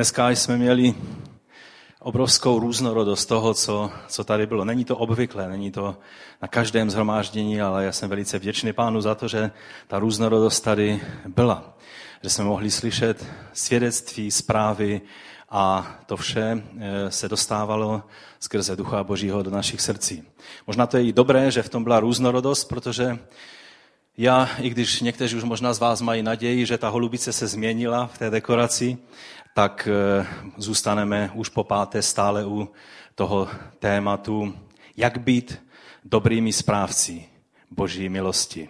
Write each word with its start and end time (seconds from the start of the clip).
Dneska 0.00 0.30
jsme 0.30 0.56
měli 0.56 0.94
obrovskou 1.98 2.58
různorodost 2.58 3.26
toho, 3.26 3.54
co, 3.54 3.90
co 4.08 4.24
tady 4.24 4.46
bylo. 4.46 4.64
Není 4.64 4.84
to 4.84 4.96
obvyklé, 4.96 5.48
není 5.48 5.70
to 5.70 5.96
na 6.42 6.48
každém 6.48 6.90
zhromáždění, 6.90 7.60
ale 7.60 7.84
já 7.84 7.92
jsem 7.92 8.08
velice 8.08 8.38
vděčný 8.38 8.72
pánu 8.72 9.00
za 9.00 9.14
to, 9.14 9.28
že 9.28 9.50
ta 9.88 9.98
různorodost 9.98 10.60
tady 10.60 11.00
byla. 11.26 11.76
Že 12.22 12.30
jsme 12.30 12.44
mohli 12.44 12.70
slyšet 12.70 13.26
svědectví, 13.52 14.30
zprávy 14.30 15.00
a 15.50 15.94
to 16.06 16.16
vše 16.16 16.62
eh, 16.78 17.10
se 17.10 17.28
dostávalo 17.28 18.02
skrze 18.38 18.76
Ducha 18.76 19.04
Božího 19.04 19.42
do 19.42 19.50
našich 19.50 19.80
srdcí. 19.80 20.22
Možná 20.66 20.86
to 20.86 20.96
je 20.96 21.04
i 21.04 21.12
dobré, 21.12 21.50
že 21.50 21.62
v 21.62 21.68
tom 21.68 21.84
byla 21.84 22.00
různorodost, 22.00 22.64
protože 22.68 23.18
já, 24.18 24.48
i 24.58 24.70
když 24.70 25.00
někteří 25.00 25.36
už 25.36 25.44
možná 25.44 25.72
z 25.72 25.78
vás 25.78 26.00
mají 26.00 26.22
naději, 26.22 26.66
že 26.66 26.78
ta 26.78 26.88
holubice 26.88 27.32
se 27.32 27.46
změnila 27.46 28.06
v 28.06 28.18
té 28.18 28.30
dekoraci, 28.30 28.98
tak 29.54 29.88
eh, 29.90 30.26
zůstaneme 30.56 31.30
už 31.34 31.48
po 31.48 31.64
páté 31.64 32.02
stále 32.02 32.46
u 32.46 32.68
toho 33.14 33.48
tématu, 33.78 34.54
jak 34.96 35.18
být 35.18 35.62
dobrými 36.04 36.52
správci 36.52 37.24
Boží 37.70 38.08
milosti. 38.08 38.68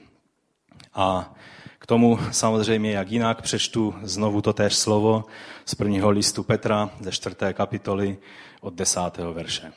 A 0.94 1.34
k 1.78 1.86
tomu 1.86 2.18
samozřejmě, 2.30 2.92
jak 2.92 3.10
jinak, 3.10 3.42
přečtu 3.42 3.94
znovu 4.02 4.42
to 4.42 4.52
též 4.52 4.74
slovo 4.74 5.24
z 5.64 5.74
prvního 5.74 6.10
listu 6.10 6.42
Petra 6.42 6.90
ze 7.00 7.12
čtvrté 7.12 7.52
kapitoly 7.52 8.18
od 8.60 8.74
desátého 8.74 9.34
verše. 9.34 9.72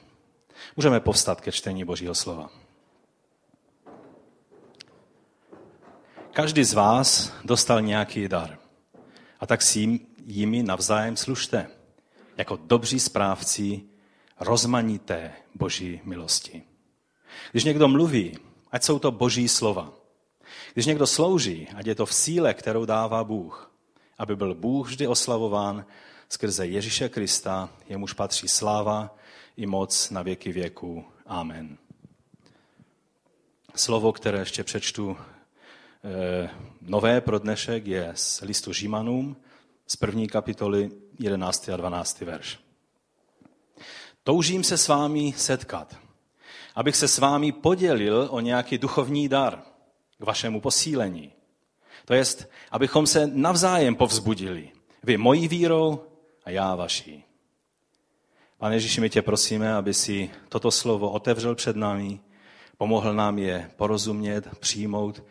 Můžeme 0.76 1.00
povstat 1.00 1.42
ke 1.42 1.52
čtení 1.52 1.84
Božího 1.86 2.16
slova. 2.16 2.63
Každý 6.34 6.64
z 6.64 6.74
vás 6.74 7.34
dostal 7.44 7.82
nějaký 7.82 8.28
dar. 8.28 8.58
A 9.40 9.46
tak 9.46 9.62
si 9.62 10.00
jimi 10.26 10.64
navzájem 10.64 11.18
služte, 11.18 11.68
jako 12.38 12.56
dobří 12.56 13.00
správci 13.00 13.82
rozmanité 14.40 15.32
boží 15.56 16.02
milosti. 16.04 16.64
Když 17.52 17.64
někdo 17.64 17.88
mluví, 17.88 18.38
ať 18.72 18.84
jsou 18.84 19.00
to 19.00 19.12
boží 19.12 19.48
slova. 19.48 19.94
Když 20.74 20.86
někdo 20.86 21.08
slouží, 21.08 21.68
ať 21.76 21.86
je 21.86 21.96
to 21.96 22.06
v 22.06 22.14
síle, 22.14 22.54
kterou 22.54 22.86
dává 22.86 23.24
Bůh, 23.24 23.72
aby 24.18 24.36
byl 24.36 24.56
Bůh 24.56 24.88
vždy 24.88 25.08
oslavován 25.08 25.86
skrze 26.30 26.68
Ježíše 26.68 27.10
Krista, 27.10 27.70
jemuž 27.90 28.14
patří 28.14 28.48
sláva 28.48 29.16
i 29.58 29.66
moc 29.66 30.10
na 30.10 30.22
věky 30.22 30.52
věku. 30.52 31.06
Amen. 31.26 31.78
Slovo, 33.76 34.12
které 34.14 34.40
ještě 34.40 34.64
přečtu 34.64 35.18
nové 36.82 37.22
pro 37.22 37.40
dnešek, 37.40 37.88
je 37.88 38.12
z 38.16 38.42
listu 38.42 38.74
Žimanům, 38.74 39.38
z 39.88 39.96
první 39.96 40.28
kapitoly 40.28 40.92
11. 41.20 41.70
a 41.70 41.78
12. 41.78 42.22
verš. 42.22 42.60
Toužím 44.24 44.64
se 44.64 44.78
s 44.78 44.88
vámi 44.88 45.34
setkat, 45.38 45.98
abych 46.76 46.96
se 46.96 47.08
s 47.08 47.18
vámi 47.18 47.52
podělil 47.52 48.28
o 48.32 48.40
nějaký 48.40 48.78
duchovní 48.78 49.30
dar 49.30 49.64
k 50.20 50.26
vašemu 50.26 50.62
posílení. 50.62 51.32
To 52.06 52.14
jest, 52.14 52.50
abychom 52.72 53.08
se 53.08 53.28
navzájem 53.28 53.96
povzbudili. 53.96 54.72
Vy 55.04 55.18
mojí 55.18 55.48
vírou 55.48 56.02
a 56.46 56.50
já 56.50 56.76
vaší. 56.76 57.24
Pane 58.58 58.76
Ježíši, 58.76 59.02
my 59.02 59.10
tě 59.10 59.22
prosíme, 59.22 59.74
aby 59.74 59.94
si 59.94 60.32
toto 60.50 60.72
slovo 60.72 61.12
otevřel 61.12 61.56
před 61.56 61.76
námi, 61.76 62.20
pomohl 62.78 63.14
nám 63.14 63.40
je 63.40 63.72
porozumět, 63.76 64.48
přijmout, 64.60 65.24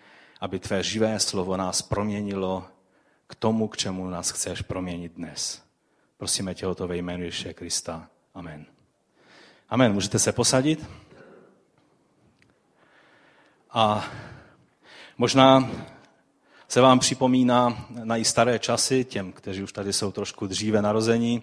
aby 0.43 0.59
tvé 0.59 0.83
živé 0.83 1.21
slovo 1.21 1.57
nás 1.57 1.83
proměnilo 1.83 2.65
k 3.27 3.35
tomu, 3.35 3.69
k 3.69 3.77
čemu 3.77 4.11
nás 4.11 4.31
chceš 4.31 4.63
proměnit 4.63 5.13
dnes. 5.13 5.63
Prosíme 6.17 6.55
tě 6.55 6.67
o 6.67 6.75
to 6.75 6.89
ve 6.89 6.97
jménu 6.97 7.25
Ježíše 7.25 7.55
Krista. 7.55 8.09
Amen. 8.35 8.67
Amen. 9.69 9.93
Můžete 9.93 10.19
se 10.19 10.33
posadit? 10.33 10.91
A 13.71 14.09
možná 15.19 15.71
se 16.69 16.81
vám 16.81 16.99
připomíná 16.99 17.87
na 18.05 18.17
i 18.17 18.25
staré 18.25 18.59
časy, 18.59 19.05
těm, 19.05 19.33
kteří 19.33 19.63
už 19.63 19.73
tady 19.73 19.93
jsou 19.93 20.13
trošku 20.13 20.47
dříve 20.47 20.83
narození, 20.83 21.43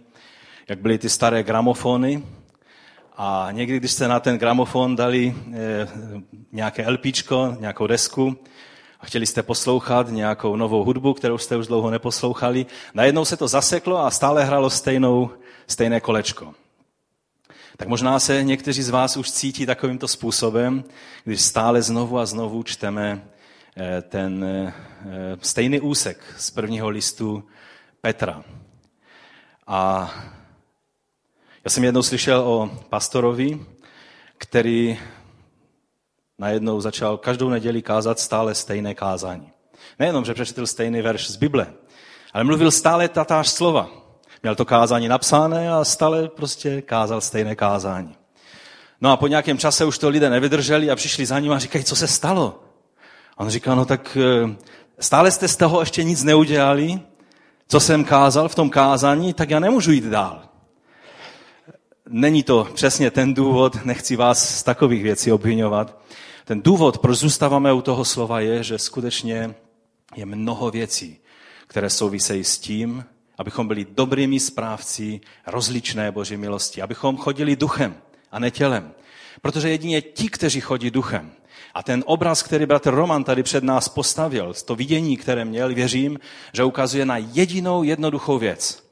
jak 0.68 0.80
byly 0.80 0.98
ty 0.98 1.10
staré 1.10 1.44
gramofony. 1.44 2.24
A 3.18 3.48
někdy, 3.52 3.78
když 3.78 3.92
jste 3.92 4.08
na 4.08 4.20
ten 4.20 4.38
gramofon 4.38 4.96
dali 4.96 5.36
eh, 5.54 5.88
nějaké 6.52 6.90
LPčko, 6.90 7.58
nějakou 7.60 7.88
desku, 7.88 8.38
a 9.00 9.06
chtěli 9.06 9.26
jste 9.26 9.44
poslouchat 9.44 10.10
nějakou 10.10 10.56
novou 10.56 10.84
hudbu, 10.84 11.14
kterou 11.14 11.38
jste 11.38 11.58
už 11.58 11.68
dlouho 11.68 11.90
neposlouchali, 11.90 12.66
najednou 12.94 13.26
se 13.26 13.38
to 13.38 13.48
zaseklo 13.48 13.98
a 13.98 14.12
stále 14.12 14.44
hralo 14.44 14.70
stejnou, 14.70 15.30
stejné 15.68 16.00
kolečko. 16.00 16.54
Tak 17.78 17.88
možná 17.88 18.20
se 18.20 18.44
někteří 18.44 18.84
z 18.84 18.90
vás 18.90 19.18
už 19.18 19.32
cítí 19.32 19.66
takovýmto 19.66 20.08
způsobem, 20.08 20.84
když 21.24 21.42
stále 21.42 21.82
znovu 21.82 22.20
a 22.20 22.26
znovu 22.26 22.64
čteme 22.64 23.24
eh, 23.78 24.02
ten 24.02 24.44
eh, 24.44 24.74
stejný 25.42 25.80
úsek 25.80 26.36
z 26.38 26.52
prvního 26.52 26.90
listu 26.90 27.44
Petra. 28.02 28.44
A 29.68 30.12
já 31.66 31.72
jsem 31.72 31.84
jednou 31.84 32.04
slyšel 32.04 32.40
o 32.42 32.72
pastorovi, 32.90 33.66
který 34.38 35.00
najednou 36.40 36.82
začal 36.82 37.18
každou 37.18 37.50
neděli 37.50 37.82
kázat 37.82 38.20
stále 38.20 38.56
stejné 38.56 38.96
kázání. 38.96 39.52
Nejenom, 40.00 40.26
že 40.26 40.34
přečetl 40.34 40.68
stejný 40.68 41.02
verš 41.02 41.30
z 41.30 41.36
Bible, 41.36 41.68
ale 42.34 42.44
mluvil 42.44 42.72
stále 42.72 43.08
tatáž 43.08 43.50
slova. 43.50 43.90
Měl 44.44 44.56
to 44.56 44.66
kázání 44.66 45.08
napsané 45.08 45.72
a 45.72 45.84
stále 45.84 46.28
prostě 46.28 46.82
kázal 46.82 47.22
stejné 47.22 47.56
kázání. 47.56 48.16
No 49.02 49.12
a 49.12 49.18
po 49.18 49.28
nějakém 49.28 49.58
čase 49.58 49.86
už 49.86 49.98
to 49.98 50.10
lidé 50.10 50.30
nevydrželi 50.30 50.92
a 50.92 50.96
přišli 50.96 51.26
za 51.26 51.40
ním 51.40 51.52
a 51.52 51.60
říkají, 51.60 51.84
co 51.84 51.96
se 51.96 52.08
stalo? 52.08 52.64
A 53.38 53.40
on 53.40 53.50
říká, 53.50 53.76
no 53.76 53.86
tak 53.86 54.18
eh, 54.18 54.56
stále 55.00 55.32
jste 55.32 55.48
z 55.48 55.56
toho 55.56 55.80
ještě 55.80 56.04
nic 56.04 56.24
neudělali, 56.24 57.00
co 57.68 57.80
jsem 57.80 58.04
kázal 58.04 58.50
v 58.50 58.56
tom 58.56 58.70
kázání, 58.70 59.34
tak 59.34 59.50
já 59.50 59.60
nemůžu 59.60 59.92
jít 59.92 60.04
dál. 60.04 60.42
Není 62.10 62.44
to 62.44 62.68
přesně 62.74 63.12
ten 63.12 63.34
důvod, 63.34 63.86
nechci 63.86 64.16
vás 64.16 64.58
z 64.58 64.64
takových 64.64 65.04
věcí 65.04 65.32
obvinovat, 65.32 65.98
ten 66.50 66.62
důvod, 66.62 66.98
proč 66.98 67.18
zůstáváme 67.18 67.74
u 67.74 67.82
toho 67.82 68.06
slova, 68.06 68.40
je, 68.40 68.64
že 68.64 68.78
skutečně 68.78 69.56
je 70.16 70.26
mnoho 70.26 70.72
věcí, 70.72 71.18
které 71.68 71.90
souvisejí 71.90 72.44
s 72.44 72.60
tím, 72.60 73.06
abychom 73.38 73.68
byli 73.68 73.86
dobrými 73.90 74.40
správci 74.40 75.22
rozličné 75.48 76.12
Boží 76.12 76.38
milosti, 76.38 76.82
abychom 76.82 77.18
chodili 77.18 77.56
duchem 77.56 77.96
a 78.32 78.40
ne 78.40 78.52
tělem. 78.52 78.92
Protože 79.42 79.70
jedině 79.70 80.02
ti, 80.02 80.30
kteří 80.30 80.62
chodí 80.62 80.92
duchem, 80.92 81.32
a 81.74 81.84
ten 81.84 82.04
obraz, 82.06 82.44
který 82.44 82.66
bratr 82.66 82.94
Roman 82.94 83.24
tady 83.24 83.44
před 83.44 83.64
nás 83.64 83.90
postavil, 83.90 84.54
to 84.66 84.76
vidění, 84.76 85.18
které 85.18 85.46
měl, 85.46 85.74
věřím, 85.74 86.20
že 86.54 86.64
ukazuje 86.64 87.06
na 87.06 87.18
jedinou 87.18 87.84
jednoduchou 87.84 88.40
věc. 88.40 88.89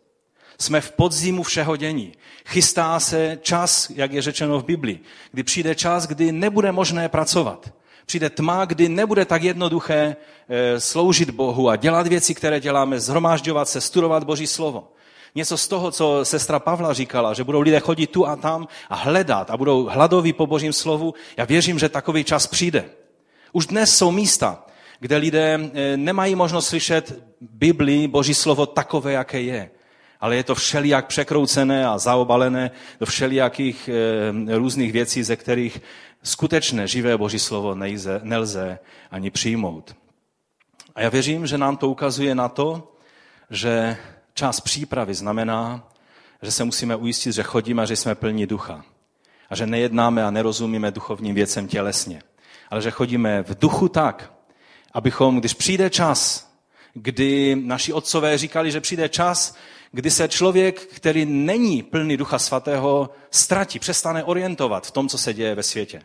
Jsme 0.59 0.81
v 0.81 0.91
podzimu 0.91 1.43
všeho 1.43 1.75
dění. 1.75 2.11
Chystá 2.45 2.99
se 2.99 3.39
čas, 3.41 3.89
jak 3.95 4.11
je 4.11 4.21
řečeno 4.21 4.59
v 4.59 4.65
Biblii, 4.65 4.99
kdy 5.31 5.43
přijde 5.43 5.75
čas, 5.75 6.07
kdy 6.07 6.31
nebude 6.31 6.71
možné 6.71 7.09
pracovat. 7.09 7.73
Přijde 8.05 8.29
tma, 8.29 8.65
kdy 8.65 8.89
nebude 8.89 9.25
tak 9.25 9.43
jednoduché 9.43 10.15
e, 10.49 10.79
sloužit 10.79 11.29
Bohu 11.29 11.69
a 11.69 11.75
dělat 11.75 12.07
věci, 12.07 12.35
které 12.35 12.59
děláme, 12.59 12.99
zhromážďovat 12.99 13.69
se, 13.69 13.81
studovat 13.81 14.23
Boží 14.23 14.47
slovo. 14.47 14.87
Něco 15.35 15.57
z 15.57 15.67
toho, 15.67 15.91
co 15.91 16.19
sestra 16.23 16.59
Pavla 16.59 16.93
říkala, 16.93 17.33
že 17.33 17.43
budou 17.43 17.59
lidé 17.59 17.79
chodit 17.79 18.07
tu 18.07 18.27
a 18.27 18.35
tam 18.35 18.67
a 18.89 18.95
hledat 18.95 19.51
a 19.51 19.57
budou 19.57 19.85
hladoví 19.85 20.33
po 20.33 20.47
Božím 20.47 20.73
slovu. 20.73 21.13
Já 21.37 21.45
věřím, 21.45 21.79
že 21.79 21.89
takový 21.89 22.23
čas 22.23 22.47
přijde. 22.47 22.85
Už 23.53 23.65
dnes 23.65 23.97
jsou 23.97 24.11
místa, 24.11 24.65
kde 24.99 25.17
lidé 25.17 25.59
e, 25.73 25.97
nemají 25.97 26.35
možnost 26.35 26.67
slyšet 26.67 27.19
Biblii, 27.41 28.07
Boží 28.07 28.33
slovo 28.33 28.65
takové, 28.65 29.13
jaké 29.13 29.41
je 29.41 29.69
ale 30.21 30.35
je 30.35 30.43
to 30.43 30.55
všelijak 30.55 31.07
překroucené 31.07 31.87
a 31.87 31.97
zaobalené 31.97 32.71
do 32.99 33.05
všelijakých 33.05 33.89
e, 33.89 34.57
různých 34.57 34.91
věcí, 34.91 35.23
ze 35.23 35.35
kterých 35.35 35.81
skutečné 36.23 36.87
živé 36.87 37.17
Boží 37.17 37.39
slovo 37.39 37.75
nejze, 37.75 38.19
nelze 38.23 38.79
ani 39.11 39.31
přijmout. 39.31 39.95
A 40.95 41.01
já 41.01 41.09
věřím, 41.09 41.47
že 41.47 41.57
nám 41.57 41.77
to 41.77 41.89
ukazuje 41.89 42.35
na 42.35 42.49
to, 42.49 42.93
že 43.49 43.97
čas 44.33 44.61
přípravy 44.61 45.13
znamená, 45.13 45.87
že 46.41 46.51
se 46.51 46.63
musíme 46.63 46.95
ujistit, 46.95 47.31
že 47.31 47.43
chodíme 47.43 47.83
a 47.83 47.85
že 47.85 47.95
jsme 47.95 48.15
plní 48.15 48.45
ducha. 48.47 48.83
A 49.49 49.55
že 49.55 49.67
nejednáme 49.67 50.23
a 50.23 50.31
nerozumíme 50.31 50.91
duchovním 50.91 51.35
věcem 51.35 51.67
tělesně. 51.67 52.21
Ale 52.69 52.81
že 52.81 52.91
chodíme 52.91 53.43
v 53.43 53.59
duchu 53.59 53.89
tak, 53.89 54.33
abychom, 54.93 55.39
když 55.39 55.53
přijde 55.53 55.89
čas, 55.89 56.51
kdy 56.93 57.55
naši 57.63 57.93
otcové 57.93 58.37
říkali, 58.37 58.71
že 58.71 58.81
přijde 58.81 59.09
čas, 59.09 59.55
kdy 59.97 60.11
se 60.11 60.27
člověk, 60.27 60.81
který 60.81 61.25
není 61.25 61.83
plný 61.83 62.17
Ducha 62.17 62.39
Svatého, 62.39 63.09
ztratí, 63.31 63.79
přestane 63.79 64.23
orientovat 64.23 64.87
v 64.87 64.91
tom, 64.91 65.09
co 65.09 65.17
se 65.17 65.33
děje 65.33 65.55
ve 65.55 65.63
světě. 65.63 66.01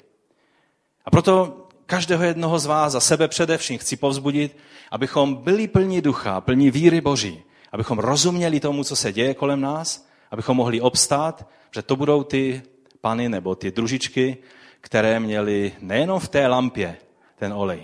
A 1.04 1.10
proto 1.10 1.66
každého 1.86 2.24
jednoho 2.24 2.58
z 2.58 2.66
vás, 2.66 2.92
za 2.92 3.00
sebe 3.00 3.28
především, 3.28 3.78
chci 3.78 3.96
povzbudit, 3.96 4.56
abychom 4.90 5.34
byli 5.34 5.68
plní 5.68 6.00
ducha, 6.00 6.40
plní 6.40 6.70
víry 6.70 7.00
Boží 7.00 7.42
abychom 7.72 7.98
rozuměli 7.98 8.60
tomu, 8.60 8.84
co 8.84 8.96
se 8.96 9.12
děje 9.12 9.34
kolem 9.34 9.60
nás, 9.60 10.08
abychom 10.30 10.56
mohli 10.56 10.80
obstát, 10.80 11.48
že 11.74 11.82
to 11.82 11.96
budou 11.96 12.22
ty 12.22 12.62
pany 13.00 13.28
nebo 13.28 13.54
ty 13.54 13.70
družičky, 13.70 14.36
které 14.80 15.20
měly 15.20 15.72
nejenom 15.80 16.20
v 16.20 16.28
té 16.28 16.46
lampě 16.46 16.96
ten 17.36 17.52
olej, 17.52 17.82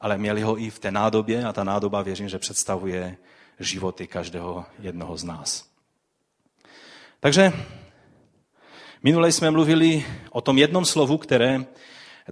ale 0.00 0.18
měli 0.18 0.42
ho 0.42 0.60
i 0.60 0.70
v 0.70 0.78
té 0.78 0.90
nádobě 0.90 1.44
a 1.44 1.52
ta 1.52 1.64
nádoba 1.64 2.02
věřím, 2.02 2.28
že 2.28 2.38
představuje 2.38 3.16
životy 3.60 4.06
každého 4.06 4.64
jednoho 4.78 5.16
z 5.16 5.24
nás. 5.24 5.68
Takže 7.20 7.52
minule 9.02 9.32
jsme 9.32 9.50
mluvili 9.50 10.06
o 10.30 10.40
tom 10.40 10.58
jednom 10.58 10.84
slovu, 10.84 11.18
které 11.18 11.64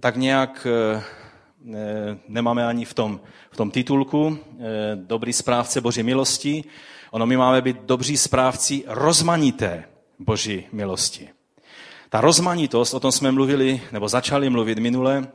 tak 0.01 0.17
nějak 0.17 0.67
eh, 0.67 1.03
nemáme 2.29 2.67
ani 2.67 2.85
v 2.85 2.95
tom, 2.95 3.21
v 3.51 3.57
tom 3.57 3.71
titulku 3.71 4.39
eh, 4.39 4.63
Dobrý 4.95 5.33
správce 5.33 5.81
Boží 5.81 6.03
milosti. 6.03 6.65
Ono 7.11 7.27
my 7.27 7.37
máme 7.37 7.63
být 7.63 7.77
dobří 7.83 8.17
správci 8.17 8.85
rozmanité 8.87 9.85
Boží 10.19 10.67
milosti. 10.73 11.29
Ta 12.09 12.21
rozmanitost, 12.21 12.95
o 12.95 13.01
tom 13.01 13.13
jsme 13.13 13.33
mluvili, 13.33 13.83
nebo 13.93 14.09
začali 14.09 14.51
mluvit 14.51 14.79
minule, 14.79 15.29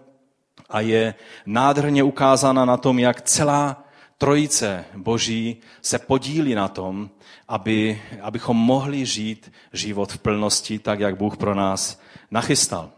a 0.69 0.79
je 0.79 1.13
nádherně 1.45 2.03
ukázána 2.03 2.65
na 2.65 2.77
tom, 2.77 2.99
jak 2.99 3.21
celá 3.21 3.83
trojice 4.21 4.85
boží 4.95 5.57
se 5.81 5.99
podílí 5.99 6.55
na 6.55 6.67
tom, 6.67 7.09
aby, 7.47 8.01
abychom 8.21 8.57
mohli 8.57 9.05
žít 9.05 9.51
život 9.73 10.11
v 10.11 10.17
plnosti, 10.17 10.79
tak 10.79 10.99
jak 10.99 11.17
Bůh 11.17 11.37
pro 11.37 11.55
nás 11.55 12.01
nachystal. 12.31 12.89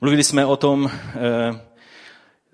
Mluvili 0.00 0.24
jsme 0.24 0.46
o 0.46 0.56
tom, 0.56 0.90
eh, 0.90 1.60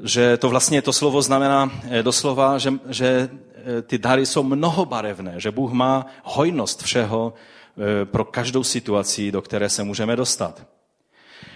že 0.03 0.37
to 0.37 0.49
vlastně 0.49 0.83
to 0.83 0.93
slovo 0.93 1.23
znamená 1.23 1.71
eh, 1.91 2.03
doslova, 2.03 2.59
že, 2.59 2.73
že 2.89 3.31
eh, 3.31 3.83
ty 3.83 3.99
dary 3.99 4.27
jsou 4.27 4.43
mnohobarevné, 4.43 5.41
že 5.41 5.51
Bůh 5.51 5.73
má 5.73 6.07
hojnost 6.25 6.83
všeho 6.83 7.35
pro 8.05 8.25
každou 8.25 8.65
situaci, 8.65 9.33
do 9.33 9.43
které 9.43 9.69
se 9.69 9.85
můžeme 9.85 10.17
dostat. 10.17 10.67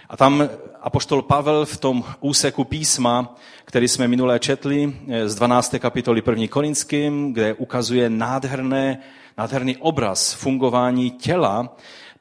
A 0.09 0.17
tam 0.17 0.49
apoštol 0.87 1.21
Pavel 1.21 1.65
v 1.65 1.77
tom 1.77 2.03
úseku 2.19 2.63
písma, 2.63 3.35
který 3.65 3.87
jsme 3.87 4.07
minulé 4.07 4.39
četli 4.39 4.95
z 5.25 5.35
12. 5.35 5.75
kapitoly 5.79 6.23
1. 6.29 6.47
Korinským, 6.47 7.33
kde 7.33 7.53
ukazuje 7.53 8.09
nádherné, 8.09 8.99
nádherný 9.37 9.77
obraz 9.77 10.33
fungování 10.33 11.11
těla, 11.11 11.75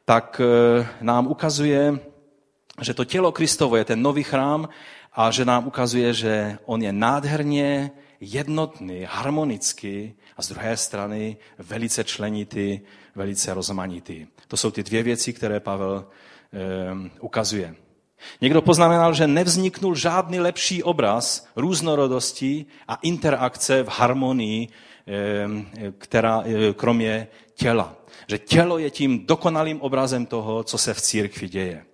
tak 0.05 0.41
nám 1.01 1.27
ukazuje, 1.27 1.99
že 2.83 2.95
to 2.95 3.05
tělo 3.05 3.33
Kristovo 3.33 3.77
je 3.77 3.85
ten 3.85 4.03
nový 4.03 4.23
chrám 4.23 4.69
a 5.15 5.31
že 5.31 5.45
nám 5.45 5.67
ukazuje, 5.67 6.15
že 6.15 6.59
on 6.65 6.83
je 6.83 6.93
nádherně 6.93 7.91
jednotný, 8.21 9.07
harmonický 9.07 10.15
a 10.37 10.43
z 10.43 10.49
druhé 10.49 10.77
strany 10.77 11.37
velice 11.59 12.05
členitý, 12.05 12.81
velice 13.15 13.55
rozmanitý. 13.55 14.27
To 14.49 14.57
jsou 14.57 14.71
ty 14.71 14.83
dvě 14.83 15.03
věci, 15.03 15.33
které 15.33 15.61
Pavel 15.61 16.05
e, 16.05 17.11
ukazuje. 17.21 17.86
Někdo 18.41 18.63
poznamenal, 18.63 19.15
že 19.15 19.27
nevzniknul 19.27 19.95
žádný 19.95 20.41
lepší 20.41 20.83
obraz 20.83 21.49
různorodosti 21.57 22.67
a 22.89 22.95
interakce 23.03 23.83
v 23.83 23.89
harmonii, 23.89 24.69
e, 24.69 25.93
která, 25.99 26.43
e, 26.47 26.73
kromě 26.73 27.29
těla. 27.55 27.97
Že 28.29 28.39
tělo 28.39 28.79
je 28.79 28.91
tím 28.91 29.27
dokonalým 29.27 29.81
obrazem 29.81 30.27
toho, 30.27 30.65
co 30.65 30.79
se 30.79 30.95
v 30.95 31.01
církvi 31.01 31.49
děje. 31.49 31.85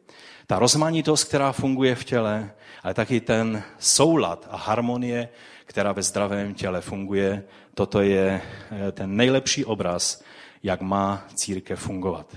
Ta 0.47 0.59
rozmanitost, 0.59 1.29
která 1.29 1.53
funguje 1.53 1.95
v 1.95 2.05
těle, 2.05 2.53
ale 2.83 2.95
taky 2.95 3.21
ten 3.21 3.63
soulad 3.79 4.49
a 4.51 4.57
harmonie, 4.57 5.29
která 5.65 5.93
ve 5.93 6.03
zdravém 6.03 6.55
těle 6.55 6.81
funguje, 6.81 7.45
toto 7.75 8.01
je 8.01 8.41
eh, 8.71 8.93
ten 8.93 9.17
nejlepší 9.17 9.65
obraz, 9.65 10.23
jak 10.63 10.81
má 10.81 11.25
církev 11.35 11.81
fungovat. 11.81 12.37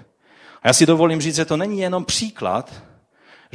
A 0.62 0.68
já 0.68 0.74
si 0.74 0.86
dovolím 0.86 1.22
říct, 1.22 1.36
že 1.36 1.46
to 1.46 1.58
není 1.58 1.80
jenom 1.80 2.06
příklad, 2.06 2.84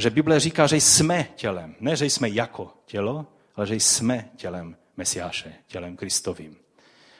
že 0.01 0.09
Bible 0.09 0.39
říká, 0.39 0.67
že 0.67 0.75
jsme 0.75 1.27
tělem. 1.35 1.75
Ne, 1.79 1.95
že 1.95 2.05
jsme 2.05 2.29
jako 2.29 2.73
tělo, 2.85 3.25
ale 3.55 3.67
že 3.67 3.75
jsme 3.75 4.29
tělem 4.35 4.75
Mesiáše, 4.97 5.53
tělem 5.67 5.97
Kristovým. 5.97 6.57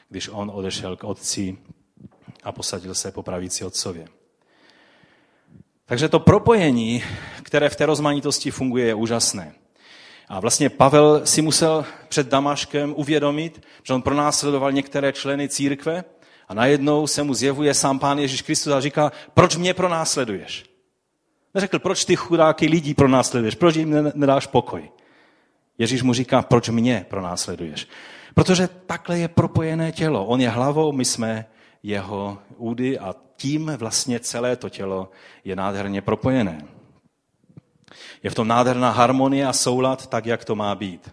Když 0.10 0.30
on 0.30 0.52
odešel 0.54 0.98
k 0.98 1.04
otci 1.04 1.58
a 2.44 2.52
posadil 2.52 2.96
se 2.96 3.12
po 3.12 3.24
pravici 3.24 3.66
otcově. 3.66 4.08
Takže 5.86 6.10
to 6.10 6.20
propojení, 6.20 7.04
které 7.44 7.70
v 7.70 7.76
té 7.76 7.86
rozmanitosti 7.86 8.52
funguje, 8.52 8.86
je 8.86 8.94
úžasné. 8.94 9.54
A 10.30 10.40
vlastně 10.40 10.70
Pavel 10.70 11.22
si 11.26 11.42
musel 11.42 11.86
před 12.08 12.28
Damaškem 12.28 12.94
uvědomit, 12.98 13.66
že 13.84 13.94
on 13.94 14.02
pronásledoval 14.02 14.72
některé 14.72 15.14
členy 15.14 15.50
církve 15.50 16.04
a 16.48 16.54
najednou 16.54 17.08
se 17.08 17.24
mu 17.24 17.34
zjevuje 17.34 17.74
sám 17.74 18.00
pán 18.00 18.20
Ježíš 18.20 18.42
Kristus 18.42 18.74
a 18.74 18.82
říká, 18.82 19.12
proč 19.34 19.56
mě 19.56 19.74
pronásleduješ? 19.74 20.71
Neřekl, 21.54 21.80
proč 21.80 22.06
ty 22.06 22.16
chudáky 22.16 22.68
lidí 22.68 22.94
pronásleduješ, 22.94 23.56
proč 23.56 23.76
jim 23.76 24.12
nedáš 24.16 24.48
pokoj? 24.48 24.92
Ježíš 25.78 26.04
mu 26.04 26.14
říká, 26.14 26.42
proč 26.42 26.70
mě 26.70 27.06
pronásleduješ? 27.10 27.88
Protože 28.34 28.70
takhle 28.86 29.20
je 29.20 29.28
propojené 29.28 29.92
tělo. 29.92 30.26
On 30.26 30.42
je 30.42 30.50
hlavou, 30.50 30.92
my 30.92 31.06
jsme 31.06 31.46
jeho 31.84 32.38
údy 32.58 33.00
a 33.00 33.16
tím 33.36 33.72
vlastně 33.78 34.20
celé 34.20 34.56
to 34.56 34.70
tělo 34.70 35.10
je 35.44 35.56
nádherně 35.56 36.02
propojené. 36.02 36.66
Je 38.24 38.30
v 38.30 38.36
tom 38.36 38.48
nádherná 38.48 38.92
harmonie 38.92 39.48
a 39.48 39.54
soulad, 39.54 40.08
tak 40.08 40.26
jak 40.26 40.46
to 40.46 40.56
má 40.56 40.76
být. 40.76 41.12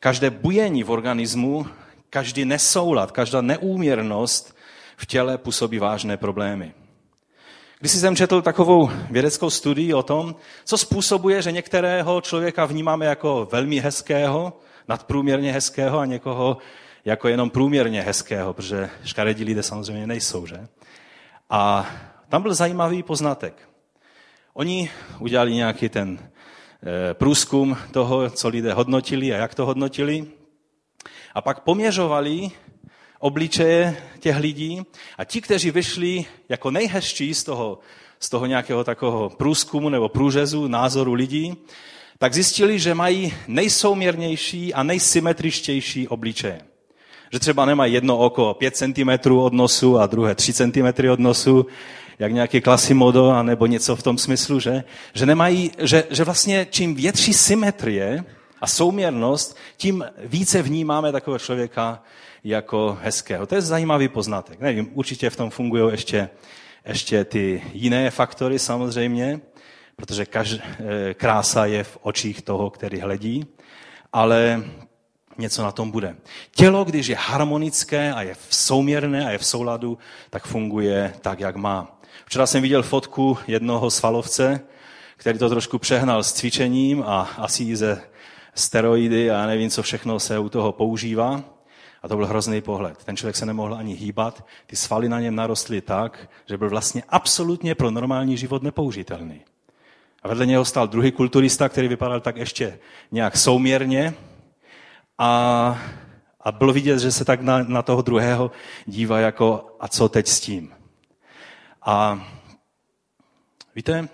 Každé 0.00 0.30
bujení 0.30 0.82
v 0.82 0.90
organismu, 0.90 1.66
každý 2.10 2.44
nesoulad, 2.44 3.12
každá 3.12 3.40
neúměrnost 3.40 4.56
v 4.96 5.06
těle 5.06 5.38
působí 5.38 5.78
vážné 5.78 6.16
problémy. 6.16 6.74
Když 7.84 7.92
jsem 7.92 8.16
četl 8.16 8.42
takovou 8.42 8.90
vědeckou 9.10 9.50
studii 9.50 9.94
o 9.94 10.02
tom, 10.02 10.34
co 10.64 10.78
způsobuje, 10.78 11.42
že 11.42 11.52
některého 11.52 12.20
člověka 12.20 12.64
vnímáme 12.64 13.06
jako 13.06 13.48
velmi 13.52 13.78
hezkého, 13.78 14.60
nadprůměrně 14.88 15.52
hezkého 15.52 15.98
a 15.98 16.06
někoho 16.06 16.56
jako 17.04 17.28
jenom 17.28 17.50
průměrně 17.50 18.02
hezkého, 18.02 18.52
protože 18.52 18.90
škaredí 19.04 19.44
lidé 19.44 19.62
samozřejmě 19.62 20.06
nejsou, 20.06 20.46
že? 20.46 20.66
A 21.50 21.86
tam 22.28 22.42
byl 22.42 22.54
zajímavý 22.54 23.02
poznatek. 23.02 23.68
Oni 24.54 24.90
udělali 25.18 25.54
nějaký 25.54 25.88
ten 25.88 26.18
eh, 26.20 27.14
průzkum 27.14 27.76
toho, 27.90 28.30
co 28.30 28.48
lidé 28.48 28.72
hodnotili 28.72 29.34
a 29.34 29.36
jak 29.36 29.54
to 29.54 29.66
hodnotili. 29.66 30.26
A 31.34 31.40
pak 31.40 31.60
poměřovali 31.60 32.50
obličeje 33.24 33.96
těch 34.20 34.36
lidí 34.36 34.82
a 35.18 35.24
ti, 35.24 35.40
kteří 35.40 35.70
vyšli 35.70 36.24
jako 36.48 36.70
nejhezčí 36.70 37.34
z 37.34 37.44
toho, 37.44 37.78
z 38.20 38.30
toho 38.30 38.46
nějakého 38.46 38.84
takového 38.84 39.30
průzkumu 39.30 39.88
nebo 39.88 40.08
průřezu 40.08 40.68
názoru 40.68 41.12
lidí, 41.12 41.56
tak 42.18 42.34
zjistili, 42.34 42.78
že 42.78 42.94
mají 42.94 43.34
nejsouměrnější 43.48 44.74
a 44.74 44.82
nejsymetričtější 44.82 46.08
obličeje. 46.08 46.60
Že 47.32 47.38
třeba 47.38 47.64
nemají 47.64 47.92
jedno 47.92 48.18
oko 48.18 48.54
5 48.54 48.76
cm 48.76 49.32
od 49.32 49.52
nosu 49.52 49.98
a 49.98 50.06
druhé 50.06 50.34
3 50.34 50.52
cm 50.52 51.08
od 51.10 51.20
nosu, 51.20 51.66
jak 52.18 52.32
nějaký 52.32 52.60
klasimodo, 52.60 53.42
nebo 53.42 53.66
něco 53.66 53.96
v 53.96 54.02
tom 54.02 54.18
smyslu, 54.18 54.60
že, 54.60 54.84
že, 55.14 55.26
nemají, 55.26 55.70
že, 55.78 56.04
že 56.10 56.24
vlastně 56.24 56.66
čím 56.70 56.94
větší 56.94 57.32
symetrie 57.32 58.24
a 58.60 58.66
souměrnost, 58.66 59.56
tím 59.76 60.04
více 60.24 60.62
vnímáme 60.62 61.12
takového 61.12 61.38
člověka 61.38 62.02
jako 62.44 62.98
hezkého. 63.02 63.46
To 63.46 63.54
je 63.54 63.62
zajímavý 63.62 64.08
poznatek. 64.08 64.60
Nevím, 64.60 64.90
určitě 64.94 65.30
v 65.30 65.36
tom 65.36 65.50
fungují 65.50 65.92
ještě, 65.92 66.28
ještě 66.86 67.24
ty 67.24 67.62
jiné 67.72 68.10
faktory 68.10 68.58
samozřejmě, 68.58 69.40
protože 69.96 70.26
kaž, 70.26 70.52
eh, 70.52 71.14
krása 71.14 71.66
je 71.66 71.84
v 71.84 71.98
očích 72.02 72.42
toho, 72.42 72.70
který 72.70 73.00
hledí, 73.00 73.46
ale 74.12 74.64
něco 75.38 75.62
na 75.62 75.72
tom 75.72 75.90
bude. 75.90 76.16
Tělo, 76.50 76.84
když 76.84 77.06
je 77.06 77.16
harmonické 77.16 78.12
a 78.12 78.22
je 78.22 78.34
v 78.34 78.54
souměrné 78.54 79.26
a 79.26 79.30
je 79.30 79.38
v 79.38 79.46
souladu, 79.46 79.98
tak 80.30 80.46
funguje 80.46 81.14
tak, 81.20 81.40
jak 81.40 81.56
má. 81.56 82.00
Včera 82.26 82.46
jsem 82.46 82.62
viděl 82.62 82.82
fotku 82.82 83.38
jednoho 83.46 83.90
svalovce, 83.90 84.60
který 85.16 85.38
to 85.38 85.48
trošku 85.48 85.78
přehnal 85.78 86.22
s 86.22 86.32
cvičením 86.32 87.02
a 87.06 87.20
asi 87.38 87.76
ze 87.76 88.02
steroidy 88.54 89.30
a 89.30 89.46
nevím, 89.46 89.70
co 89.70 89.82
všechno 89.82 90.20
se 90.20 90.38
u 90.38 90.48
toho 90.48 90.72
používá. 90.72 91.53
A 92.04 92.08
to 92.08 92.16
byl 92.16 92.26
hrozný 92.26 92.60
pohled. 92.60 93.04
Ten 93.04 93.16
člověk 93.16 93.36
se 93.36 93.46
nemohl 93.46 93.74
ani 93.74 93.94
hýbat, 93.94 94.46
ty 94.66 94.76
svaly 94.76 95.08
na 95.08 95.20
něm 95.20 95.34
narostly 95.34 95.80
tak, 95.80 96.30
že 96.48 96.56
byl 96.56 96.70
vlastně 96.70 97.02
absolutně 97.08 97.74
pro 97.74 97.90
normální 97.90 98.36
život 98.36 98.62
nepoužitelný. 98.62 99.40
A 100.22 100.28
vedle 100.28 100.46
něho 100.46 100.64
stál 100.64 100.88
druhý 100.88 101.12
kulturista, 101.12 101.68
který 101.68 101.88
vypadal 101.88 102.20
tak 102.20 102.36
ještě 102.36 102.78
nějak 103.12 103.36
souměrně, 103.36 104.14
a, 105.18 105.78
a 106.40 106.52
bylo 106.52 106.72
vidět, 106.72 106.98
že 106.98 107.12
se 107.12 107.24
tak 107.24 107.40
na, 107.40 107.62
na 107.62 107.82
toho 107.82 108.02
druhého 108.02 108.50
dívá 108.86 109.18
jako 109.18 109.76
a 109.80 109.88
co 109.88 110.08
teď 110.08 110.28
s 110.28 110.40
tím. 110.40 110.74
A 111.82 112.26
víte, 113.74 114.08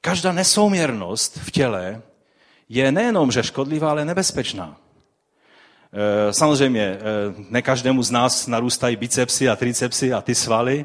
každá 0.00 0.32
nesouměrnost 0.32 1.36
v 1.36 1.50
těle 1.50 2.02
je 2.68 2.92
nejenom, 2.92 3.32
že 3.32 3.42
škodlivá, 3.42 3.90
ale 3.90 4.04
nebezpečná. 4.04 4.76
Eh, 5.92 6.32
samozřejmě, 6.32 6.82
eh, 6.82 6.98
ne 7.50 7.62
každému 7.62 8.02
z 8.02 8.10
nás 8.10 8.46
narůstají 8.46 8.96
bicepsy 8.96 9.48
a 9.48 9.56
tricepsy 9.56 10.12
a 10.12 10.20
ty 10.20 10.34
svaly. 10.34 10.84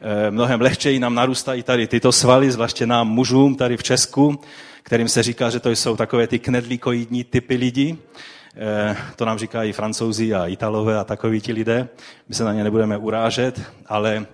Eh, 0.00 0.30
mnohem 0.30 0.60
lehčeji 0.60 0.98
nám 0.98 1.14
narůstají 1.14 1.62
tady 1.62 1.86
tyto 1.86 2.12
svaly, 2.12 2.50
zvláště 2.50 2.86
nám 2.86 3.08
mužům 3.08 3.54
tady 3.54 3.76
v 3.76 3.82
Česku, 3.82 4.40
kterým 4.82 5.08
se 5.08 5.22
říká, 5.22 5.50
že 5.50 5.60
to 5.60 5.70
jsou 5.70 5.96
takové 5.96 6.26
ty 6.26 6.38
knedlíkoidní 6.38 7.24
typy 7.24 7.56
lidí. 7.56 7.98
To 9.16 9.24
nám 9.24 9.38
říkají 9.38 9.72
francouzi 9.72 10.34
a 10.34 10.46
italové 10.46 10.98
a 10.98 11.04
takoví 11.04 11.40
ti 11.40 11.52
lidé. 11.52 11.88
My 12.28 12.34
se 12.34 12.44
na 12.44 12.52
ně 12.52 12.64
nebudeme 12.64 12.96
urážet, 12.96 13.62
ale, 13.86 14.26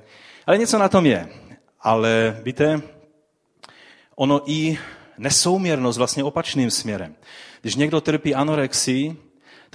ale 0.47 0.59
něco 0.59 0.79
na 0.79 0.89
tom 0.89 1.07
je. 1.07 1.29
Ale 1.81 2.41
víte, 2.43 2.81
ono 4.15 4.41
i 4.47 4.79
nesouměrnost 5.19 5.97
vlastně 5.97 6.25
opačným 6.25 6.71
směrem. 6.71 7.15
Když 7.63 7.77
někdo 7.77 8.01
trpí 8.01 8.35
anorexii, 8.35 9.17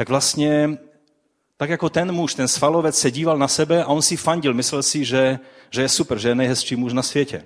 tak 0.01 0.10
vlastně, 0.10 0.77
tak 1.58 1.70
jako 1.70 1.89
ten 1.89 2.12
muž, 2.12 2.34
ten 2.34 2.48
svalovec 2.48 2.98
se 3.00 3.12
díval 3.12 3.38
na 3.38 3.48
sebe 3.48 3.84
a 3.84 3.88
on 3.88 4.01
si 4.01 4.17
fandil, 4.17 4.53
myslel 4.53 4.84
si, 4.84 5.05
že, 5.05 5.39
že 5.70 5.81
je 5.81 5.89
super, 5.89 6.17
že 6.17 6.29
je 6.29 6.36
nejhezčí 6.36 6.75
muž 6.75 6.93
na 6.93 7.01
světě. 7.01 7.43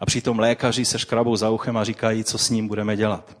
A 0.00 0.06
přitom 0.06 0.38
lékaři 0.38 0.84
se 0.84 0.98
škrabou 0.98 1.36
za 1.36 1.50
uchem 1.50 1.76
a 1.76 1.84
říkají, 1.84 2.24
co 2.24 2.38
s 2.38 2.50
ním 2.50 2.68
budeme 2.68 2.96
dělat. 2.96 3.36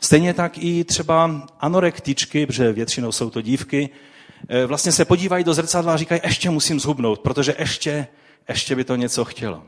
Stejně 0.00 0.34
tak 0.34 0.58
i 0.58 0.84
třeba 0.84 1.46
anorektičky, 1.60 2.46
protože 2.46 2.72
většinou 2.72 3.12
jsou 3.12 3.30
to 3.30 3.40
dívky, 3.40 3.90
eh, 4.48 4.66
vlastně 4.66 4.92
se 4.92 5.04
podívají 5.04 5.44
do 5.44 5.54
zrcadla 5.54 5.94
a 5.94 5.96
říkají, 5.96 6.20
ještě 6.24 6.50
musím 6.50 6.80
zhubnout, 6.80 7.20
protože 7.20 7.54
ještě, 7.58 8.06
ještě 8.48 8.76
by 8.76 8.84
to 8.84 8.96
něco 8.96 9.24
chtělo. 9.24 9.62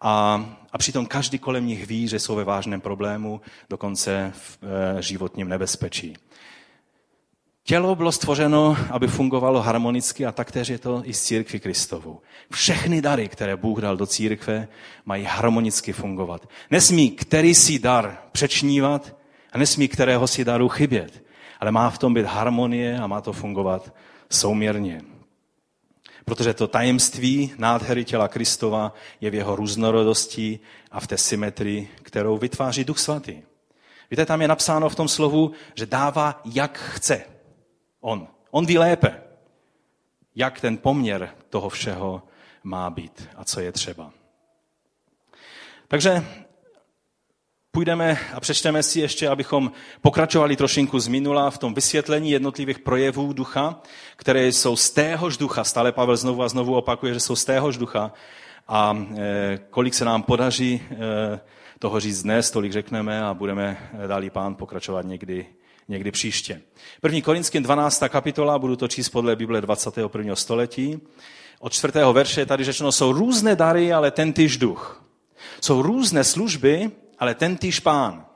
A, 0.00 0.44
a 0.72 0.78
přitom 0.78 1.06
každý 1.06 1.38
kolem 1.38 1.66
nich 1.66 1.86
ví, 1.86 2.08
že 2.08 2.18
jsou 2.18 2.34
ve 2.34 2.44
vážném 2.44 2.80
problému, 2.80 3.40
dokonce 3.70 4.32
v 4.34 4.58
e, 4.98 5.02
životním 5.02 5.48
nebezpečí. 5.48 6.16
Tělo 7.64 7.94
bylo 7.94 8.12
stvořeno, 8.12 8.76
aby 8.90 9.08
fungovalo 9.08 9.62
harmonicky 9.62 10.26
a 10.26 10.32
taktéž 10.32 10.68
je 10.68 10.78
to 10.78 11.02
i 11.04 11.14
s 11.14 11.22
církví 11.22 11.60
Kristovou. 11.60 12.20
Všechny 12.52 13.02
dary, 13.02 13.28
které 13.28 13.56
Bůh 13.56 13.80
dal 13.80 13.96
do 13.96 14.06
církve, 14.06 14.68
mají 15.04 15.24
harmonicky 15.24 15.92
fungovat. 15.92 16.48
Nesmí 16.70 17.10
který 17.10 17.54
si 17.54 17.78
dar 17.78 18.18
přečnívat 18.32 19.16
a 19.52 19.58
nesmí 19.58 19.88
kterého 19.88 20.26
si 20.26 20.44
daru 20.44 20.68
chybět, 20.68 21.24
ale 21.60 21.72
má 21.72 21.90
v 21.90 21.98
tom 21.98 22.14
být 22.14 22.26
harmonie 22.26 22.98
a 22.98 23.06
má 23.06 23.20
to 23.20 23.32
fungovat 23.32 23.94
souměrně. 24.30 25.02
Protože 26.24 26.54
to 26.54 26.66
tajemství 26.66 27.52
nádhery 27.58 28.04
těla 28.04 28.28
Kristova 28.28 28.94
je 29.20 29.30
v 29.30 29.34
jeho 29.34 29.56
různorodosti 29.56 30.60
a 30.90 31.00
v 31.00 31.06
té 31.06 31.18
symetrii, 31.18 31.88
kterou 32.02 32.38
vytváří 32.38 32.84
Duch 32.84 32.98
Svatý. 32.98 33.42
Víte, 34.10 34.26
tam 34.26 34.42
je 34.42 34.48
napsáno 34.48 34.88
v 34.88 34.94
tom 34.94 35.08
slovu, 35.08 35.52
že 35.74 35.86
dává, 35.86 36.40
jak 36.44 36.78
chce. 36.78 37.31
On. 38.02 38.28
On 38.50 38.66
ví 38.66 38.78
lépe, 38.78 39.22
jak 40.34 40.60
ten 40.60 40.76
poměr 40.78 41.34
toho 41.50 41.68
všeho 41.68 42.22
má 42.64 42.90
být 42.90 43.28
a 43.36 43.44
co 43.44 43.60
je 43.60 43.72
třeba. 43.72 44.12
Takže 45.88 46.24
půjdeme 47.70 48.18
a 48.34 48.40
přečteme 48.40 48.82
si 48.82 49.00
ještě, 49.00 49.28
abychom 49.28 49.72
pokračovali 50.00 50.56
trošinku 50.56 50.98
z 50.98 51.08
minula 51.08 51.50
v 51.50 51.58
tom 51.58 51.74
vysvětlení 51.74 52.30
jednotlivých 52.30 52.78
projevů 52.78 53.32
ducha, 53.32 53.80
které 54.16 54.46
jsou 54.46 54.76
z 54.76 54.90
téhož 54.90 55.36
ducha. 55.36 55.64
Stále 55.64 55.92
Pavel 55.92 56.16
znovu 56.16 56.42
a 56.42 56.48
znovu 56.48 56.76
opakuje, 56.76 57.14
že 57.14 57.20
jsou 57.20 57.36
z 57.36 57.44
téhož 57.44 57.76
ducha. 57.76 58.12
A 58.68 58.96
e, 59.16 59.58
kolik 59.70 59.94
se 59.94 60.04
nám 60.04 60.22
podaří 60.22 60.82
e, 60.90 61.40
toho 61.78 62.00
říct 62.00 62.22
dnes, 62.22 62.50
tolik 62.50 62.72
řekneme 62.72 63.22
a 63.22 63.34
budeme 63.34 63.90
e, 64.04 64.08
dálí 64.08 64.30
pán 64.30 64.54
pokračovat 64.54 65.04
někdy 65.04 65.46
někdy 65.88 66.10
příště. 66.10 66.62
První 67.00 67.22
Korinským 67.22 67.62
12. 67.62 68.02
kapitola, 68.08 68.58
budu 68.58 68.76
to 68.76 68.88
číst 68.88 69.08
podle 69.08 69.36
Bible 69.36 69.60
21. 69.60 70.36
století. 70.36 71.00
Od 71.60 71.72
čtvrtého 71.72 72.12
verše 72.12 72.40
je 72.40 72.46
tady 72.46 72.64
řečeno, 72.64 72.92
jsou 72.92 73.12
různé 73.12 73.56
dary, 73.56 73.92
ale 73.92 74.10
ten 74.10 74.32
týž 74.32 74.56
duch. 74.56 75.04
Jsou 75.60 75.82
různé 75.82 76.24
služby, 76.24 76.90
ale 77.18 77.34
ten 77.34 77.56
týž 77.56 77.80
pán. 77.80 78.26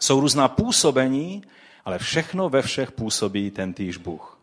Jsou 0.00 0.20
různá 0.20 0.48
působení, 0.48 1.42
ale 1.84 1.98
všechno 1.98 2.48
ve 2.48 2.62
všech 2.62 2.92
působí 2.92 3.50
ten 3.50 3.74
týž 3.74 3.96
Bůh. 3.96 4.40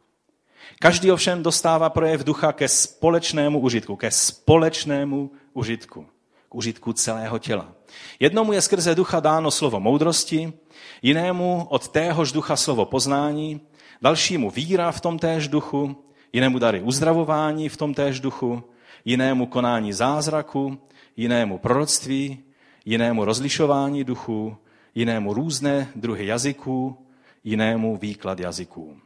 Každý 0.80 1.12
ovšem 1.12 1.44
dostává 1.44 1.90
projev 1.90 2.24
ducha 2.24 2.54
ke 2.54 2.68
společnému 2.68 3.60
užitku, 3.60 3.96
ke 3.96 4.12
společnému 4.12 5.32
užitku, 5.54 6.08
k 6.52 6.56
užitku 6.56 6.94
celého 6.94 7.40
těla. 7.40 7.72
Jednomu 8.20 8.54
je 8.54 8.62
skrze 8.62 8.96
ducha 8.96 9.20
dáno 9.20 9.52
slovo 9.52 9.80
moudrosti, 9.80 10.54
jinému 11.02 11.68
od 11.70 11.88
téhož 11.88 12.32
ducha 12.32 12.56
slovo 12.56 12.86
poznání, 12.86 13.62
dalšímu 14.02 14.52
víra 14.52 14.92
v 14.92 15.02
tom 15.02 15.20
též 15.20 15.48
duchu, 15.48 15.96
jinému 16.34 16.60
dary 16.60 16.82
uzdravování 16.82 17.70
v 17.70 17.78
tom 17.78 17.94
též 17.94 18.20
duchu, 18.20 18.64
jinému 19.06 19.46
konání 19.46 19.94
zázraku, 19.94 20.78
jinému 21.18 21.58
proroctví, 21.58 22.44
jinému 22.86 23.26
rozlišování 23.26 24.04
duchu, 24.04 24.58
jinému 24.96 25.34
různé 25.34 25.88
druhy 25.96 26.26
jazyků, 26.26 27.08
jinému 27.44 27.98
výklad 27.98 28.40
jazyků. 28.40 28.98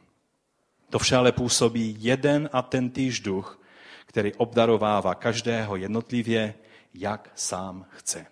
To 0.90 0.98
vše 0.98 1.16
ale 1.16 1.32
působí 1.32 1.96
jeden 1.98 2.48
a 2.52 2.62
ten 2.62 2.90
týž 2.90 3.20
duch, 3.20 3.60
který 4.06 4.34
obdarovává 4.34 5.14
každého 5.14 5.76
jednotlivě, 5.76 6.54
jak 6.96 7.30
sám 7.34 7.86
chce. 7.88 8.26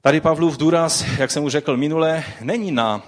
Tady 0.00 0.20
Pavlův 0.20 0.56
důraz, 0.56 1.04
jak 1.18 1.30
jsem 1.30 1.44
už 1.44 1.52
řekl 1.52 1.76
minule, 1.76 2.24
není 2.40 2.72
na 2.72 3.02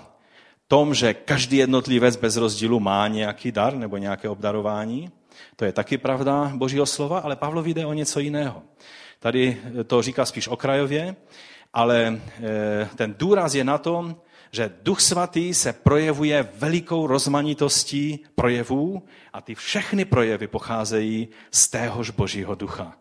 tom, 0.68 0.94
že 0.94 1.14
každý 1.14 1.56
jednotlivec 1.56 2.16
bez 2.16 2.36
rozdílu 2.36 2.80
má 2.80 3.08
nějaký 3.08 3.52
dar 3.52 3.74
nebo 3.74 3.96
nějaké 3.96 4.28
obdarování. 4.28 5.10
To 5.56 5.64
je 5.64 5.72
taky 5.72 5.98
pravda 5.98 6.52
Božího 6.54 6.86
slova, 6.86 7.18
ale 7.18 7.36
Pavlovi 7.36 7.74
jde 7.74 7.86
o 7.86 7.92
něco 7.92 8.20
jiného. 8.20 8.62
Tady 9.18 9.60
to 9.86 10.02
říká 10.02 10.26
spíš 10.26 10.48
okrajově, 10.48 11.16
ale 11.72 12.20
eh, 12.42 12.88
ten 12.96 13.14
důraz 13.18 13.54
je 13.54 13.64
na 13.64 13.78
tom, 13.78 14.16
že 14.52 14.72
Duch 14.82 15.00
Svatý 15.00 15.54
se 15.54 15.72
projevuje 15.72 16.48
velikou 16.54 17.06
rozmanitostí 17.06 18.24
projevů 18.34 19.02
a 19.32 19.40
ty 19.40 19.54
všechny 19.54 20.04
projevy 20.04 20.46
pocházejí 20.46 21.28
z 21.50 21.68
téhož 21.68 22.10
Božího 22.10 22.54
ducha. 22.54 22.96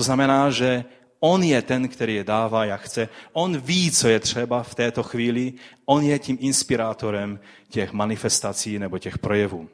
To 0.00 0.04
znamená, 0.04 0.50
že 0.50 0.84
On 1.20 1.42
je 1.42 1.62
ten, 1.62 1.88
který 1.88 2.14
je 2.14 2.24
dává, 2.24 2.64
jak 2.64 2.80
chce. 2.80 3.08
On 3.32 3.60
ví, 3.60 3.90
co 3.90 4.08
je 4.08 4.20
třeba 4.20 4.62
v 4.62 4.74
této 4.74 5.02
chvíli. 5.02 5.52
On 5.84 6.02
je 6.02 6.18
tím 6.18 6.38
inspirátorem 6.40 7.40
těch 7.68 7.92
manifestací 7.92 8.78
nebo 8.78 8.98
těch 8.98 9.18
projevů. 9.18 9.68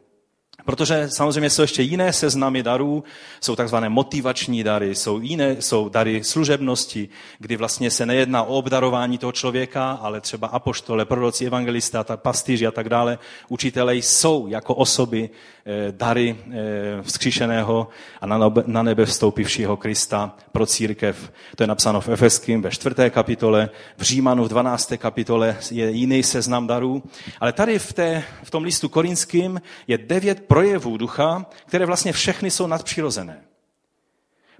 Protože 0.66 1.08
samozřejmě 1.10 1.50
jsou 1.50 1.62
ještě 1.62 1.82
jiné 1.82 2.12
seznamy 2.12 2.62
darů, 2.62 3.04
jsou 3.40 3.56
takzvané 3.56 3.88
motivační 3.88 4.64
dary, 4.64 4.94
jsou 4.94 5.20
jiné, 5.20 5.56
jsou 5.62 5.88
dary 5.88 6.24
služebnosti, 6.24 7.08
kdy 7.38 7.56
vlastně 7.56 7.90
se 7.90 8.06
nejedná 8.06 8.42
o 8.42 8.54
obdarování 8.54 9.18
toho 9.18 9.32
člověka, 9.32 9.90
ale 9.90 10.20
třeba 10.20 10.48
apoštole, 10.48 11.04
proroci, 11.04 11.46
evangelista, 11.46 12.04
pastýři 12.16 12.66
a 12.66 12.70
tak 12.70 12.88
dále, 12.88 13.18
učitelé 13.48 13.96
jsou 13.96 14.46
jako 14.46 14.74
osoby 14.74 15.30
eh, 15.30 15.92
dary 15.92 16.36
eh, 16.50 17.02
vzkříšeného 17.02 17.88
a 18.20 18.26
na 18.66 18.82
nebe 18.82 19.06
vstoupivšího 19.06 19.76
Krista 19.76 20.36
pro 20.52 20.66
církev. 20.66 21.32
To 21.56 21.62
je 21.62 21.66
napsáno 21.66 22.00
v 22.00 22.08
Efeským 22.08 22.62
ve 22.62 22.70
čtvrté 22.70 23.10
kapitole, 23.10 23.70
v 23.96 24.02
Římanu 24.02 24.44
v 24.44 24.48
12. 24.48 24.92
kapitole 24.98 25.56
je 25.70 25.90
jiný 25.90 26.22
seznam 26.22 26.66
darů, 26.66 27.02
ale 27.40 27.52
tady 27.52 27.78
v, 27.78 27.92
té, 27.92 28.24
v 28.42 28.50
tom 28.50 28.62
listu 28.62 28.88
korinským 28.88 29.60
je 29.86 29.98
devět 29.98 30.40
projevů 30.56 30.96
ducha, 30.96 31.46
které 31.66 31.86
vlastně 31.86 32.12
všechny 32.12 32.50
jsou 32.50 32.66
nadpřirozené. 32.66 33.44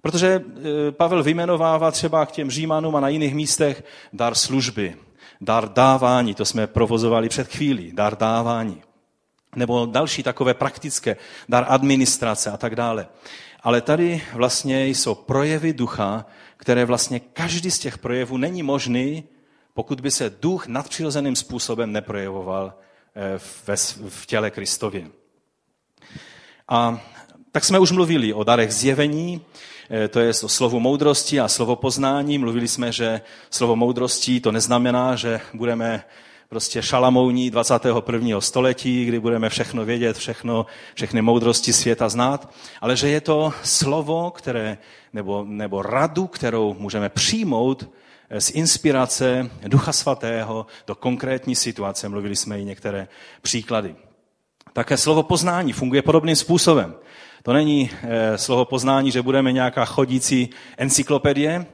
Protože 0.03 0.29
e, 0.29 0.93
Pavel 0.93 1.23
vyjmenovává 1.23 1.91
třeba 1.91 2.27
k 2.27 2.33
těm 2.33 2.51
Římanům 2.51 2.97
a 2.97 3.01
na 3.01 3.09
jiných 3.09 3.35
místech 3.35 3.85
dar 4.13 4.35
služby, 4.35 4.97
dar 5.41 5.73
dávání, 5.73 6.35
to 6.35 6.45
jsme 6.45 6.67
provozovali 6.67 7.29
před 7.29 7.49
chvílí, 7.49 7.93
dar 7.93 8.17
dávání. 8.17 8.83
Nebo 9.57 9.87
další 9.87 10.23
takové 10.23 10.55
praktické, 10.55 11.17
dar 11.49 11.67
administrace 11.69 12.51
a 12.51 12.57
tak 12.57 12.77
dále. 12.77 13.09
Ale 13.61 13.81
tady 13.81 14.23
vlastně 14.33 14.87
jsou 14.87 15.15
projevy 15.15 15.73
ducha, 15.73 16.27
které 16.57 16.85
vlastně 16.85 17.21
každý 17.21 17.71
z 17.71 17.79
těch 17.79 17.99
projevů 17.99 18.37
není 18.37 18.63
možný, 18.63 19.25
pokud 19.75 20.01
by 20.01 20.11
se 20.11 20.31
duch 20.41 20.67
nadpřirozeným 20.67 21.37
způsobem 21.37 21.93
neprojevoval 21.93 22.75
e, 23.15 23.39
v 24.09 24.27
těle 24.27 24.51
Kristově. 24.51 25.26
A 26.69 27.01
tak 27.53 27.65
jsme 27.65 27.79
už 27.79 27.91
mluvili 27.91 28.33
o 28.33 28.45
darech 28.45 28.73
zjevení, 28.73 29.41
eh, 29.91 30.09
to 30.09 30.21
je 30.21 30.31
o 30.31 30.49
slovu 30.49 30.81
moudrosti 30.81 31.41
a 31.41 31.49
slovo 31.49 31.77
poznání. 31.77 32.39
Mluvili 32.39 32.69
jsme, 32.69 32.93
že 32.93 33.21
slovo 33.51 33.77
moudrosti 33.77 34.41
to 34.41 34.53
neznamená, 34.53 35.17
že 35.17 35.41
budeme 35.55 36.05
prostě 36.49 36.83
šalamouní 36.83 37.51
21. 37.51 38.41
století, 38.41 39.05
kdy 39.05 39.21
budeme 39.21 39.49
všechno 39.49 39.85
vědět, 39.85 40.17
všechno, 40.17 40.67
všechny 40.95 41.23
moudrosti 41.23 41.73
světa 41.73 42.09
znát, 42.09 42.51
ale 42.81 42.97
že 42.97 43.09
je 43.09 43.21
to 43.21 43.53
slovo, 43.63 44.31
které, 44.31 44.79
nebo, 45.13 45.45
nebo 45.49 45.83
radu, 45.83 46.27
kterou 46.27 46.75
můžeme 46.79 47.09
přijmout 47.09 47.91
z 48.39 48.51
inspirace 48.51 49.51
Ducha 49.69 49.93
Svatého 49.93 50.67
do 50.87 50.95
konkrétní 50.95 51.55
situace. 51.55 52.09
Mluvili 52.09 52.37
jsme 52.37 52.61
i 52.61 52.65
některé 52.65 53.09
příklady. 53.43 53.97
Také 54.77 54.97
slovo 54.97 55.23
poznání 55.23 55.73
funguje 55.73 56.03
podobným 56.03 56.37
způsobem. 56.37 56.95
To 57.43 57.53
není 57.53 57.91
e, 58.03 58.39
slovo 58.39 58.65
poznání, 58.65 59.11
že 59.11 59.23
budeme 59.23 59.53
nějaká 59.53 59.85
chodící 59.85 60.51
encyklopedie, 60.77 61.67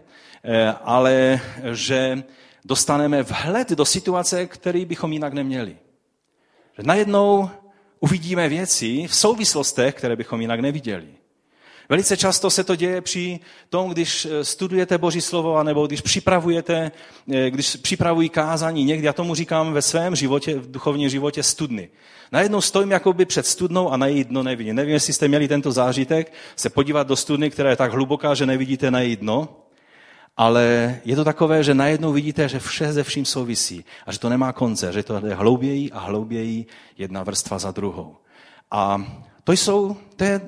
e, 0.44 0.72
ale 0.72 1.40
že 1.72 2.22
dostaneme 2.64 3.22
vhled 3.22 3.70
do 3.70 3.84
situace, 3.84 4.46
který 4.46 4.84
bychom 4.84 5.12
jinak 5.12 5.32
neměli. 5.32 5.76
Že 6.76 6.82
najednou 6.82 7.50
uvidíme 8.00 8.48
věci 8.48 9.06
v 9.06 9.14
souvislostech, 9.14 9.94
které 9.94 10.16
bychom 10.16 10.40
jinak 10.40 10.60
neviděli. 10.60 11.08
Velice 11.88 12.16
často 12.16 12.50
se 12.50 12.64
to 12.64 12.76
děje 12.76 13.00
při 13.00 13.40
tom, 13.68 13.90
když 13.90 14.24
eh, 14.24 14.44
studujete 14.44 14.98
Boží 14.98 15.20
slovo, 15.20 15.56
anebo 15.56 15.86
když 15.86 16.00
připravujete, 16.00 16.92
eh, 17.32 17.50
když 17.50 17.76
připravují 17.76 18.28
kázání 18.28 18.84
někdy, 18.84 19.06
já 19.06 19.12
tomu 19.12 19.34
říkám 19.34 19.72
ve 19.72 19.82
svém 19.82 20.16
životě, 20.16 20.58
v 20.58 20.70
duchovním 20.70 21.08
životě 21.08 21.42
studny. 21.42 21.88
Najednou 22.32 22.60
stojím 22.60 22.90
jakoby 22.90 23.24
před 23.24 23.46
studnou 23.46 23.90
a 23.90 23.96
na 23.96 24.06
její 24.06 24.24
dno 24.24 24.42
nevidím. 24.42 24.76
Nevím, 24.76 24.94
jestli 24.94 25.12
jste 25.12 25.28
měli 25.28 25.48
tento 25.48 25.72
zážitek, 25.72 26.32
se 26.56 26.70
podívat 26.70 27.06
do 27.06 27.16
studny, 27.16 27.50
která 27.50 27.70
je 27.70 27.76
tak 27.76 27.92
hluboká, 27.92 28.34
že 28.34 28.46
nevidíte 28.46 28.90
na 28.90 29.00
její 29.00 29.16
dno, 29.16 29.48
ale 30.36 30.96
je 31.04 31.16
to 31.16 31.24
takové, 31.24 31.64
že 31.64 31.74
najednou 31.74 32.12
vidíte, 32.12 32.48
že 32.48 32.58
vše 32.58 32.92
ze 32.92 33.02
vším 33.02 33.24
souvisí 33.24 33.84
a 34.06 34.12
že 34.12 34.18
to 34.18 34.28
nemá 34.28 34.52
konce, 34.52 34.92
že 34.92 35.02
to 35.02 35.20
jde 35.20 35.34
hlouběji 35.34 35.90
a 35.90 35.98
hlouběji 35.98 36.66
jedna 36.98 37.22
vrstva 37.22 37.58
za 37.58 37.70
druhou. 37.70 38.16
A 38.70 39.04
to 39.44 39.52
jsou, 39.52 39.96
to 40.16 40.24
je 40.24 40.40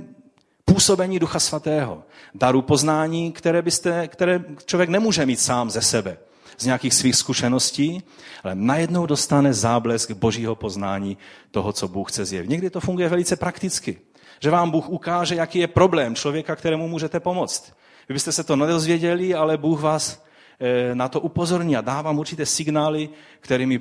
působení 0.64 1.18
Ducha 1.18 1.40
Svatého, 1.40 2.02
daru 2.34 2.62
poznání, 2.62 3.32
které, 3.32 3.62
byste, 3.62 4.08
které 4.08 4.44
člověk 4.66 4.90
nemůže 4.90 5.26
mít 5.26 5.40
sám 5.40 5.70
ze 5.70 5.82
sebe, 5.82 6.18
z 6.58 6.64
nějakých 6.64 6.94
svých 6.94 7.16
zkušeností, 7.16 8.02
ale 8.44 8.54
najednou 8.54 9.06
dostane 9.06 9.54
záblesk 9.54 10.10
božího 10.10 10.54
poznání 10.54 11.18
toho, 11.50 11.72
co 11.72 11.88
Bůh 11.88 12.12
chce 12.12 12.24
zjevit. 12.24 12.50
Někdy 12.50 12.70
to 12.70 12.80
funguje 12.80 13.08
velice 13.08 13.36
prakticky, 13.36 13.98
že 14.40 14.50
vám 14.50 14.70
Bůh 14.70 14.88
ukáže, 14.88 15.34
jaký 15.34 15.58
je 15.58 15.66
problém 15.66 16.14
člověka, 16.14 16.56
kterému 16.56 16.88
můžete 16.88 17.20
pomoct. 17.20 17.72
Vy 18.08 18.12
byste 18.12 18.32
se 18.32 18.44
to 18.44 18.56
nedozvěděli, 18.56 19.34
ale 19.34 19.56
Bůh 19.56 19.80
vás 19.80 20.24
eh, 20.60 20.94
na 20.94 21.08
to 21.08 21.20
upozorní 21.20 21.76
a 21.76 21.80
dá 21.80 22.02
vám 22.02 22.18
určité 22.18 22.46
signály, 22.46 23.08
kterými 23.40 23.80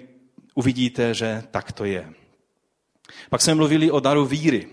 uvidíte, 0.55 1.13
že 1.13 1.43
tak 1.51 1.71
to 1.71 1.85
je. 1.85 2.09
Pak 3.29 3.41
jsme 3.41 3.55
mluvili 3.55 3.91
o 3.91 3.99
daru 3.99 4.25
víry. 4.25 4.67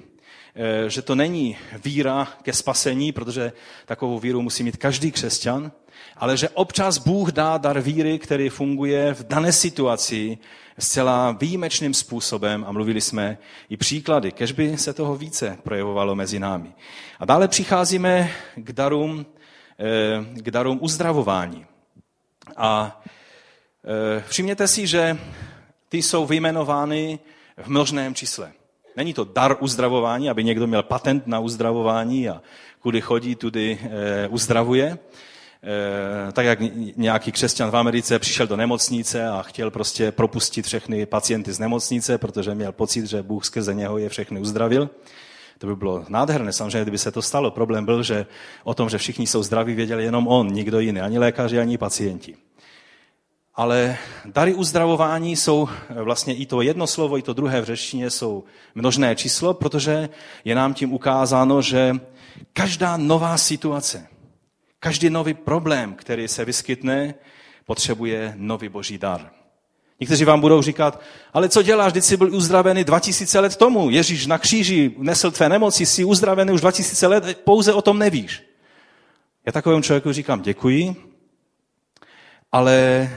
Eh, 0.54 0.90
že 0.90 1.02
to 1.02 1.14
není 1.14 1.56
víra 1.84 2.28
ke 2.42 2.52
spasení, 2.52 3.12
protože 3.12 3.52
takovou 3.86 4.18
víru 4.18 4.42
musí 4.42 4.62
mít 4.62 4.76
každý 4.76 5.12
křesťan, 5.12 5.72
ale 6.16 6.36
že 6.36 6.48
občas 6.48 6.98
Bůh 6.98 7.32
dá 7.32 7.58
dar 7.58 7.80
víry, 7.80 8.18
který 8.18 8.48
funguje 8.48 9.14
v 9.14 9.26
dané 9.26 9.52
situaci 9.52 10.38
zcela 10.78 11.30
výjimečným 11.30 11.94
způsobem 11.94 12.64
a 12.68 12.72
mluvili 12.72 13.00
jsme 13.00 13.38
i 13.68 13.76
příklady, 13.76 14.32
kež 14.32 14.52
by 14.52 14.78
se 14.78 14.92
toho 14.92 15.16
více 15.16 15.58
projevovalo 15.62 16.14
mezi 16.14 16.38
námi. 16.38 16.72
A 17.20 17.24
dále 17.24 17.48
přicházíme 17.48 18.30
k 18.56 18.72
darům, 18.72 19.26
eh, 19.78 20.40
k 20.40 20.50
darům 20.50 20.78
uzdravování. 20.82 21.66
A 22.56 23.02
eh, 23.84 24.24
všimněte 24.28 24.68
si, 24.68 24.86
že 24.86 25.18
ty 25.88 26.02
jsou 26.02 26.26
vyjmenovány 26.26 27.18
v 27.62 27.66
množném 27.66 28.14
čísle. 28.14 28.52
Není 28.96 29.14
to 29.14 29.24
dar 29.24 29.56
uzdravování, 29.60 30.30
aby 30.30 30.44
někdo 30.44 30.66
měl 30.66 30.82
patent 30.82 31.26
na 31.26 31.40
uzdravování 31.40 32.28
a 32.28 32.42
kudy 32.80 33.00
chodí, 33.00 33.34
tudy 33.34 33.78
e, 33.82 34.28
uzdravuje. 34.28 34.98
E, 36.28 36.32
tak 36.32 36.46
jak 36.46 36.58
nějaký 36.96 37.32
křesťan 37.32 37.70
v 37.70 37.76
Americe 37.76 38.18
přišel 38.18 38.46
do 38.46 38.56
nemocnice 38.56 39.28
a 39.28 39.42
chtěl 39.42 39.70
prostě 39.70 40.12
propustit 40.12 40.66
všechny 40.66 41.06
pacienty 41.06 41.52
z 41.52 41.58
nemocnice, 41.58 42.18
protože 42.18 42.54
měl 42.54 42.72
pocit, 42.72 43.06
že 43.06 43.22
Bůh 43.22 43.44
skrze 43.44 43.74
něho 43.74 43.98
je 43.98 44.08
všechny 44.08 44.40
uzdravil. 44.40 44.90
To 45.58 45.66
by 45.66 45.76
bylo 45.76 46.04
nádherné, 46.08 46.52
samozřejmě, 46.52 46.82
kdyby 46.82 46.98
se 46.98 47.10
to 47.10 47.22
stalo. 47.22 47.50
Problém 47.50 47.84
byl, 47.84 48.02
že 48.02 48.26
o 48.64 48.74
tom, 48.74 48.88
že 48.88 48.98
všichni 48.98 49.26
jsou 49.26 49.42
zdraví, 49.42 49.74
věděl 49.74 50.00
jenom 50.00 50.28
on, 50.28 50.52
nikdo 50.52 50.80
jiný, 50.80 51.00
ani 51.00 51.18
lékaři, 51.18 51.60
ani 51.60 51.78
pacienti. 51.78 52.36
Ale 53.60 53.98
dary 54.24 54.54
uzdravování 54.54 55.36
jsou 55.36 55.68
eh, 55.68 56.02
vlastně 56.02 56.34
i 56.34 56.46
to 56.46 56.62
jedno 56.62 56.86
slovo, 56.86 57.18
i 57.18 57.22
to 57.22 57.32
druhé 57.32 57.60
v 57.60 57.64
řečtině 57.64 58.10
jsou 58.10 58.44
množné 58.74 59.16
číslo, 59.16 59.54
protože 59.54 60.08
je 60.44 60.54
nám 60.54 60.74
tím 60.74 60.92
ukázáno, 60.92 61.62
že 61.62 61.96
každá 62.52 62.96
nová 62.96 63.36
situace, 63.38 64.06
každý 64.78 65.10
nový 65.10 65.34
problém, 65.34 65.94
který 65.94 66.28
se 66.28 66.44
vyskytne, 66.44 67.14
potřebuje 67.64 68.34
nový 68.36 68.68
boží 68.68 68.98
dar. 68.98 69.30
Někteří 70.00 70.24
vám 70.24 70.40
budou 70.40 70.62
říkat, 70.62 71.00
ale 71.32 71.48
co 71.48 71.62
děláš, 71.62 71.92
když 71.92 72.04
jsi 72.04 72.16
byl 72.16 72.34
uzdravený 72.34 72.84
2000 72.84 73.40
let 73.40 73.56
tomu? 73.56 73.90
Ježíš 73.90 74.26
na 74.26 74.38
kříži 74.38 74.94
nesl 74.98 75.30
tvé 75.30 75.48
nemoci, 75.48 75.86
jsi 75.86 76.04
uzdravený 76.04 76.52
už 76.52 76.60
2000 76.60 77.06
let, 77.06 77.38
pouze 77.44 77.72
o 77.72 77.82
tom 77.82 77.98
nevíš. 77.98 78.42
Já 79.46 79.52
takovému 79.52 79.82
člověku 79.82 80.12
říkám, 80.12 80.42
děkuji, 80.42 80.96
ale 82.52 83.08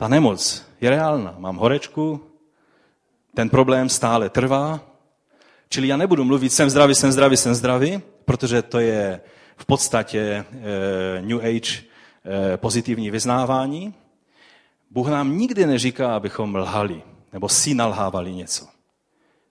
ta 0.00 0.08
nemoc 0.08 0.64
je 0.80 0.90
reálná. 0.90 1.34
Mám 1.38 1.56
horečku, 1.56 2.20
ten 3.34 3.48
problém 3.48 3.88
stále 3.88 4.30
trvá, 4.30 4.80
čili 5.68 5.88
já 5.88 5.96
nebudu 5.96 6.24
mluvit 6.24 6.52
jsem 6.52 6.70
zdravý, 6.70 6.94
jsem 6.94 7.12
zdravý, 7.12 7.36
jsem 7.36 7.54
zdravý, 7.54 8.02
protože 8.24 8.62
to 8.62 8.80
je 8.80 9.20
v 9.56 9.66
podstatě 9.66 10.20
e, 10.20 10.44
New 11.22 11.38
Age 11.38 11.84
e, 11.84 12.56
pozitivní 12.56 13.10
vyznávání. 13.10 13.94
Bůh 14.90 15.08
nám 15.08 15.36
nikdy 15.36 15.66
neříká, 15.66 16.16
abychom 16.16 16.56
lhali, 16.56 17.02
nebo 17.32 17.48
si 17.48 17.74
nalhávali 17.74 18.32
něco. 18.32 18.66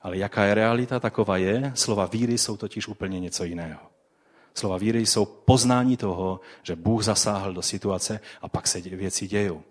Ale 0.02 0.18
jaká 0.18 0.44
je 0.44 0.54
realita, 0.54 1.00
taková 1.00 1.38
je. 1.38 1.72
Slova 1.76 2.06
víry 2.06 2.38
jsou 2.38 2.58
totiž 2.58 2.88
úplně 2.88 3.20
něco 3.20 3.44
jiného. 3.44 3.80
Slova 4.54 4.78
víry 4.78 5.06
jsou 5.06 5.26
poznání 5.26 5.98
toho, 5.98 6.40
že 6.64 6.76
Bůh 6.76 7.04
zasáhl 7.04 7.54
do 7.54 7.62
situace 7.62 8.20
a 8.42 8.48
pak 8.48 8.68
se 8.68 8.82
věci 8.82 9.28
dějou. 9.28 9.64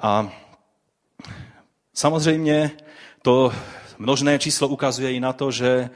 A 0.00 0.28
samozřejmě 1.94 2.70
to 3.22 3.52
množné 3.98 4.38
číslo 4.38 4.68
ukazuje 4.68 5.12
i 5.12 5.20
na 5.20 5.32
to, 5.32 5.50
že, 5.50 5.90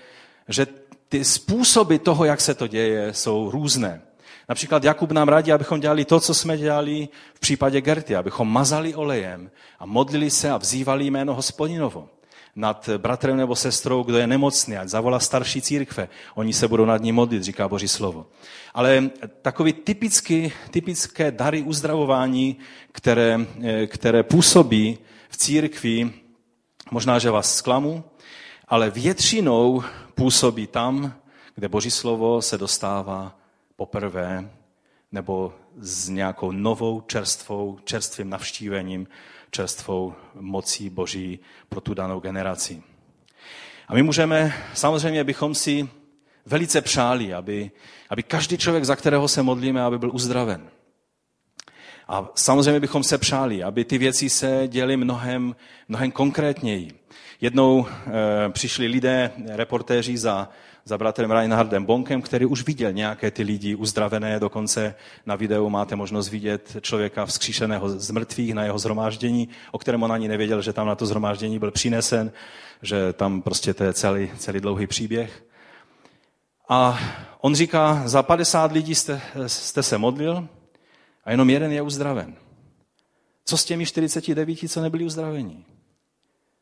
že 0.48 0.66
ty 1.08 1.24
způsoby 1.24 1.96
toho, 1.96 2.24
jak 2.24 2.40
se 2.40 2.54
to 2.54 2.66
děje, 2.66 3.14
jsou 3.14 3.50
různé. 3.50 4.02
Například 4.48 4.84
Jakub 4.84 5.12
nám 5.12 5.28
radí, 5.28 5.52
abychom 5.52 5.80
dělali 5.80 6.04
to, 6.04 6.20
co 6.20 6.34
jsme 6.34 6.58
dělali 6.58 7.08
v 7.34 7.40
případě 7.40 7.80
Gerty, 7.80 8.16
abychom 8.16 8.52
mazali 8.52 8.94
olejem 8.94 9.50
a 9.78 9.86
modlili 9.86 10.30
se 10.30 10.50
a 10.50 10.56
vzývali 10.56 11.06
jméno 11.06 11.34
hospodinovo 11.34 12.08
nad 12.56 12.88
bratrem 12.96 13.36
nebo 13.36 13.56
sestrou, 13.56 14.02
kdo 14.02 14.18
je 14.18 14.26
nemocný, 14.26 14.76
ať 14.76 14.88
zavolá 14.88 15.20
starší 15.20 15.62
církve. 15.62 16.08
Oni 16.34 16.52
se 16.52 16.68
budou 16.68 16.84
nad 16.84 17.02
ním 17.02 17.14
modlit, 17.14 17.42
říká 17.42 17.68
Boží 17.68 17.88
slovo. 17.88 18.26
Ale 18.74 19.10
typicky, 19.84 20.52
typické 20.70 21.30
dary 21.30 21.62
uzdravování, 21.62 22.56
které, 22.92 23.40
které 23.86 24.22
působí 24.22 24.98
v 25.28 25.36
církvi, 25.36 26.12
možná, 26.90 27.18
že 27.18 27.30
vás 27.30 27.56
zklamu, 27.56 28.04
ale 28.68 28.90
většinou 28.90 29.82
působí 30.14 30.66
tam, 30.66 31.14
kde 31.54 31.68
Boží 31.68 31.90
slovo 31.90 32.42
se 32.42 32.58
dostává 32.58 33.36
poprvé 33.76 34.50
nebo 35.12 35.54
s 35.78 36.08
nějakou 36.08 36.52
novou 36.52 37.00
čerstvou, 37.00 37.78
čerstvým 37.84 38.30
navštívením 38.30 39.06
čerstvou 39.50 40.14
mocí 40.34 40.90
Boží 40.90 41.38
pro 41.68 41.80
tu 41.80 41.94
danou 41.94 42.20
generaci. 42.20 42.82
A 43.88 43.94
my 43.94 44.02
můžeme, 44.02 44.54
samozřejmě 44.74 45.24
bychom 45.24 45.54
si 45.54 45.88
velice 46.46 46.80
přáli, 46.80 47.34
aby, 47.34 47.70
aby 48.10 48.22
každý 48.22 48.58
člověk, 48.58 48.84
za 48.84 48.96
kterého 48.96 49.28
se 49.28 49.42
modlíme, 49.42 49.82
aby 49.82 49.98
byl 49.98 50.10
uzdraven. 50.14 50.70
A 52.08 52.28
samozřejmě 52.34 52.80
bychom 52.80 53.02
se 53.02 53.18
přáli, 53.18 53.62
aby 53.62 53.84
ty 53.84 53.98
věci 53.98 54.30
se 54.30 54.62
děly 54.68 54.96
mnohem, 54.96 55.56
mnohem 55.88 56.10
konkrétněji. 56.10 57.00
Jednou 57.40 57.86
e, 57.86 58.48
přišli 58.48 58.86
lidé, 58.86 59.32
reportéři 59.46 60.18
za 60.18 60.48
za 60.84 60.98
bratrem 60.98 61.30
Reinhardem 61.30 61.84
Bonkem, 61.84 62.22
který 62.22 62.46
už 62.46 62.66
viděl 62.66 62.92
nějaké 62.92 63.30
ty 63.30 63.42
lidi 63.42 63.74
uzdravené, 63.74 64.40
dokonce 64.40 64.94
na 65.26 65.36
videu 65.36 65.68
máte 65.68 65.96
možnost 65.96 66.28
vidět 66.28 66.76
člověka 66.80 67.26
vzkříšeného 67.26 67.88
z 67.88 68.10
mrtvých 68.10 68.54
na 68.54 68.64
jeho 68.64 68.78
zhromáždění, 68.78 69.48
o 69.72 69.78
kterém 69.78 70.02
on 70.02 70.12
ani 70.12 70.28
nevěděl, 70.28 70.62
že 70.62 70.72
tam 70.72 70.86
na 70.86 70.94
to 70.94 71.06
zhromáždění 71.06 71.58
byl 71.58 71.70
přinesen, 71.70 72.32
že 72.82 73.12
tam 73.12 73.42
prostě 73.42 73.74
to 73.74 73.84
je 73.84 73.92
celý, 73.92 74.30
celý 74.38 74.60
dlouhý 74.60 74.86
příběh. 74.86 75.44
A 76.68 76.98
on 77.40 77.54
říká, 77.54 78.02
za 78.04 78.22
50 78.22 78.72
lidí 78.72 78.94
jste, 78.94 79.20
jste 79.46 79.82
se 79.82 79.98
modlil 79.98 80.48
a 81.24 81.30
jenom 81.30 81.50
jeden 81.50 81.72
je 81.72 81.82
uzdraven. 81.82 82.34
Co 83.44 83.56
s 83.56 83.64
těmi 83.64 83.86
49, 83.86 84.58
co 84.68 84.80
nebyli 84.80 85.04
uzdraveni? 85.04 85.64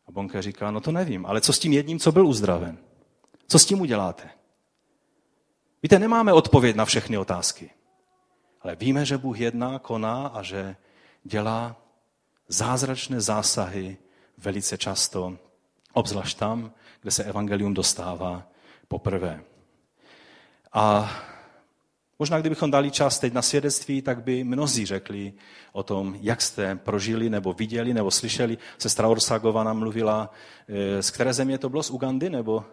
A 0.08 0.12
Bonka 0.12 0.40
říká, 0.40 0.70
no 0.70 0.80
to 0.80 0.92
nevím, 0.92 1.26
ale 1.26 1.40
co 1.40 1.52
s 1.52 1.58
tím 1.58 1.72
jedním, 1.72 1.98
co 1.98 2.12
byl 2.12 2.26
uzdraven? 2.26 2.78
Co 3.48 3.58
s 3.58 3.66
tím 3.66 3.80
uděláte? 3.80 4.30
Víte, 5.82 5.98
nemáme 5.98 6.32
odpověď 6.32 6.76
na 6.76 6.84
všechny 6.84 7.18
otázky. 7.18 7.70
Ale 8.62 8.76
víme, 8.76 9.04
že 9.04 9.18
Bůh 9.18 9.40
jedná, 9.40 9.78
koná 9.78 10.26
a 10.26 10.42
že 10.42 10.76
dělá 11.24 11.76
zázračné 12.48 13.20
zásahy 13.20 13.96
velice 14.38 14.78
často, 14.78 15.38
obzvlášť 15.92 16.38
tam, 16.38 16.72
kde 17.00 17.10
se 17.10 17.24
evangelium 17.24 17.74
dostává 17.74 18.46
poprvé. 18.88 19.44
A 20.72 21.12
možná 22.18 22.40
kdybychom 22.40 22.70
dali 22.70 22.90
čas 22.90 23.18
teď 23.18 23.32
na 23.32 23.42
svědectví, 23.42 24.02
tak 24.02 24.22
by 24.22 24.44
mnozí 24.44 24.86
řekli 24.86 25.32
o 25.72 25.82
tom, 25.82 26.18
jak 26.20 26.42
jste 26.42 26.76
prožili, 26.76 27.30
nebo 27.30 27.52
viděli, 27.52 27.94
nebo 27.94 28.10
slyšeli. 28.10 28.58
Sestra 28.78 29.08
Orsagova 29.08 29.64
nám 29.64 29.78
mluvila, 29.78 30.30
eh, 30.68 31.02
z 31.02 31.10
které 31.10 31.32
země 31.34 31.58
to 31.58 31.68
bylo, 31.68 31.82
z 31.82 31.90
Ugandy, 31.90 32.30
nebo 32.30 32.64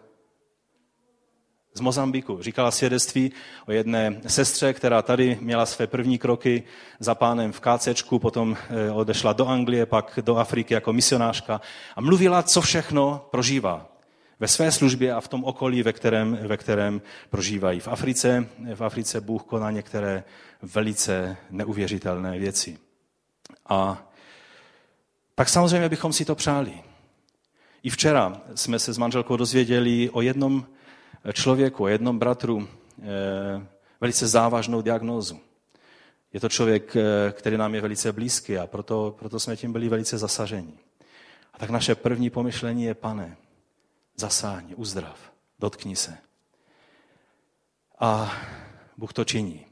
z 1.76 1.80
Mozambiku. 1.80 2.42
Říkala 2.42 2.70
svědectví 2.70 3.32
o 3.66 3.72
jedné 3.72 4.20
sestře, 4.26 4.72
která 4.72 5.02
tady 5.02 5.38
měla 5.40 5.66
své 5.66 5.86
první 5.86 6.18
kroky 6.18 6.62
za 7.00 7.14
pánem 7.14 7.52
v 7.52 7.60
KCčku, 7.60 8.18
potom 8.18 8.56
eh, 8.70 8.90
odešla 8.90 9.32
do 9.32 9.46
Anglie, 9.46 9.86
pak 9.86 10.18
do 10.22 10.36
Afriky 10.36 10.74
jako 10.74 10.92
misionářka 10.92 11.60
a 11.96 12.00
mluvila, 12.00 12.42
co 12.42 12.60
všechno 12.60 13.26
prožívá 13.30 13.88
ve 14.40 14.48
své 14.48 14.72
službě 14.72 15.12
a 15.12 15.20
v 15.20 15.28
tom 15.28 15.44
okolí, 15.44 15.82
ve 15.82 15.92
kterém, 15.92 16.38
ve 16.42 16.56
kterém 16.56 17.02
prožívají. 17.30 17.80
V 17.80 17.88
Africe, 17.88 18.48
v 18.74 18.84
Africe 18.84 19.20
Bůh 19.20 19.42
koná 19.42 19.70
některé 19.70 20.24
velice 20.62 21.36
neuvěřitelné 21.50 22.38
věci. 22.38 22.78
A 23.68 24.02
tak 25.34 25.48
samozřejmě 25.48 25.88
bychom 25.88 26.12
si 26.12 26.24
to 26.24 26.34
přáli. 26.34 26.72
I 27.82 27.90
včera 27.90 28.40
jsme 28.54 28.78
se 28.78 28.92
s 28.92 28.98
manželkou 28.98 29.36
dozvěděli 29.36 30.10
o 30.10 30.20
jednom 30.20 30.66
člověku, 31.32 31.84
o 31.84 31.88
jednom 31.88 32.18
bratru 32.18 32.68
eh, 32.98 33.66
velice 34.00 34.26
závažnou 34.26 34.82
diagnózu. 34.82 35.40
Je 36.32 36.40
to 36.40 36.48
člověk, 36.48 36.96
eh, 36.96 37.32
který 37.32 37.56
nám 37.56 37.74
je 37.74 37.80
velice 37.80 38.12
blízký 38.12 38.58
a 38.58 38.66
proto, 38.66 39.16
proto 39.18 39.40
jsme 39.40 39.56
tím 39.56 39.72
byli 39.72 39.88
velice 39.88 40.18
zasaženi. 40.18 40.78
A 41.54 41.58
tak 41.58 41.70
naše 41.70 41.94
první 41.94 42.30
pomyšlení 42.30 42.84
je, 42.84 42.94
pane, 42.94 43.36
zasáhni, 44.16 44.74
uzdrav, 44.74 45.32
dotkni 45.58 45.96
se. 45.96 46.18
A 47.98 48.32
Bůh 48.96 49.12
to 49.12 49.24
činí. 49.24 49.66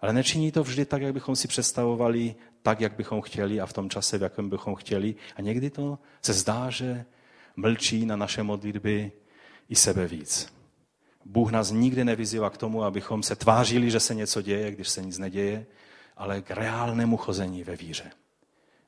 Ale 0.00 0.12
nečiní 0.12 0.52
to 0.52 0.62
vždy 0.62 0.84
tak, 0.84 1.02
jak 1.02 1.12
bychom 1.12 1.36
si 1.36 1.48
představovali, 1.48 2.34
tak, 2.62 2.80
jak 2.80 2.92
bychom 2.96 3.22
chtěli 3.22 3.60
a 3.60 3.66
v 3.66 3.72
tom 3.72 3.90
čase, 3.90 4.18
v 4.18 4.22
jakém 4.22 4.50
bychom 4.50 4.74
chtěli. 4.74 5.14
A 5.36 5.40
někdy 5.40 5.70
to 5.70 5.98
se 6.22 6.32
zdá, 6.32 6.70
že 6.70 7.04
mlčí 7.56 8.06
na 8.06 8.16
naše 8.16 8.42
modlitby 8.42 9.12
i 9.68 9.76
sebe 9.76 10.06
víc. 10.06 10.55
Bůh 11.28 11.52
nás 11.52 11.70
nikdy 11.70 12.04
nevyzývá 12.04 12.50
k 12.50 12.56
tomu, 12.56 12.84
abychom 12.84 13.22
se 13.22 13.36
tvářili, 13.36 13.90
že 13.90 14.00
se 14.00 14.14
něco 14.14 14.42
děje, 14.42 14.70
když 14.70 14.88
se 14.88 15.02
nic 15.02 15.18
neděje, 15.18 15.66
ale 16.16 16.42
k 16.42 16.50
reálnému 16.50 17.16
chození 17.16 17.64
ve 17.64 17.76
víře. 17.76 18.10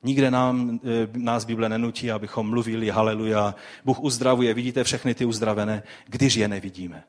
Nikde 0.03 0.31
nám, 0.31 0.81
e, 0.85 1.09
nás 1.13 1.45
Bible 1.45 1.69
nenutí, 1.69 2.11
abychom 2.11 2.51
mluvili 2.51 2.91
haleluja, 2.91 3.55
Bůh 3.85 4.01
uzdravuje, 4.01 4.55
vidíte 4.55 4.85
všechny 4.85 5.15
ty 5.15 5.25
uzdravené, 5.25 5.83
když 6.07 6.35
je 6.35 6.49
nevidíme. 6.49 7.05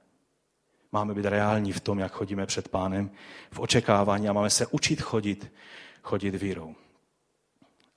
Máme 0.91 1.13
být 1.13 1.25
reální 1.25 1.71
v 1.71 1.79
tom, 1.79 1.99
jak 1.99 2.11
chodíme 2.11 2.45
před 2.45 2.67
pánem, 2.67 3.11
v 3.51 3.59
očekávání 3.59 4.29
a 4.29 4.33
máme 4.33 4.49
se 4.49 4.67
učit 4.67 5.01
chodit, 5.01 5.51
chodit 6.03 6.35
vírou. 6.35 6.75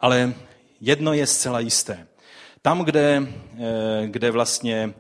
Ale 0.01 0.35
jedno 0.81 1.13
je 1.13 1.27
zcela 1.27 1.61
jisté. 1.61 2.07
Tam, 2.63 2.85
kde, 2.85 3.29
e, 3.59 4.07
kde 4.07 4.31
vlastně 4.31 4.95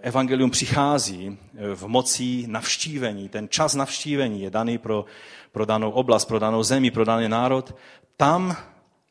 evangelium 0.00 0.50
přichází 0.50 1.38
eh, 1.54 1.74
v 1.74 1.86
mocí 1.86 2.44
navštívení. 2.48 3.28
Ten 3.28 3.48
čas 3.48 3.74
navštívení 3.74 4.42
je 4.42 4.50
daný 4.50 4.78
pro, 4.78 5.04
pro 5.52 5.64
danou 5.64 5.90
oblast, 5.90 6.24
pro 6.24 6.38
danou 6.38 6.62
zemi, 6.62 6.90
pro 6.90 7.04
daný 7.04 7.28
národ. 7.28 7.76
Tam 8.16 8.56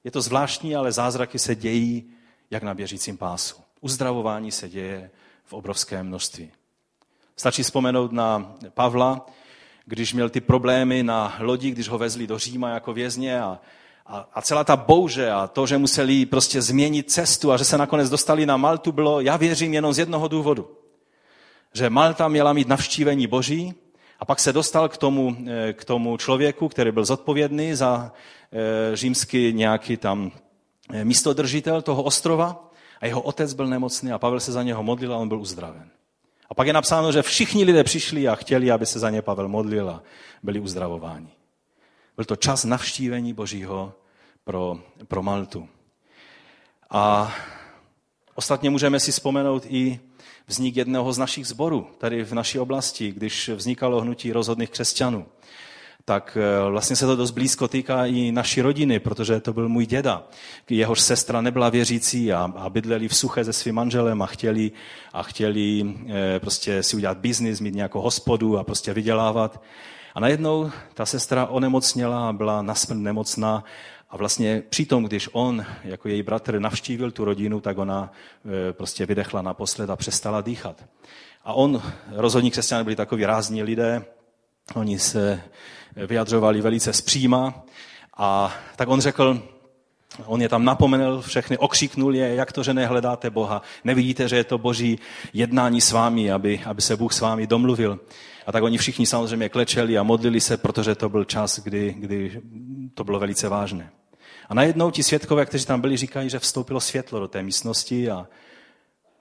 je 0.04 0.12
to 0.12 0.21
zvláštní, 0.21 0.76
ale 0.76 0.91
zázraky 0.91 1.39
se 1.39 1.56
dějí 1.56 2.12
jak 2.52 2.63
na 2.63 2.74
běžícím 2.74 3.17
pásu. 3.17 3.56
Uzdravování 3.82 4.52
se 4.52 4.69
děje 4.69 5.12
v 5.43 5.54
obrovském 5.54 6.08
množství. 6.08 6.52
Stačí 7.36 7.63
vzpomenout 7.63 8.12
na 8.12 8.56
Pavla, 8.74 9.26
když 9.86 10.13
měl 10.13 10.30
ty 10.30 10.41
problémy 10.41 11.04
na 11.04 11.36
lodi, 11.39 11.71
když 11.71 11.89
ho 11.89 11.97
vezli 11.97 12.28
do 12.28 12.39
Říma 12.39 12.69
jako 12.69 12.93
vězně 12.93 13.41
a 13.41 13.60
a, 14.12 14.30
a 14.34 14.41
celá 14.41 14.63
ta 14.63 14.76
bouře 14.76 15.32
a 15.32 15.47
to, 15.47 15.67
že 15.67 15.78
museli 15.78 16.26
prostě 16.26 16.62
změnit 16.62 17.12
cestu 17.12 17.52
a 17.52 17.58
že 17.58 17.63
se 17.63 17.78
nakonec 17.78 18.10
dostali 18.10 18.45
na 18.45 18.58
Maltu, 18.58 18.91
bylo, 18.91 19.21
já 19.21 19.38
věřím, 19.38 19.74
jenom 19.74 19.93
z 19.93 20.00
jednoho 20.00 20.28
důvodu. 20.28 20.71
Že 21.74 21.89
Malta 21.89 22.28
měla 22.28 22.54
mít 22.54 22.67
navštívení 22.67 23.28
Boží 23.28 23.74
a 24.19 24.26
pak 24.26 24.39
se 24.39 24.54
dostal 24.54 24.89
k 24.89 24.97
tomu, 24.97 25.38
eh, 25.47 25.74
k 25.74 25.86
tomu 25.86 26.17
člověku, 26.17 26.69
který 26.69 26.91
byl 26.91 27.06
zodpovědný 27.06 27.76
za 27.76 28.12
e, 28.54 28.95
římský 28.95 29.54
nějaký 29.54 29.97
tam 29.97 30.32
eh, 30.93 31.06
místodržitel 31.06 31.82
toho 31.82 32.04
ostrova 32.04 32.71
a 33.02 33.06
jeho 33.06 33.21
otec 33.21 33.54
byl 33.54 33.67
nemocný 33.67 34.12
a 34.12 34.19
Pavel 34.19 34.39
se 34.39 34.52
za 34.52 34.63
něho 34.63 34.84
modlil 34.84 35.13
a 35.13 35.17
on 35.17 35.28
byl 35.28 35.39
uzdraven. 35.39 35.89
A 36.50 36.54
pak 36.54 36.67
je 36.67 36.74
napsáno, 36.74 37.12
že 37.12 37.21
všichni 37.21 37.63
lidé 37.63 37.84
přišli 37.84 38.28
a 38.28 38.36
chtěli, 38.36 38.71
aby 38.71 38.86
se 38.86 39.00
za 39.00 39.10
ně 39.10 39.21
Pavel 39.21 39.47
modlil 39.47 39.89
a 39.89 40.04
byli 40.43 40.60
uzdravováni. 40.60 41.32
Byl 42.15 42.26
to 42.26 42.36
čas 42.36 42.65
navštívení 42.65 43.34
Božího 43.34 43.93
pro, 44.43 44.80
pro 45.08 45.23
Maltu. 45.23 45.67
A 46.89 47.34
ostatně 48.36 48.69
můžeme 48.69 48.99
si 48.99 49.12
vzpomenout 49.12 49.65
i 49.69 49.99
vznik 50.47 50.77
jednoho 50.77 51.13
z 51.13 51.17
našich 51.17 51.47
zborů, 51.47 51.88
tady 51.97 52.23
v 52.23 52.34
naší 52.34 52.60
oblasti, 52.60 53.12
když 53.12 53.49
vznikalo 53.49 54.01
hnutí 54.01 54.32
rozhodných 54.32 54.69
křesťanů. 54.69 55.25
Tak 56.06 56.38
eh, 56.41 56.69
vlastně 56.69 56.95
se 56.95 57.06
to 57.06 57.15
dost 57.15 57.32
blízko 57.32 57.67
týká 57.67 58.06
i 58.06 58.32
naší 58.32 58.62
rodiny, 58.62 58.99
protože 58.99 59.39
to 59.39 59.54
byl 59.54 59.69
můj 59.69 59.86
děda. 59.86 60.27
Jehož 60.69 61.01
sestra 61.01 61.41
nebyla 61.41 61.69
věřící 61.69 62.34
a, 62.34 62.54
a 62.56 62.69
bydleli 62.69 63.08
v 63.08 63.15
suche 63.15 63.45
se 63.45 63.54
svým 63.54 63.75
manželem 63.75 64.21
a 64.21 64.25
chtěli, 64.25 64.71
a 65.13 65.23
chtěli 65.23 65.95
e, 66.10 66.39
prostě 66.39 66.84
si 66.84 66.95
udělat 66.95 67.17
biznis, 67.17 67.60
mít 67.60 67.75
nějakou 67.75 68.01
hospodu 68.01 68.58
a 68.58 68.63
prostě 68.63 68.93
vydělávat. 68.93 69.62
A 70.15 70.19
najednou 70.19 70.71
ta 70.93 71.06
sestra 71.06 71.45
onemocněla 71.45 72.34
byla 72.34 72.62
nasmrt 72.62 72.97
nemocná 72.97 73.63
a 74.12 74.17
vlastně 74.17 74.63
přitom, 74.69 75.04
když 75.04 75.30
on 75.32 75.65
jako 75.84 76.08
její 76.08 76.24
bratr 76.24 76.60
navštívil 76.60 77.12
tu 77.12 77.26
rodinu, 77.26 77.62
tak 77.62 77.78
ona 77.78 78.12
e, 78.69 78.74
prostě 78.74 79.06
vydechla 79.06 79.41
naposled 79.41 79.89
a 79.89 79.95
přestala 79.95 80.41
dýchat. 80.41 80.86
A 81.43 81.54
on, 81.54 81.82
rozhodní 82.12 82.52
křesťané 82.52 82.84
byli 82.84 82.95
takový 82.95 83.26
rázní 83.26 83.63
lidé, 83.63 84.06
oni 84.76 85.00
se 85.00 85.41
vyjadřovali 85.95 86.62
velice 86.62 86.93
zpříma 86.93 87.63
a 88.17 88.54
tak 88.76 88.89
on 88.89 89.02
řekl, 89.02 89.41
On 90.26 90.41
je 90.41 90.50
tam 90.50 90.65
napomenul 90.65 91.21
všechny, 91.21 91.58
okřiknul 91.58 92.15
je, 92.15 92.36
jak 92.36 92.52
to, 92.52 92.63
že 92.63 92.74
nehledáte 92.74 93.30
Boha. 93.30 93.62
Nevidíte, 93.84 94.28
že 94.28 94.36
je 94.36 94.43
to 94.43 94.58
boží 94.58 95.00
jednání 95.34 95.82
s 95.82 95.91
vámi, 95.91 96.32
aby, 96.32 96.62
aby 96.65 96.82
se 96.82 96.95
Bůh 96.95 97.13
s 97.13 97.21
vámi 97.21 97.47
domluvil. 97.47 98.00
A 98.45 98.52
tak 98.52 98.63
oni 98.63 98.78
všichni 98.78 99.06
samozřejmě 99.06 99.50
klečeli 99.50 99.97
a 99.97 100.04
modlili 100.04 100.41
se, 100.41 100.58
protože 100.58 100.95
to 100.95 101.10
byl 101.10 101.26
čas, 101.26 101.60
kdy, 101.60 101.95
kdy 101.97 102.41
to 102.93 103.04
bylo 103.04 103.19
velice 103.19 103.50
vážné. 103.50 103.91
A 104.51 104.53
najednou 104.53 104.91
ti 104.91 105.03
světkové, 105.03 105.45
kteří 105.45 105.65
tam 105.65 105.81
byli, 105.81 105.97
říkají, 105.97 106.29
že 106.29 106.39
vstoupilo 106.39 106.79
světlo 106.79 107.19
do 107.19 107.27
té 107.27 107.43
místnosti 107.43 108.11
a, 108.11 108.27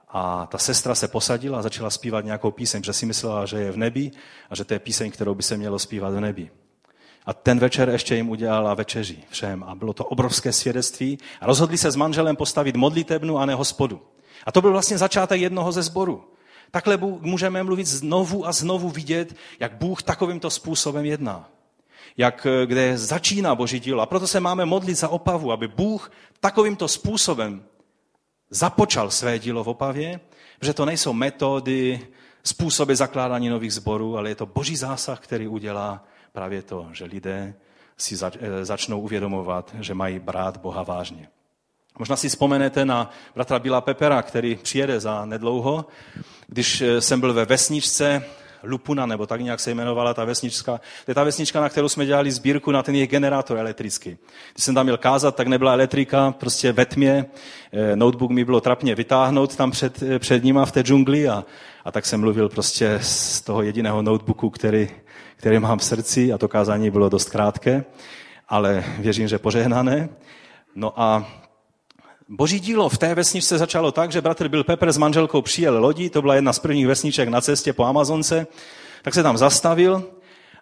a 0.09 0.47
ta 0.51 0.57
sestra 0.57 0.95
se 0.95 1.07
posadila 1.07 1.59
a 1.59 1.61
začala 1.61 1.89
zpívat 1.89 2.25
nějakou 2.25 2.51
píseň, 2.51 2.83
že 2.83 2.93
si 2.93 3.05
myslela, 3.05 3.45
že 3.45 3.57
je 3.57 3.71
v 3.71 3.77
nebi 3.77 4.11
a 4.49 4.55
že 4.55 4.63
to 4.63 4.73
je 4.73 4.79
píseň, 4.79 5.11
kterou 5.11 5.35
by 5.35 5.43
se 5.43 5.57
mělo 5.57 5.79
zpívat 5.79 6.13
v 6.13 6.19
nebi. 6.19 6.51
A 7.25 7.33
ten 7.33 7.59
večer 7.59 7.89
ještě 7.89 8.15
jim 8.15 8.29
udělala 8.29 8.73
večeři 8.73 9.17
všem 9.29 9.63
a 9.63 9.75
bylo 9.75 9.93
to 9.93 10.05
obrovské 10.05 10.51
svědectví 10.51 11.17
a 11.41 11.45
rozhodli 11.45 11.77
se 11.77 11.91
s 11.91 11.95
manželem 11.95 12.35
postavit 12.35 12.75
modlitebnu 12.75 13.37
a 13.37 13.45
ne 13.45 13.55
hospodu. 13.55 14.01
A 14.45 14.51
to 14.51 14.61
byl 14.61 14.71
vlastně 14.71 14.97
začátek 14.97 15.41
jednoho 15.41 15.71
ze 15.71 15.83
sborů. 15.83 16.23
Takhle 16.71 16.97
můžeme 17.21 17.63
mluvit 17.63 17.87
znovu 17.87 18.47
a 18.47 18.51
znovu 18.51 18.89
vidět, 18.89 19.35
jak 19.59 19.73
Bůh 19.73 20.03
takovýmto 20.03 20.49
způsobem 20.49 21.05
jedná. 21.05 21.49
Jak, 22.17 22.45
eh, 22.45 22.65
kde 22.65 22.97
začíná 22.97 23.55
Boží 23.55 23.79
dílo. 23.79 24.01
A 24.01 24.05
proto 24.05 24.27
se 24.27 24.39
máme 24.39 24.65
modlit 24.65 24.97
za 24.97 25.09
Opavu, 25.09 25.51
aby 25.51 25.67
Bůh 25.67 26.11
takovýmto 26.39 26.87
způsobem 26.87 27.63
započal 28.49 29.11
své 29.11 29.39
dílo 29.39 29.63
v 29.63 29.69
Opavě, 29.69 30.19
že 30.61 30.73
to 30.73 30.85
nejsou 30.85 31.13
metody, 31.13 32.07
způsoby 32.43 32.93
zakládání 32.93 33.49
nových 33.49 33.73
zborů, 33.73 34.17
ale 34.17 34.29
je 34.29 34.35
to 34.35 34.45
Boží 34.45 34.75
zásah, 34.75 35.19
který 35.19 35.47
udělá 35.47 36.05
právě 36.31 36.61
to, 36.61 36.89
že 36.91 37.05
lidé 37.05 37.53
si 37.97 38.17
eh, 38.25 38.65
začnou 38.65 39.01
uvědomovat, 39.01 39.75
že 39.79 39.93
mají 39.93 40.19
brát 40.19 40.57
Boha 40.57 40.83
vážně. 40.83 41.27
Možná 41.99 42.15
si 42.15 42.29
vzpomenete 42.29 42.85
na 42.85 43.09
bratra 43.35 43.59
Bila 43.59 43.81
Pepera, 43.81 44.21
který 44.21 44.55
přijede 44.55 44.99
za 44.99 45.25
nedlouho. 45.25 45.85
Když 46.47 46.81
eh, 46.81 47.01
jsem 47.01 47.19
byl 47.19 47.33
ve 47.33 47.45
vesničce 47.45 48.25
Lupuna, 48.63 49.05
nebo 49.05 49.25
tak 49.25 49.41
nějak 49.41 49.59
se 49.59 49.71
jmenovala 49.71 50.13
ta 50.13 50.25
vesnička. 50.25 50.81
To 51.05 51.11
je 51.11 51.15
ta 51.15 51.23
vesnička, 51.23 51.61
na 51.61 51.69
kterou 51.69 51.89
jsme 51.89 52.05
dělali 52.05 52.31
sbírku 52.31 52.71
na 52.71 52.83
ten 52.83 52.95
jejich 52.95 53.09
generátor 53.09 53.57
elektrický. 53.57 54.17
Když 54.53 54.63
jsem 54.63 54.75
tam 54.75 54.85
měl 54.85 54.97
kázat, 54.97 55.35
tak 55.35 55.47
nebyla 55.47 55.73
elektrika, 55.73 56.31
prostě 56.31 56.71
ve 56.71 56.85
tmě. 56.85 57.25
Eh, 57.73 57.95
notebook 57.95 58.31
mi 58.31 58.45
bylo 58.45 58.61
trapně 58.61 58.95
vytáhnout 58.95 59.55
tam 59.55 59.71
před, 59.71 60.03
eh, 60.03 60.19
před 60.19 60.43
nima 60.43 60.65
v 60.65 60.71
té 60.71 60.81
džungli 60.81 61.29
a, 61.29 61.45
a 61.85 61.91
tak 61.91 62.05
jsem 62.05 62.19
mluvil 62.19 62.49
prostě 62.49 62.99
z 63.01 63.41
toho 63.41 63.61
jediného 63.61 64.01
notebooku, 64.01 64.49
který, 64.49 64.89
který 65.35 65.59
mám 65.59 65.77
v 65.77 65.83
srdci 65.83 66.33
a 66.33 66.37
to 66.37 66.47
kázání 66.47 66.91
bylo 66.91 67.09
dost 67.09 67.29
krátké, 67.29 67.83
ale 68.49 68.83
věřím, 68.99 69.27
že 69.27 69.39
požehnané. 69.39 70.09
No 70.75 71.01
a 71.01 71.40
Boží 72.29 72.59
dílo 72.59 72.89
v 72.89 72.97
té 72.97 73.15
vesničce 73.15 73.57
začalo 73.57 73.91
tak, 73.91 74.11
že 74.11 74.21
bratr 74.21 74.47
Bill 74.47 74.63
Pepper 74.63 74.91
s 74.91 74.97
manželkou 74.97 75.41
přijel 75.41 75.81
lodí, 75.81 76.09
to 76.09 76.21
byla 76.21 76.35
jedna 76.35 76.53
z 76.53 76.59
prvních 76.59 76.87
vesniček 76.87 77.29
na 77.29 77.41
cestě 77.41 77.73
po 77.73 77.85
Amazonce, 77.85 78.47
tak 79.01 79.13
se 79.13 79.23
tam 79.23 79.37
zastavil 79.37 80.03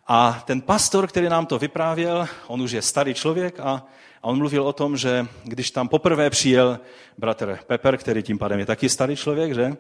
a 0.08 0.43
ten 0.45 0.62
pastor, 0.62 1.08
který 1.08 1.30
nám 1.30 1.45
to 1.45 1.60
vyprávěl, 1.60 2.28
on 2.48 2.62
už 2.62 2.72
je 2.72 2.82
starý 2.82 3.13
člověk 3.13 3.60
a, 3.60 3.86
a 4.24 4.28
on 4.28 4.38
mluvil 4.38 4.63
o 4.63 4.74
tom, 4.74 4.98
že 4.98 5.28
když 5.43 5.72
tam 5.72 5.88
poprvé 5.88 6.30
přijel 6.30 6.80
bratr 7.17 7.60
Pepper, 7.67 7.98
který 7.98 8.24
tím 8.24 8.38
pádem 8.38 8.60
je 8.60 8.65
taky 8.65 8.89
starý 8.89 9.15
člověk, 9.15 9.56
že, 9.56 9.63
eh, 9.63 9.76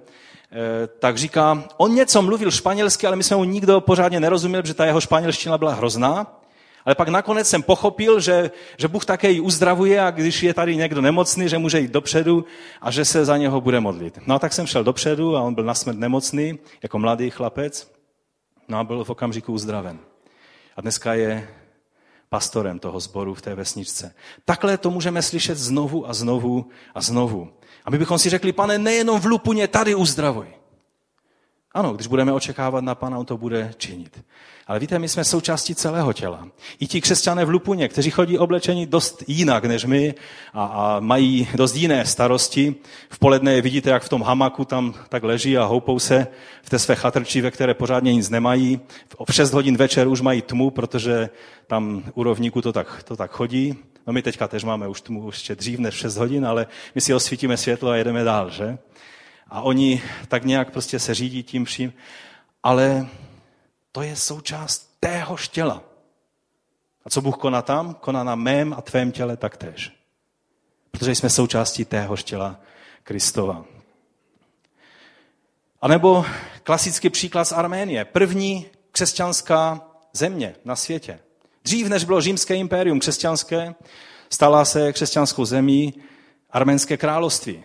tak 0.99 1.17
říká, 1.17 1.63
on 1.77 1.95
něco 1.95 2.21
mluvil 2.21 2.51
španělsky, 2.51 3.07
ale 3.07 3.15
my 3.15 3.23
jsme 3.23 3.37
mu 3.37 3.43
nikdo 3.43 3.81
pořádně 3.81 4.19
nerozuměli, 4.19 4.61
protože 4.61 4.73
ta 4.73 4.85
jeho 4.85 5.01
španělština 5.01 5.57
byla 5.57 5.73
hrozná. 5.73 6.39
Ale 6.85 6.95
pak 6.95 7.07
nakonec 7.07 7.49
jsem 7.49 7.63
pochopil, 7.63 8.19
že, 8.19 8.51
že 8.77 8.87
Bůh 8.87 9.05
také 9.05 9.31
ji 9.31 9.39
uzdravuje 9.39 10.01
a 10.01 10.11
když 10.11 10.43
je 10.43 10.53
tady 10.53 10.75
někdo 10.75 11.01
nemocný, 11.01 11.49
že 11.49 11.57
může 11.57 11.79
jít 11.79 11.91
dopředu 11.91 12.45
a 12.81 12.91
že 12.91 13.05
se 13.05 13.25
za 13.25 13.37
něho 13.37 13.61
bude 13.61 13.79
modlit. 13.79 14.19
No 14.27 14.35
a 14.35 14.39
tak 14.39 14.53
jsem 14.53 14.67
šel 14.67 14.83
dopředu 14.83 15.37
a 15.37 15.41
on 15.41 15.55
byl 15.55 15.63
na 15.63 15.73
smrt 15.73 15.97
nemocný, 15.97 16.59
jako 16.83 16.99
mladý 16.99 17.29
chlapec. 17.29 17.91
No 18.67 18.77
a 18.79 18.83
byl 18.83 19.03
v 19.03 19.09
okamžiku 19.09 19.53
uzdraven. 19.53 19.99
A 20.77 20.81
dneska 20.81 21.13
je 21.13 21.47
pastorem 22.29 22.79
toho 22.79 22.99
sboru 22.99 23.33
v 23.33 23.41
té 23.41 23.55
vesničce. 23.55 24.13
Takhle 24.45 24.77
to 24.77 24.91
můžeme 24.91 25.21
slyšet 25.21 25.57
znovu 25.57 26.09
a 26.09 26.13
znovu 26.13 26.65
a 26.95 27.01
znovu. 27.01 27.49
A 27.85 27.89
my 27.89 27.97
bychom 27.97 28.19
si 28.19 28.29
řekli, 28.29 28.51
pane, 28.51 28.77
nejenom 28.77 29.19
v 29.19 29.25
Lupuně, 29.25 29.67
tady 29.67 29.95
uzdravuj. 29.95 30.58
Ano, 31.73 31.93
když 31.93 32.07
budeme 32.07 32.33
očekávat 32.33 32.83
na 32.83 32.95
Pana, 32.95 33.17
on 33.17 33.25
to 33.25 33.37
bude 33.37 33.73
činit. 33.77 34.23
Ale 34.67 34.79
víte, 34.79 34.99
my 34.99 35.09
jsme 35.09 35.23
součástí 35.23 35.75
celého 35.75 36.13
těla. 36.13 36.47
I 36.79 36.87
ti 36.87 37.01
křesťané 37.01 37.45
v 37.45 37.49
Lupuně, 37.49 37.87
kteří 37.87 38.11
chodí 38.11 38.37
oblečení 38.37 38.85
dost 38.85 39.23
jinak 39.27 39.65
než 39.65 39.85
my 39.85 40.13
a, 40.53 40.65
a 40.65 40.99
mají 40.99 41.47
dost 41.55 41.75
jiné 41.75 42.05
starosti. 42.05 42.75
V 43.09 43.19
poledne 43.19 43.53
je 43.53 43.61
vidíte, 43.61 43.89
jak 43.89 44.03
v 44.03 44.09
tom 44.09 44.21
hamaku 44.21 44.65
tam 44.65 44.93
tak 45.09 45.23
leží 45.23 45.57
a 45.57 45.65
houpou 45.65 45.99
se 45.99 46.27
v 46.63 46.69
té 46.69 46.79
své 46.79 46.95
chatrči, 46.95 47.41
ve 47.41 47.51
které 47.51 47.73
pořádně 47.73 48.13
nic 48.13 48.29
nemají. 48.29 48.79
V 49.29 49.33
6 49.33 49.53
hodin 49.53 49.77
večer 49.77 50.07
už 50.07 50.21
mají 50.21 50.41
tmu, 50.41 50.69
protože 50.69 51.29
tam 51.67 52.03
u 52.13 52.23
rovníku 52.23 52.61
to 52.61 52.73
tak, 52.73 53.03
to 53.03 53.15
tak 53.15 53.31
chodí. 53.31 53.75
No 54.07 54.13
my 54.13 54.21
teďka 54.21 54.47
tež 54.47 54.63
máme 54.63 54.87
už 54.87 55.01
tmu 55.01 55.27
ještě 55.27 55.55
dřív 55.55 55.79
než 55.79 55.95
6 55.95 56.17
hodin, 56.17 56.45
ale 56.45 56.67
my 56.95 57.01
si 57.01 57.13
osvítíme 57.13 57.57
světlo 57.57 57.89
a 57.89 57.95
jedeme 57.95 58.23
dál, 58.23 58.49
že? 58.49 58.77
A 59.49 59.61
oni 59.61 60.03
tak 60.27 60.45
nějak 60.45 60.71
prostě 60.71 60.99
se 60.99 61.13
řídí 61.13 61.43
tím 61.43 61.65
vším. 61.65 61.93
Ale 62.63 63.07
to 63.91 64.01
je 64.01 64.15
součást 64.15 64.95
téhož 64.99 65.47
těla. 65.47 65.83
A 67.05 67.09
co 67.09 67.21
Bůh 67.21 67.37
koná 67.37 67.61
tam? 67.61 67.93
Koná 67.93 68.23
na 68.23 68.35
mém 68.35 68.73
a 68.73 68.81
tvém 68.81 69.11
těle 69.11 69.37
taktéž. 69.37 69.93
Protože 70.91 71.15
jsme 71.15 71.29
součástí 71.29 71.85
téhož 71.85 72.23
těla 72.23 72.59
Kristova. 73.03 73.65
A 75.81 75.87
nebo 75.87 76.25
klasický 76.63 77.09
příklad 77.09 77.45
z 77.45 77.51
Arménie. 77.51 78.05
První 78.05 78.65
křesťanská 78.91 79.81
země 80.13 80.55
na 80.65 80.75
světě. 80.75 81.19
Dřív, 81.63 81.87
než 81.87 82.03
bylo 82.03 82.21
římské 82.21 82.55
impérium 82.55 82.99
křesťanské, 82.99 83.75
stala 84.29 84.65
se 84.65 84.93
křesťanskou 84.93 85.45
zemí 85.45 85.93
arménské 86.49 86.97
království. 86.97 87.63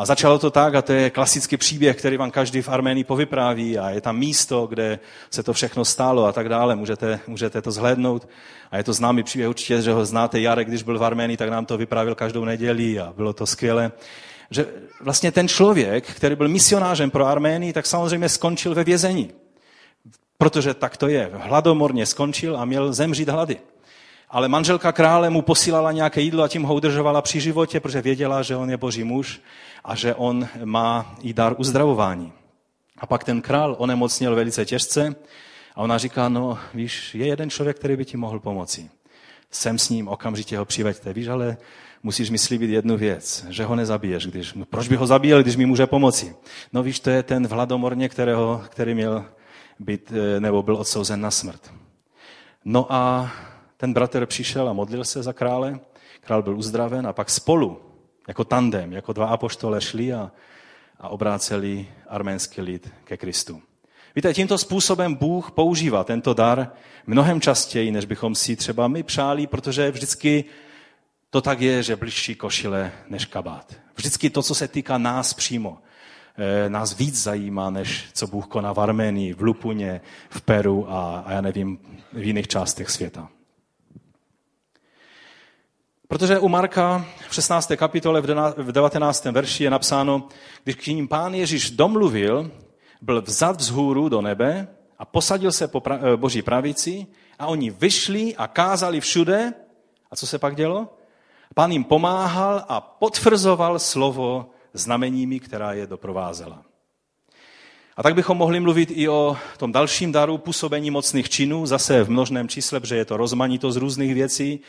A 0.00 0.04
začalo 0.04 0.38
to 0.38 0.50
tak, 0.50 0.74
a 0.74 0.82
to 0.82 0.92
je 0.92 1.10
klasický 1.10 1.56
příběh, 1.56 1.96
který 1.96 2.16
vám 2.16 2.30
každý 2.30 2.62
v 2.62 2.68
Arménii 2.68 3.04
povypráví 3.04 3.78
a 3.78 3.90
je 3.90 4.00
tam 4.00 4.18
místo, 4.18 4.66
kde 4.66 4.98
se 5.30 5.42
to 5.42 5.52
všechno 5.52 5.84
stálo 5.84 6.26
a 6.26 6.32
tak 6.32 6.48
dále. 6.48 6.76
Můžete, 6.76 7.20
můžete 7.26 7.62
to 7.62 7.72
zhlédnout. 7.72 8.28
A 8.70 8.76
je 8.76 8.84
to 8.84 8.92
známý 8.92 9.22
příběh 9.22 9.48
určitě, 9.48 9.82
že 9.82 9.92
ho 9.92 10.04
znáte. 10.04 10.40
Jarek, 10.40 10.68
když 10.68 10.82
byl 10.82 10.98
v 10.98 11.04
Arménii, 11.04 11.36
tak 11.36 11.50
nám 11.50 11.66
to 11.66 11.78
vyprávěl 11.78 12.14
každou 12.14 12.44
neděli 12.44 13.00
a 13.00 13.12
bylo 13.16 13.32
to 13.32 13.46
skvělé. 13.46 13.92
Že 14.50 14.66
vlastně 15.00 15.32
ten 15.32 15.48
člověk, 15.48 16.04
který 16.14 16.36
byl 16.36 16.48
misionářem 16.48 17.10
pro 17.10 17.26
Arménii, 17.26 17.72
tak 17.72 17.86
samozřejmě 17.86 18.28
skončil 18.28 18.74
ve 18.74 18.84
vězení. 18.84 19.30
Protože 20.38 20.74
tak 20.74 20.96
to 20.96 21.08
je. 21.08 21.30
Hladomorně 21.32 22.06
skončil 22.06 22.56
a 22.56 22.64
měl 22.64 22.92
zemřít 22.92 23.28
hlady. 23.28 23.56
Ale 24.30 24.48
manželka 24.48 24.92
krále 24.92 25.30
mu 25.30 25.42
posílala 25.42 25.92
nějaké 25.92 26.20
jídlo 26.20 26.42
a 26.42 26.48
tím 26.48 26.62
ho 26.62 26.74
udržovala 26.74 27.22
při 27.22 27.40
životě, 27.40 27.80
protože 27.80 28.02
věděla, 28.02 28.42
že 28.42 28.56
on 28.56 28.70
je 28.70 28.76
boží 28.76 29.04
muž 29.04 29.40
a 29.84 29.94
že 29.94 30.14
on 30.14 30.48
má 30.64 31.14
i 31.22 31.32
dar 31.34 31.54
uzdravování. 31.58 32.32
A 32.98 33.06
pak 33.06 33.24
ten 33.24 33.42
král 33.42 33.76
onemocněl 33.78 34.34
velice 34.34 34.64
těžce 34.64 35.14
a 35.74 35.80
ona 35.80 35.98
říká, 35.98 36.28
no 36.28 36.58
víš, 36.74 37.14
je 37.14 37.26
jeden 37.26 37.50
člověk, 37.50 37.76
který 37.76 37.96
by 37.96 38.04
ti 38.04 38.16
mohl 38.16 38.40
pomoci. 38.40 38.90
Jsem 39.50 39.78
s 39.78 39.88
ním, 39.88 40.08
okamžitě 40.08 40.58
ho 40.58 40.64
přiveďte. 40.64 41.12
Víš, 41.12 41.28
ale 41.28 41.56
musíš 42.02 42.30
mi 42.30 42.38
slíbit 42.38 42.70
jednu 42.70 42.96
věc, 42.96 43.46
že 43.48 43.64
ho 43.64 43.76
nezabiješ. 43.76 44.26
Když, 44.26 44.54
no, 44.54 44.64
proč 44.64 44.88
by 44.88 44.96
ho 44.96 45.06
zabíjel, 45.06 45.42
když 45.42 45.56
mi 45.56 45.66
může 45.66 45.86
pomoci? 45.86 46.34
No 46.72 46.82
víš, 46.82 47.00
to 47.00 47.10
je 47.10 47.22
ten 47.22 47.48
v 47.48 47.50
hladomorně, 47.50 48.08
kterého, 48.08 48.62
který 48.68 48.94
měl 48.94 49.24
být, 49.78 50.12
eh, 50.12 50.40
nebo 50.40 50.62
byl 50.62 50.76
odsouzen 50.76 51.20
na 51.20 51.30
smrt. 51.30 51.72
No 52.64 52.86
a 52.92 53.30
ten 53.80 53.92
bratr 53.92 54.26
přišel 54.26 54.68
a 54.68 54.72
modlil 54.72 55.04
se 55.04 55.22
za 55.22 55.32
krále, 55.32 55.80
král 56.20 56.42
byl 56.42 56.56
uzdraven 56.56 57.06
a 57.06 57.12
pak 57.12 57.30
spolu 57.30 57.80
jako 58.28 58.44
tandem, 58.44 58.92
jako 58.92 59.12
dva 59.12 59.26
apoštole 59.26 59.80
šli 59.80 60.12
a, 60.12 60.30
a 60.98 61.08
obráceli 61.08 61.88
arménský 62.08 62.60
lid 62.60 62.92
ke 63.04 63.16
Kristu. 63.16 63.62
Víte, 64.16 64.34
tímto 64.34 64.58
způsobem 64.58 65.14
Bůh 65.14 65.50
používá 65.50 66.04
tento 66.04 66.34
dar 66.34 66.72
mnohem 67.06 67.40
častěji, 67.40 67.90
než 67.90 68.04
bychom 68.04 68.34
si 68.34 68.56
třeba 68.56 68.88
my 68.88 69.02
přáli, 69.02 69.46
protože 69.46 69.90
vždycky 69.90 70.44
to 71.30 71.40
tak 71.40 71.60
je, 71.60 71.82
že 71.82 71.96
blížší 71.96 72.34
košile 72.34 72.92
než 73.08 73.24
kabát. 73.24 73.74
Vždycky 73.96 74.30
to, 74.30 74.42
co 74.42 74.54
se 74.54 74.68
týká 74.68 74.98
nás 74.98 75.34
přímo, 75.34 75.78
eh, 76.38 76.70
nás 76.70 76.96
víc 76.98 77.22
zajímá, 77.22 77.70
než 77.70 78.08
co 78.12 78.26
Bůh 78.26 78.46
koná 78.46 78.72
v 78.72 78.80
Arménii, 78.80 79.34
v 79.34 79.42
Lupuně, 79.42 80.00
v 80.30 80.40
Peru 80.40 80.90
a, 80.90 81.20
a 81.26 81.32
já 81.32 81.40
nevím, 81.40 81.78
v 82.12 82.22
jiných 82.22 82.48
částech 82.48 82.90
světa. 82.90 83.28
Protože 86.10 86.38
u 86.38 86.48
Marka 86.48 87.04
v 87.28 87.34
16. 87.34 87.72
kapitole 87.76 88.20
v 88.56 88.72
19. 88.72 89.24
verši 89.24 89.64
je 89.64 89.70
napsáno, 89.70 90.28
když 90.64 90.76
k 90.76 90.86
ním 90.86 91.08
pán 91.08 91.34
Ježíš 91.34 91.70
domluvil, 91.70 92.50
byl 93.00 93.22
vzat 93.22 93.56
vzhůru 93.56 94.08
do 94.08 94.20
nebe 94.20 94.68
a 94.98 95.04
posadil 95.04 95.52
se 95.52 95.68
po 95.68 95.78
pra- 95.80 96.00
eh, 96.02 96.16
boží 96.16 96.42
pravici 96.42 97.06
a 97.38 97.46
oni 97.46 97.70
vyšli 97.70 98.36
a 98.36 98.46
kázali 98.46 99.00
všude. 99.00 99.54
A 100.10 100.16
co 100.16 100.26
se 100.26 100.38
pak 100.38 100.56
dělo? 100.56 100.88
Pán 101.54 101.72
jim 101.72 101.84
pomáhal 101.84 102.64
a 102.68 102.80
potvrzoval 102.80 103.78
slovo 103.78 104.50
znameními, 104.74 105.40
která 105.40 105.72
je 105.72 105.86
doprovázela. 105.86 106.62
A 107.96 108.02
tak 108.02 108.14
bychom 108.14 108.36
mohli 108.38 108.60
mluvit 108.60 108.88
i 108.92 109.08
o 109.08 109.36
tom 109.56 109.72
dalším 109.72 110.12
daru 110.12 110.38
působení 110.38 110.90
mocných 110.90 111.28
činů, 111.28 111.66
zase 111.66 112.02
v 112.04 112.10
množném 112.10 112.48
čísle, 112.48 112.80
protože 112.80 112.96
je 112.96 113.04
to 113.04 113.16
rozmanitost 113.16 113.78
různých 113.78 114.14
věcí 114.14 114.60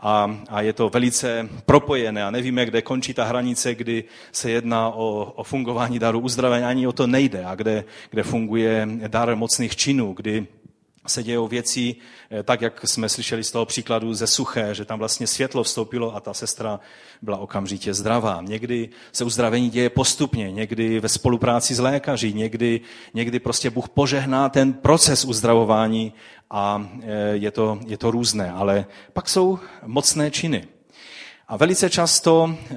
a, 0.00 0.40
a 0.48 0.60
je 0.60 0.72
to 0.72 0.88
velice 0.88 1.48
propojené 1.66 2.24
a 2.24 2.30
nevíme, 2.30 2.66
kde 2.66 2.82
končí 2.82 3.14
ta 3.14 3.24
hranice, 3.24 3.74
kdy 3.74 4.04
se 4.32 4.50
jedná 4.50 4.90
o, 4.90 5.32
o 5.36 5.44
fungování 5.44 5.98
daru 5.98 6.20
uzdravení, 6.20 6.64
ani 6.64 6.86
o 6.86 6.92
to 6.92 7.06
nejde 7.06 7.44
a 7.44 7.54
kde, 7.54 7.84
kde 8.10 8.22
funguje 8.22 8.88
dar 9.08 9.36
mocných 9.36 9.76
činů, 9.76 10.12
kdy 10.12 10.46
se 11.08 11.22
dějou 11.22 11.48
věci, 11.48 11.96
eh, 12.30 12.42
tak 12.42 12.60
jak 12.60 12.88
jsme 12.88 13.08
slyšeli 13.08 13.44
z 13.44 13.50
toho 13.50 13.66
příkladu 13.66 14.14
ze 14.14 14.26
suché, 14.26 14.74
že 14.74 14.84
tam 14.84 14.98
vlastně 14.98 15.26
světlo 15.26 15.62
vstoupilo 15.62 16.16
a 16.16 16.20
ta 16.20 16.34
sestra 16.34 16.80
byla 17.22 17.38
okamžitě 17.38 17.94
zdravá. 17.94 18.40
Někdy 18.42 18.88
se 19.12 19.24
uzdravení 19.24 19.70
děje 19.70 19.90
postupně, 19.90 20.52
někdy 20.52 21.00
ve 21.00 21.08
spolupráci 21.08 21.74
s 21.74 21.78
lékaři, 21.78 22.32
někdy, 22.32 22.80
někdy 23.14 23.38
prostě 23.38 23.70
Bůh 23.70 23.88
požehná 23.88 24.48
ten 24.48 24.72
proces 24.72 25.24
uzdravování 25.24 26.12
a 26.50 26.90
eh, 27.02 27.30
je 27.32 27.50
to, 27.50 27.78
je 27.86 27.98
to 27.98 28.10
různé. 28.10 28.52
Ale 28.52 28.86
pak 29.12 29.28
jsou 29.28 29.58
mocné 29.86 30.30
činy. 30.30 30.77
A 31.48 31.56
velice 31.56 31.90
často 31.90 32.54
eh, 32.70 32.76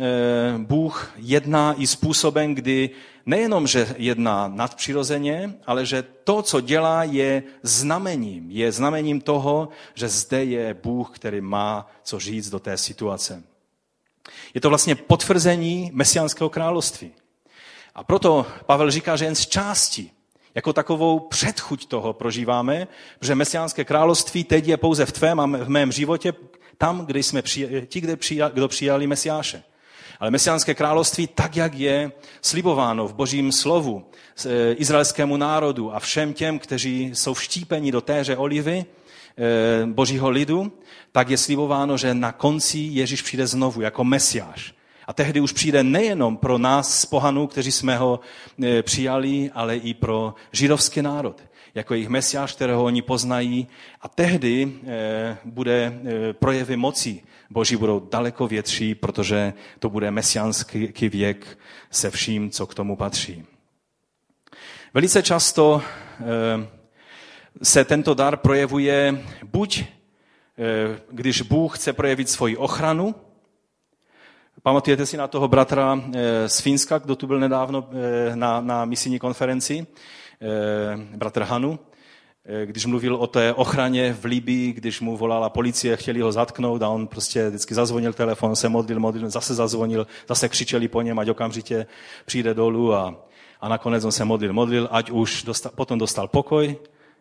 Bůh 0.58 1.14
jedná 1.16 1.74
i 1.78 1.88
způsobem, 1.88 2.56
kdy 2.56 2.90
nejenom, 3.26 3.68
že 3.68 3.96
jedná 3.98 4.48
nadpřirozeně, 4.48 5.54
ale 5.66 5.86
že 5.86 6.04
to, 6.24 6.42
co 6.42 6.62
dělá, 6.62 7.04
je 7.04 7.44
znamením. 7.64 8.52
Je 8.52 8.72
znamením 8.72 9.22
toho, 9.22 9.70
že 9.94 10.08
zde 10.08 10.44
je 10.44 10.74
Bůh, 10.74 11.10
který 11.16 11.42
má 11.42 11.92
co 12.04 12.20
říct 12.20 12.50
do 12.50 12.60
té 12.60 12.78
situace. 12.78 13.44
Je 14.54 14.62
to 14.62 14.70
vlastně 14.70 14.96
potvrzení 14.96 15.92
mesiánského 15.94 16.50
království. 16.50 17.12
A 17.96 18.04
proto 18.04 18.46
Pavel 18.66 18.92
říká, 18.92 19.16
že 19.16 19.26
jen 19.26 19.36
z 19.36 19.48
části 19.48 20.12
Jako 20.56 20.74
takovou 20.74 21.20
předchuť 21.20 21.86
toho 21.86 22.14
prožíváme, 22.14 22.88
že 23.22 23.36
mesiánské 23.36 23.86
království 23.86 24.44
teď 24.44 24.68
je 24.68 24.78
pouze 24.78 25.06
v 25.06 25.12
tvém 25.12 25.40
a 25.40 25.46
v 25.46 25.70
mém 25.70 25.92
životě, 25.92 26.34
tam, 26.82 27.06
kde 27.06 27.20
jsme 27.20 27.42
přijali, 27.42 27.88
ti, 27.88 28.02
kde 28.02 28.16
přijali, 28.16 28.52
kdo 28.54 28.68
přijali 28.68 29.08
Mesiáše. 29.08 29.64
Ale 30.20 30.32
mesiánské 30.32 30.74
království, 30.74 31.28
tak 31.28 31.56
jak 31.56 31.74
je 31.74 32.12
slibováno 32.42 33.08
v 33.08 33.14
božím 33.14 33.52
slovu 33.52 34.06
e, 34.46 34.74
izraelskému 34.74 35.38
národu 35.38 35.96
a 35.96 36.00
všem 36.00 36.34
těm, 36.34 36.60
kteří 36.60 37.12
jsou 37.14 37.34
vštípeni 37.34 37.92
do 37.92 38.02
téře 38.02 38.38
olivy, 38.38 38.86
e, 38.86 38.86
božího 39.86 40.30
lidu, 40.30 40.72
tak 41.12 41.30
je 41.30 41.38
slibováno, 41.38 41.98
že 41.98 42.14
na 42.14 42.32
konci 42.32 42.78
Ježíš 42.78 43.22
přijde 43.22 43.48
znovu 43.48 43.82
jako 43.82 44.04
mesiáš. 44.04 44.74
A 45.08 45.14
tehdy 45.14 45.42
už 45.42 45.52
přijde 45.52 45.84
nejenom 45.84 46.38
pro 46.38 46.58
nás 46.58 47.02
z 47.02 47.06
pohanů, 47.06 47.48
kteří 47.48 47.72
jsme 47.72 47.98
ho 47.98 48.20
e, 48.64 48.84
přijali, 48.84 49.52
ale 49.54 49.78
i 49.78 49.94
pro 49.94 50.34
židovský 50.52 51.02
národ 51.02 51.42
jako 51.76 51.94
jejich 51.94 52.10
mesiáš, 52.10 52.54
kterého 52.54 52.84
oni 52.84 53.02
poznají. 53.02 53.68
A 54.02 54.08
tehdy 54.08 54.74
eh, 54.88 55.38
bude 55.46 55.94
eh, 55.94 56.34
projevy 56.34 56.78
moci 56.78 57.24
Boží 57.50 57.76
budou 57.76 58.00
daleko 58.00 58.48
větší, 58.48 58.96
protože 58.96 59.54
to 59.80 59.90
bude 59.90 60.12
mesiánský 60.12 61.10
věk 61.10 61.58
se 61.90 62.12
vším, 62.12 62.50
co 62.50 62.68
k 62.68 62.74
tomu 62.74 62.96
patří. 62.96 63.46
Velice 64.94 65.24
často 65.24 65.82
eh, 66.20 66.24
se 67.64 67.86
tento 67.86 68.14
dar 68.14 68.38
projevuje 68.38 69.24
buď, 69.44 69.84
když 71.12 71.42
Bůh 71.42 71.78
chce 71.78 71.94
projevit 71.94 72.30
svoji 72.30 72.58
ochranu, 72.58 73.16
Pamatujete 74.64 75.06
si 75.06 75.18
na 75.18 75.28
toho 75.28 75.48
bratra 75.48 76.04
z 76.48 76.60
Finska, 76.60 76.98
kdo 76.98 77.16
tu 77.16 77.28
byl 77.28 77.40
nedávno 77.40 77.90
na, 78.36 78.62
na 78.62 78.86
misijní 78.86 79.20
konferenci? 79.20 79.88
Eh, 80.44 80.98
bratr 81.18 81.44
Hanu, 81.44 81.80
eh, 82.46 82.66
když 82.66 82.86
mluvil 82.86 83.16
o 83.16 83.28
té 83.28 83.54
ochraně 83.54 84.14
v 84.14 84.26
Libii, 84.26 84.74
když 84.74 85.02
mu 85.02 85.18
volala 85.18 85.50
policie, 85.50 85.98
chtěli 85.98 86.22
ho 86.22 86.32
zatknout 86.32 86.82
a 86.82 86.90
on 86.90 87.08
prostě 87.08 87.50
vždycky 87.50 87.74
zazvonil 87.74 88.14
telefon, 88.14 88.56
se 88.56 88.70
modlil, 88.70 89.00
modlil, 89.00 89.30
zase 89.30 89.54
zazvonil, 89.54 90.08
zase 90.28 90.50
křičeli 90.50 90.88
po 90.88 91.02
něm, 91.02 91.20
ať 91.20 91.30
okamžitě 91.30 91.86
přijde 92.26 92.54
dolů 92.54 92.94
a, 92.94 93.16
a 93.62 93.70
nakonec 93.70 94.06
on 94.06 94.12
se 94.12 94.26
modlil, 94.26 94.54
modlil, 94.54 94.88
ať 94.92 95.10
už 95.10 95.44
dostal, 95.44 95.72
potom 95.76 96.00
dostal 96.00 96.28
pokoj, 96.28 96.76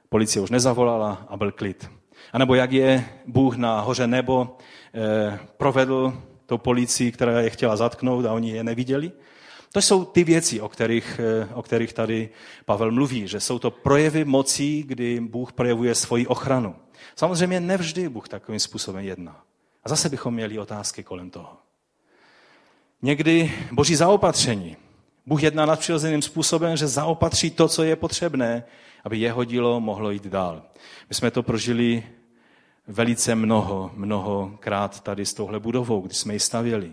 policie 0.09 0.43
už 0.43 0.51
nezavolala 0.51 1.27
a 1.29 1.37
byl 1.37 1.53
klid. 1.53 1.91
A 2.33 2.39
nebo 2.39 2.55
jak 2.55 2.73
je 2.73 3.05
Bůh 3.27 3.57
na 3.57 3.81
hoře 3.81 4.07
nebo 4.07 4.57
eh, 4.95 5.39
provedl 5.57 6.13
tou 6.47 6.59
policii, 6.59 7.13
která 7.13 7.41
je 7.41 7.51
chtěla 7.51 7.77
zatknout 7.77 8.27
a 8.27 8.33
oni 8.33 8.51
je 8.51 8.65
neviděli. 8.65 9.13
To 9.73 9.83
jsou 9.83 10.05
ty 10.05 10.25
věci, 10.25 10.61
o 10.61 10.69
kterých, 10.69 11.21
eh, 11.21 11.55
o 11.55 11.63
kterých 11.63 11.93
tady 11.93 12.29
Pavel 12.65 12.91
mluví, 12.91 13.29
že 13.29 13.41
jsou 13.41 13.59
to 13.59 13.71
projevy 13.71 14.25
mocí, 14.25 14.83
kdy 14.83 15.21
Bůh 15.21 15.53
projevuje 15.53 15.95
svoji 15.95 16.27
ochranu. 16.27 16.77
Samozřejmě 17.17 17.61
nevždy 17.61 18.09
Bůh 18.09 18.29
takovým 18.29 18.61
způsobem 18.61 19.05
jedná. 19.05 19.45
A 19.85 19.89
zase 19.89 20.09
bychom 20.09 20.35
měli 20.35 20.59
otázky 20.59 21.03
kolem 21.03 21.31
toho. 21.31 21.57
Někdy 23.03 23.53
boží 23.73 23.97
zaopatření. 23.97 24.77
Bůh 25.27 25.43
jedná 25.43 25.67
nadpřirozeným 25.67 26.23
způsobem, 26.23 26.77
že 26.77 26.89
zaopatří 26.89 27.51
to, 27.51 27.69
co 27.69 27.83
je 27.83 27.97
potřebné, 27.97 28.65
aby 29.05 29.19
jeho 29.19 29.45
dílo 29.45 29.81
mohlo 29.81 30.11
jít 30.11 30.27
dál. 30.27 30.63
My 31.09 31.15
jsme 31.15 31.31
to 31.31 31.43
prožili 31.43 32.05
velice 32.87 33.35
mnoho, 33.35 33.91
mnohokrát 33.95 35.01
tady 35.01 35.27
s 35.27 35.35
touhle 35.35 35.61
budovou, 35.61 36.01
když 36.01 36.19
jsme 36.19 36.33
ji 36.33 36.41
stavěli. 36.41 36.93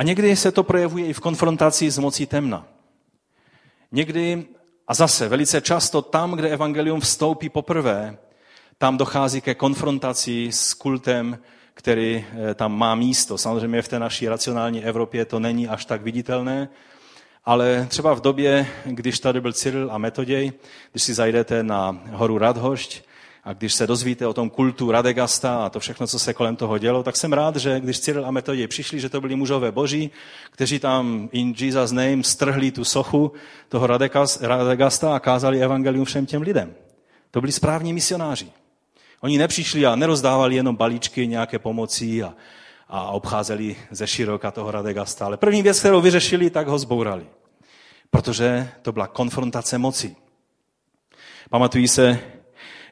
A 0.00 0.02
někdy 0.02 0.36
se 0.36 0.52
to 0.52 0.62
projevuje 0.62 1.06
i 1.06 1.12
v 1.12 1.20
konfrontaci 1.20 1.90
s 1.90 1.98
mocí 1.98 2.26
temna. 2.26 2.66
Někdy, 3.92 4.46
a 4.88 4.94
zase 4.94 5.28
velice 5.28 5.60
často 5.60 6.02
tam, 6.02 6.32
kde 6.32 6.48
evangelium 6.48 7.00
vstoupí 7.00 7.48
poprvé, 7.48 8.18
tam 8.78 8.96
dochází 8.96 9.40
ke 9.40 9.54
konfrontaci 9.54 10.48
s 10.52 10.74
kultem, 10.74 11.38
který 11.74 12.24
eh, 12.50 12.54
tam 12.54 12.78
má 12.78 12.94
místo. 12.94 13.38
Samozřejmě 13.38 13.82
v 13.82 13.88
té 13.88 13.98
naší 13.98 14.28
racionální 14.28 14.84
Evropě 14.84 15.24
to 15.24 15.40
není 15.40 15.68
až 15.68 15.84
tak 15.84 16.02
viditelné, 16.02 16.68
ale 17.44 17.86
třeba 17.90 18.14
v 18.14 18.20
době, 18.20 18.66
když 18.84 19.18
tady 19.18 19.40
byl 19.40 19.52
Cyril 19.52 19.88
a 19.92 19.98
Metoděj, 19.98 20.52
když 20.92 21.02
si 21.02 21.14
zajdete 21.14 21.62
na 21.62 22.02
horu 22.10 22.38
Radhošť, 22.38 23.02
a 23.44 23.52
když 23.52 23.74
se 23.74 23.86
dozvíte 23.86 24.26
o 24.26 24.34
tom 24.34 24.50
kultu 24.50 24.90
Radegasta 24.90 25.64
a 25.64 25.68
to 25.68 25.80
všechno, 25.80 26.06
co 26.06 26.18
se 26.18 26.34
kolem 26.34 26.56
toho 26.56 26.78
dělo, 26.78 27.02
tak 27.02 27.16
jsem 27.16 27.32
rád, 27.32 27.56
že 27.56 27.80
když 27.80 28.00
Cyril 28.00 28.26
a 28.26 28.30
Metodě 28.30 28.68
přišli, 28.68 29.00
že 29.00 29.08
to 29.08 29.20
byli 29.20 29.36
mužové 29.36 29.72
boží, 29.72 30.10
kteří 30.50 30.78
tam 30.78 31.28
in 31.32 31.54
Jesus 31.58 31.92
name 31.92 32.22
strhli 32.22 32.70
tu 32.70 32.84
sochu 32.84 33.32
toho 33.68 33.86
Radegasta 34.40 35.14
a 35.14 35.18
kázali 35.18 35.62
evangelium 35.62 36.04
všem 36.04 36.26
těm 36.26 36.42
lidem. 36.42 36.74
To 37.30 37.40
byli 37.40 37.52
správní 37.52 37.92
misionáři. 37.92 38.52
Oni 39.20 39.38
nepřišli 39.38 39.86
a 39.86 39.96
nerozdávali 39.96 40.54
jenom 40.54 40.76
balíčky 40.76 41.26
nějaké 41.26 41.58
pomoci 41.58 42.22
a, 42.22 42.34
a 42.88 43.10
obcházeli 43.10 43.76
ze 43.90 44.06
široka 44.06 44.50
toho 44.50 44.70
Radegasta, 44.70 45.26
ale 45.26 45.36
první 45.36 45.62
věc, 45.62 45.80
kterou 45.80 46.00
vyřešili, 46.00 46.50
tak 46.50 46.68
ho 46.68 46.78
zbourali. 46.78 47.26
Protože 48.10 48.68
to 48.82 48.92
byla 48.92 49.06
konfrontace 49.06 49.78
moci. 49.78 50.16
Pamatují 51.50 51.88
se, 51.88 52.20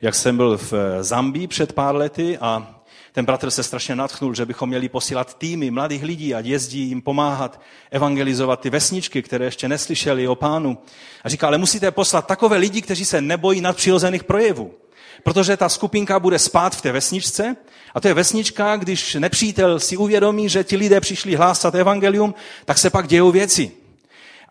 jak 0.00 0.14
jsem 0.14 0.36
byl 0.36 0.58
v 0.58 0.72
Zambii 1.00 1.46
před 1.46 1.72
pár 1.72 1.96
lety 1.96 2.38
a 2.38 2.74
ten 3.12 3.24
bratr 3.24 3.50
se 3.50 3.62
strašně 3.62 3.96
natchnul, 3.96 4.34
že 4.34 4.46
bychom 4.46 4.68
měli 4.68 4.88
posílat 4.88 5.38
týmy 5.38 5.70
mladých 5.70 6.02
lidí 6.02 6.34
a 6.34 6.40
jezdí 6.40 6.80
jim 6.80 7.02
pomáhat 7.02 7.60
evangelizovat 7.90 8.60
ty 8.60 8.70
vesničky, 8.70 9.22
které 9.22 9.44
ještě 9.44 9.68
neslyšeli 9.68 10.28
o 10.28 10.34
pánu. 10.34 10.78
A 11.24 11.28
říká, 11.28 11.46
ale 11.46 11.58
musíte 11.58 11.90
poslat 11.90 12.26
takové 12.26 12.56
lidi, 12.56 12.82
kteří 12.82 13.04
se 13.04 13.20
nebojí 13.20 13.60
nadpřirozených 13.60 14.24
projevů. 14.24 14.74
Protože 15.22 15.56
ta 15.56 15.68
skupinka 15.68 16.20
bude 16.20 16.38
spát 16.38 16.76
v 16.76 16.82
té 16.82 16.92
vesničce 16.92 17.56
a 17.94 18.00
to 18.00 18.08
je 18.08 18.14
vesnička, 18.14 18.76
když 18.76 19.14
nepřítel 19.14 19.80
si 19.80 19.96
uvědomí, 19.96 20.48
že 20.48 20.64
ti 20.64 20.76
lidé 20.76 21.00
přišli 21.00 21.34
hlásat 21.34 21.74
evangelium, 21.74 22.34
tak 22.64 22.78
se 22.78 22.90
pak 22.90 23.08
dějou 23.08 23.30
věci 23.30 23.72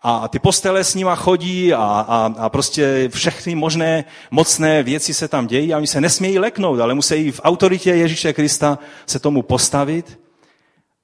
a 0.02 0.28
ty 0.28 0.38
postele 0.38 0.84
s 0.84 0.94
nima 0.94 1.14
chodí 1.16 1.74
a, 1.74 1.78
a, 2.08 2.34
a 2.38 2.48
prostě 2.48 3.08
všechny 3.08 3.54
možné 3.54 4.04
mocné 4.30 4.82
věci 4.82 5.14
se 5.14 5.28
tam 5.28 5.46
dějí 5.46 5.74
a 5.74 5.76
oni 5.76 5.86
se 5.86 6.00
nesmějí 6.00 6.38
leknout, 6.38 6.80
ale 6.80 6.94
musí 6.94 7.30
v 7.30 7.40
autoritě 7.44 7.90
Ježíše 7.90 8.32
Krista 8.32 8.78
se 9.06 9.18
tomu 9.18 9.42
postavit 9.42 10.20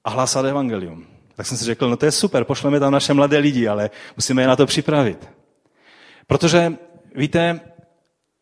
a 0.03 0.09
hlásat 0.09 0.45
evangelium. 0.45 1.07
Tak 1.35 1.45
jsem 1.45 1.57
si 1.57 1.65
řekl, 1.65 1.89
no 1.89 1.97
to 1.97 2.05
je 2.05 2.11
super, 2.11 2.43
pošleme 2.43 2.79
tam 2.79 2.93
naše 2.93 3.13
mladé 3.13 3.37
lidi, 3.37 3.67
ale 3.67 3.89
musíme 4.15 4.41
je 4.41 4.47
na 4.47 4.55
to 4.55 4.65
připravit. 4.65 5.29
Protože, 6.27 6.73
víte, 7.15 7.59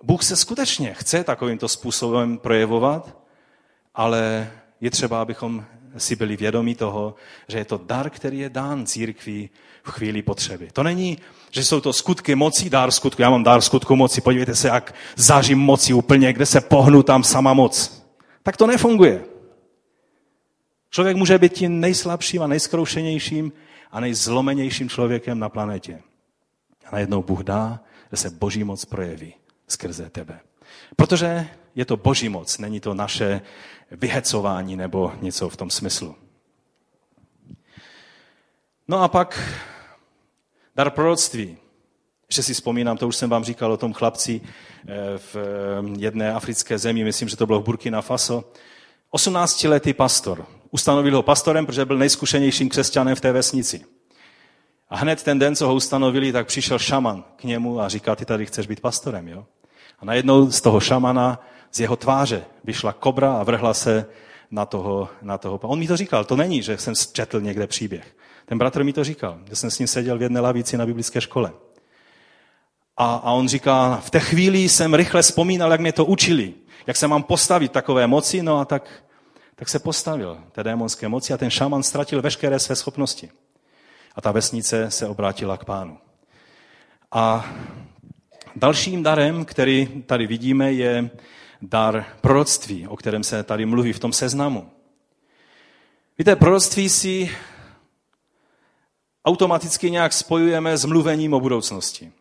Bůh 0.03 0.23
se 0.23 0.35
skutečně 0.35 0.93
chce 0.93 1.23
takovýmto 1.23 1.67
způsobem 1.67 2.37
projevovat, 2.37 3.17
ale 3.95 4.51
je 4.81 4.91
třeba, 4.91 5.21
abychom 5.21 5.65
si 5.97 6.15
byli 6.15 6.37
vědomí 6.37 6.75
toho, 6.75 7.15
že 7.47 7.57
je 7.57 7.65
to 7.65 7.77
dar, 7.77 8.09
který 8.09 8.39
je 8.39 8.49
dán 8.49 8.85
církví 8.85 9.49
v 9.83 9.91
chvíli 9.91 10.21
potřeby. 10.21 10.69
To 10.73 10.83
není, 10.83 11.17
že 11.51 11.63
jsou 11.63 11.81
to 11.81 11.93
skutky 11.93 12.35
moci, 12.35 12.69
dár 12.69 12.91
skutku. 12.91 13.21
Já 13.21 13.29
mám 13.29 13.43
dár 13.43 13.61
skutku 13.61 13.95
moci, 13.95 14.21
podívejte 14.21 14.55
se, 14.55 14.67
jak 14.67 14.95
zažím 15.15 15.59
moci 15.59 15.93
úplně, 15.93 16.33
kde 16.33 16.45
se 16.45 16.61
pohnu 16.61 17.03
tam 17.03 17.23
sama 17.23 17.53
moc. 17.53 18.03
Tak 18.43 18.57
to 18.57 18.67
nefunguje. 18.67 19.23
Člověk 20.89 21.17
může 21.17 21.37
být 21.37 21.53
tím 21.53 21.79
nejslabším 21.79 22.41
a 22.41 22.47
nejskroušenějším 22.47 23.51
a 23.91 23.99
nejzlomenějším 23.99 24.89
člověkem 24.89 25.39
na 25.39 25.49
planetě. 25.49 25.99
A 26.85 26.89
najednou 26.91 27.23
Bůh 27.23 27.39
dá, 27.39 27.79
že 28.11 28.17
se 28.17 28.29
boží 28.29 28.63
moc 28.63 28.85
projeví 28.85 29.33
skrze 29.67 30.09
tebe. 30.09 30.39
Protože 30.95 31.47
je 31.75 31.85
to 31.85 31.97
boží 31.97 32.29
moc, 32.29 32.57
není 32.57 32.79
to 32.79 32.93
naše 32.93 33.41
vyhecování 33.93 34.75
nebo 34.75 35.13
něco 35.21 35.49
v 35.49 35.57
tom 35.57 35.69
smyslu. 35.69 36.15
No 38.87 39.01
a 39.01 39.07
pak 39.07 39.59
dar 40.75 40.89
proroctví. 40.89 41.57
Ještě 42.29 42.43
si 42.43 42.53
vzpomínám, 42.53 42.97
to 42.97 43.07
už 43.07 43.15
jsem 43.15 43.29
vám 43.29 43.43
říkal 43.43 43.71
o 43.71 43.77
tom 43.77 43.93
chlapci 43.93 44.41
eh, 44.41 45.17
v 45.17 45.35
eh, 45.35 45.99
jedné 45.99 46.33
africké 46.33 46.77
zemi, 46.77 47.03
myslím, 47.03 47.29
že 47.29 47.37
to 47.37 47.45
bylo 47.45 47.59
v 47.59 47.63
Burkina 47.63 48.01
Faso. 48.01 48.51
18-letý 49.13 49.93
pastor. 49.93 50.45
Ustanovil 50.71 51.15
ho 51.15 51.23
pastorem, 51.23 51.65
protože 51.65 51.85
byl 51.85 51.97
nejzkušenějším 51.97 52.69
křesťanem 52.69 53.15
v 53.15 53.21
té 53.21 53.31
vesnici. 53.31 53.85
A 54.89 54.97
hned 54.97 55.23
ten 55.23 55.39
den, 55.39 55.55
co 55.55 55.67
ho 55.67 55.75
ustanovili, 55.75 56.31
tak 56.31 56.47
přišel 56.47 56.79
šaman 56.79 57.23
k 57.35 57.43
němu 57.43 57.81
a 57.81 57.89
říká, 57.89 58.15
ty 58.15 58.25
tady 58.25 58.45
chceš 58.45 58.67
být 58.67 58.79
pastorem, 58.79 59.27
jo? 59.27 59.45
A 59.99 60.05
najednou 60.05 60.51
z 60.51 60.61
toho 60.61 60.79
šamana, 60.79 61.39
z 61.73 61.79
jeho 61.79 61.95
tváře 61.95 62.45
vyšla 62.63 62.93
kobra 62.93 63.33
a 63.33 63.43
vrhla 63.43 63.73
se 63.73 64.05
na 64.51 64.65
toho, 64.65 65.09
na 65.21 65.37
toho. 65.37 65.57
On 65.57 65.79
mi 65.79 65.87
to 65.87 65.97
říkal, 65.97 66.25
to 66.25 66.35
není, 66.35 66.61
že 66.61 66.77
jsem 66.77 66.93
četl 67.13 67.41
někde 67.41 67.67
příběh. 67.67 68.15
Ten 68.45 68.57
bratr 68.57 68.83
mi 68.83 68.93
to 68.93 69.03
říkal, 69.03 69.39
že 69.49 69.55
jsem 69.55 69.71
s 69.71 69.79
ním 69.79 69.87
seděl 69.87 70.17
v 70.17 70.21
jedné 70.21 70.39
lavici 70.39 70.77
na 70.77 70.85
biblické 70.85 71.21
škole. 71.21 71.51
A, 72.97 73.15
a 73.15 73.31
on 73.31 73.47
říká, 73.47 74.01
v 74.03 74.09
té 74.09 74.19
chvíli 74.19 74.69
jsem 74.69 74.93
rychle 74.93 75.21
vzpomínal, 75.21 75.71
jak 75.71 75.79
mě 75.79 75.91
to 75.91 76.05
učili, 76.05 76.53
jak 76.87 76.97
se 76.97 77.07
mám 77.07 77.23
postavit 77.23 77.71
takové 77.71 78.07
moci, 78.07 78.43
no 78.43 78.59
a 78.59 78.65
tak, 78.65 78.89
tak 79.55 79.69
se 79.69 79.79
postavil 79.79 80.37
té 80.51 80.63
démonské 80.63 81.07
moci 81.07 81.33
a 81.33 81.37
ten 81.37 81.49
šaman 81.49 81.83
ztratil 81.83 82.21
veškeré 82.21 82.59
své 82.59 82.75
schopnosti. 82.75 83.29
A 84.15 84.21
ta 84.21 84.31
vesnice 84.31 84.91
se 84.91 85.07
obrátila 85.07 85.57
k 85.57 85.65
pánu. 85.65 85.97
A 87.11 87.45
dalším 88.55 89.03
darem, 89.03 89.45
který 89.45 90.03
tady 90.05 90.27
vidíme, 90.27 90.73
je 90.73 91.09
dar 91.63 92.05
proroctví, 92.21 92.87
o 92.87 92.97
kterém 92.97 93.23
se 93.23 93.43
tady 93.43 93.65
mluví 93.65 93.93
v 93.93 93.99
tom 93.99 94.13
seznamu. 94.13 94.69
Víte, 96.17 96.35
proroctví 96.35 96.89
si 96.89 97.31
automaticky 99.25 99.91
nějak 99.91 100.13
spojujeme 100.13 100.77
s 100.77 100.85
mluvením 100.85 101.33
o 101.33 101.39
budoucnosti. 101.39 102.11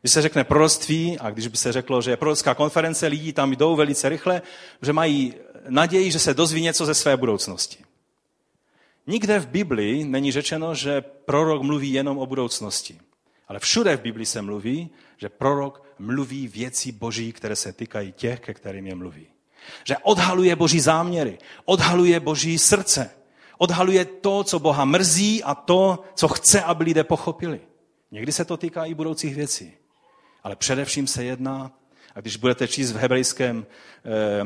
Když 0.00 0.12
se 0.12 0.22
řekne 0.22 0.44
proroctví, 0.44 1.18
a 1.18 1.30
když 1.30 1.46
by 1.46 1.56
se 1.56 1.72
řeklo, 1.72 2.02
že 2.02 2.10
je 2.10 2.16
prorocká 2.16 2.54
konference, 2.54 3.06
lidi 3.06 3.32
tam 3.32 3.52
jdou 3.52 3.76
velice 3.76 4.08
rychle, 4.08 4.42
že 4.82 4.92
mají 4.92 5.34
naději, 5.68 6.10
že 6.10 6.18
se 6.18 6.34
dozví 6.34 6.62
něco 6.62 6.86
ze 6.86 6.94
své 6.94 7.16
budoucnosti. 7.16 7.84
Nikde 9.06 9.38
v 9.38 9.46
Biblii 9.46 10.04
není 10.04 10.32
řečeno, 10.32 10.74
že 10.74 11.00
prorok 11.00 11.62
mluví 11.62 11.92
jenom 11.92 12.18
o 12.18 12.26
budoucnosti. 12.26 12.98
Ale 13.48 13.58
všude 13.58 13.96
v 13.96 14.00
Biblii 14.00 14.26
se 14.26 14.42
mluví, 14.42 14.90
že 15.16 15.28
prorok 15.28 15.82
mluví 15.98 16.48
věci 16.48 16.92
boží, 16.92 17.32
které 17.32 17.56
se 17.56 17.72
týkají 17.72 18.12
těch, 18.12 18.40
ke 18.40 18.54
kterým 18.54 18.86
je 18.86 18.94
mluví. 18.94 19.26
Že 19.84 19.96
odhaluje 19.96 20.56
boží 20.56 20.80
záměry, 20.80 21.38
odhaluje 21.64 22.20
boží 22.20 22.58
srdce, 22.58 23.10
odhaluje 23.58 24.04
to, 24.04 24.44
co 24.44 24.58
Boha 24.58 24.84
mrzí 24.84 25.42
a 25.42 25.54
to, 25.54 26.04
co 26.14 26.28
chce, 26.28 26.62
aby 26.62 26.84
lidé 26.84 27.04
pochopili. 27.04 27.60
Někdy 28.10 28.32
se 28.32 28.44
to 28.44 28.56
týká 28.56 28.84
i 28.84 28.94
budoucích 28.94 29.34
věcí. 29.34 29.72
Ale 30.42 30.56
především 30.56 31.06
se 31.06 31.24
jedná, 31.24 31.72
a 32.14 32.20
když 32.20 32.36
budete 32.36 32.68
číst 32.68 32.92
v 32.92 32.96
hebrejském 32.96 33.66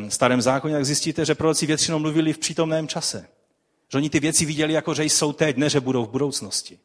e, 0.07 0.11
starém 0.11 0.40
zákoně, 0.40 0.74
tak 0.74 0.84
zjistíte, 0.84 1.24
že 1.24 1.34
proroci 1.34 1.66
většinou 1.66 1.98
mluvili 1.98 2.32
v 2.32 2.38
přítomném 2.38 2.88
čase. 2.88 3.28
Že 3.88 3.98
oni 3.98 4.11
ty 4.11 4.20
věci 4.20 4.44
viděli 4.44 4.72
jako, 4.72 4.94
že 4.94 5.05
jsou 5.05 5.32
teď, 5.32 5.57
ne 5.57 5.70
že 5.70 5.80
budou 5.80 6.05
v 6.05 6.11
budoucnosti. 6.11 6.78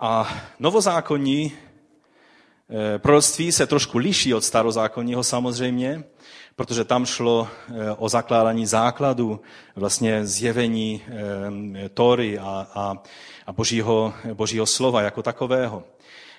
A 0.00 0.28
novozákonní 0.58 1.52
e, 1.52 2.98
proroctví 2.98 3.52
se 3.52 3.66
trošku 3.66 3.98
liší 3.98 4.34
od 4.34 4.44
starozákonního 4.44 5.24
samozřejmě, 5.24 6.04
protože 6.56 6.84
tam 6.84 7.06
šlo 7.06 7.48
e, 7.48 7.90
o 7.90 8.08
zakládání 8.08 8.66
základu, 8.66 9.40
vlastně 9.76 10.26
zjevení 10.26 11.02
e, 11.02 11.88
Tory 11.88 12.38
a, 12.38 12.66
a, 12.74 12.94
a 13.46 13.52
božího, 13.52 14.14
božího 14.34 14.66
slova 14.66 15.02
jako 15.02 15.22
takového. 15.22 15.82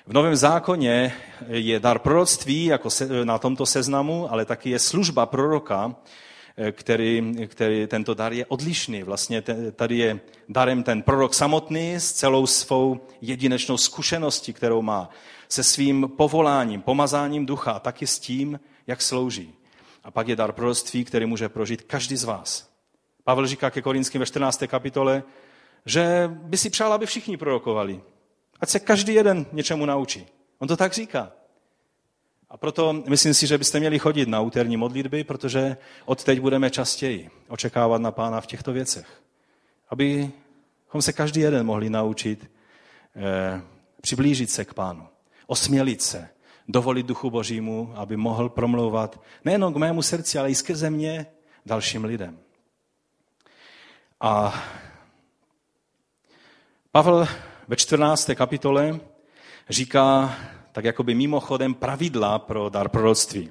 V 0.08 0.14
Novém 0.14 0.36
zákoně 0.36 1.14
je 1.48 1.80
dar 1.80 2.00
proroctví 2.00 2.66
jako 2.66 2.90
se, 2.90 3.26
na 3.26 3.38
tomto 3.38 3.66
seznamu, 3.66 4.32
ale 4.32 4.46
taky 4.46 4.70
je 4.70 4.80
služba 4.80 5.26
proroka, 5.26 5.96
který, 6.72 7.36
který 7.48 7.88
tento 7.88 8.14
dar 8.14 8.34
je 8.34 8.46
odlišný. 8.46 9.04
Vlastně 9.04 9.44
tady 9.76 9.98
je 9.98 10.20
darem 10.50 10.84
ten 10.84 11.02
prorok 11.02 11.34
samotný 11.34 11.96
s 11.96 12.12
celou 12.12 12.48
svou 12.48 13.00
jedinečnou 13.22 13.78
zkušeností, 13.78 14.54
kterou 14.54 14.82
má, 14.82 15.10
se 15.50 15.64
svým 15.64 16.12
povoláním, 16.18 16.82
pomazáním 16.82 17.46
ducha 17.46 17.72
a 17.72 17.80
taky 17.80 18.08
s 18.08 18.20
tím, 18.20 18.60
jak 18.88 19.02
slouží. 19.02 19.54
A 20.04 20.12
pak 20.12 20.28
je 20.28 20.36
dar 20.36 20.52
proroctví, 20.52 21.06
který 21.06 21.26
může 21.26 21.50
prožít 21.50 21.82
každý 21.82 22.18
z 22.18 22.24
vás. 22.24 22.70
Pavel 23.24 23.48
říká 23.48 23.70
ke 23.70 23.82
Korinským 23.82 24.20
ve 24.20 24.26
14. 24.26 24.64
kapitole, 24.68 25.24
že 25.86 26.32
by 26.34 26.58
si 26.58 26.70
přál, 26.70 26.94
aby 26.94 27.06
všichni 27.06 27.38
prorokovali. 27.38 28.02
Ať 28.60 28.70
se 28.70 28.80
každý 28.80 29.14
jeden 29.14 29.46
něčemu 29.52 29.86
naučí. 29.86 30.28
On 30.60 30.68
to 30.68 30.78
tak 30.78 30.94
říká. 30.94 31.32
A 32.50 32.58
proto 32.58 32.94
myslím 32.94 33.34
si, 33.34 33.48
že 33.48 33.58
byste 33.58 33.80
měli 33.80 34.00
chodit 34.00 34.30
na 34.30 34.42
úterní 34.42 34.78
modlitby, 34.78 35.24
protože 35.24 35.78
od 36.06 36.24
teď 36.24 36.40
budeme 36.40 36.70
častěji 36.70 37.30
očekávat 37.48 38.02
na 38.02 38.12
pána 38.12 38.42
v 38.42 38.48
těchto 38.48 38.74
věcech. 38.74 39.22
Abychom 39.90 41.02
se 41.02 41.14
každý 41.14 41.42
jeden 41.42 41.66
mohli 41.66 41.90
naučit 41.90 42.52
eh, 43.16 43.62
přiblížit 44.02 44.52
se 44.52 44.66
k 44.66 44.74
pánu, 44.74 45.08
osmělit 45.48 46.02
se, 46.02 46.30
dovolit 46.68 47.06
duchu 47.06 47.30
božímu, 47.30 47.94
aby 47.96 48.18
mohl 48.18 48.50
promlouvat 48.50 49.22
nejenom 49.46 49.74
k 49.74 49.78
mému 49.78 50.02
srdci, 50.02 50.40
ale 50.40 50.50
i 50.50 50.56
skrze 50.56 50.90
mě 50.90 51.26
dalším 51.66 52.06
lidem. 52.06 52.40
A 54.22 54.64
Pavel 56.92 57.28
ve 57.68 57.76
14. 57.76 58.30
kapitole 58.36 59.00
říká 59.70 60.36
tak 60.78 60.86
jakoby 60.86 61.16
mimochodem 61.16 61.74
pravidla 61.74 62.40
pro 62.40 62.70
dar 62.70 62.90
proroctví. 62.90 63.50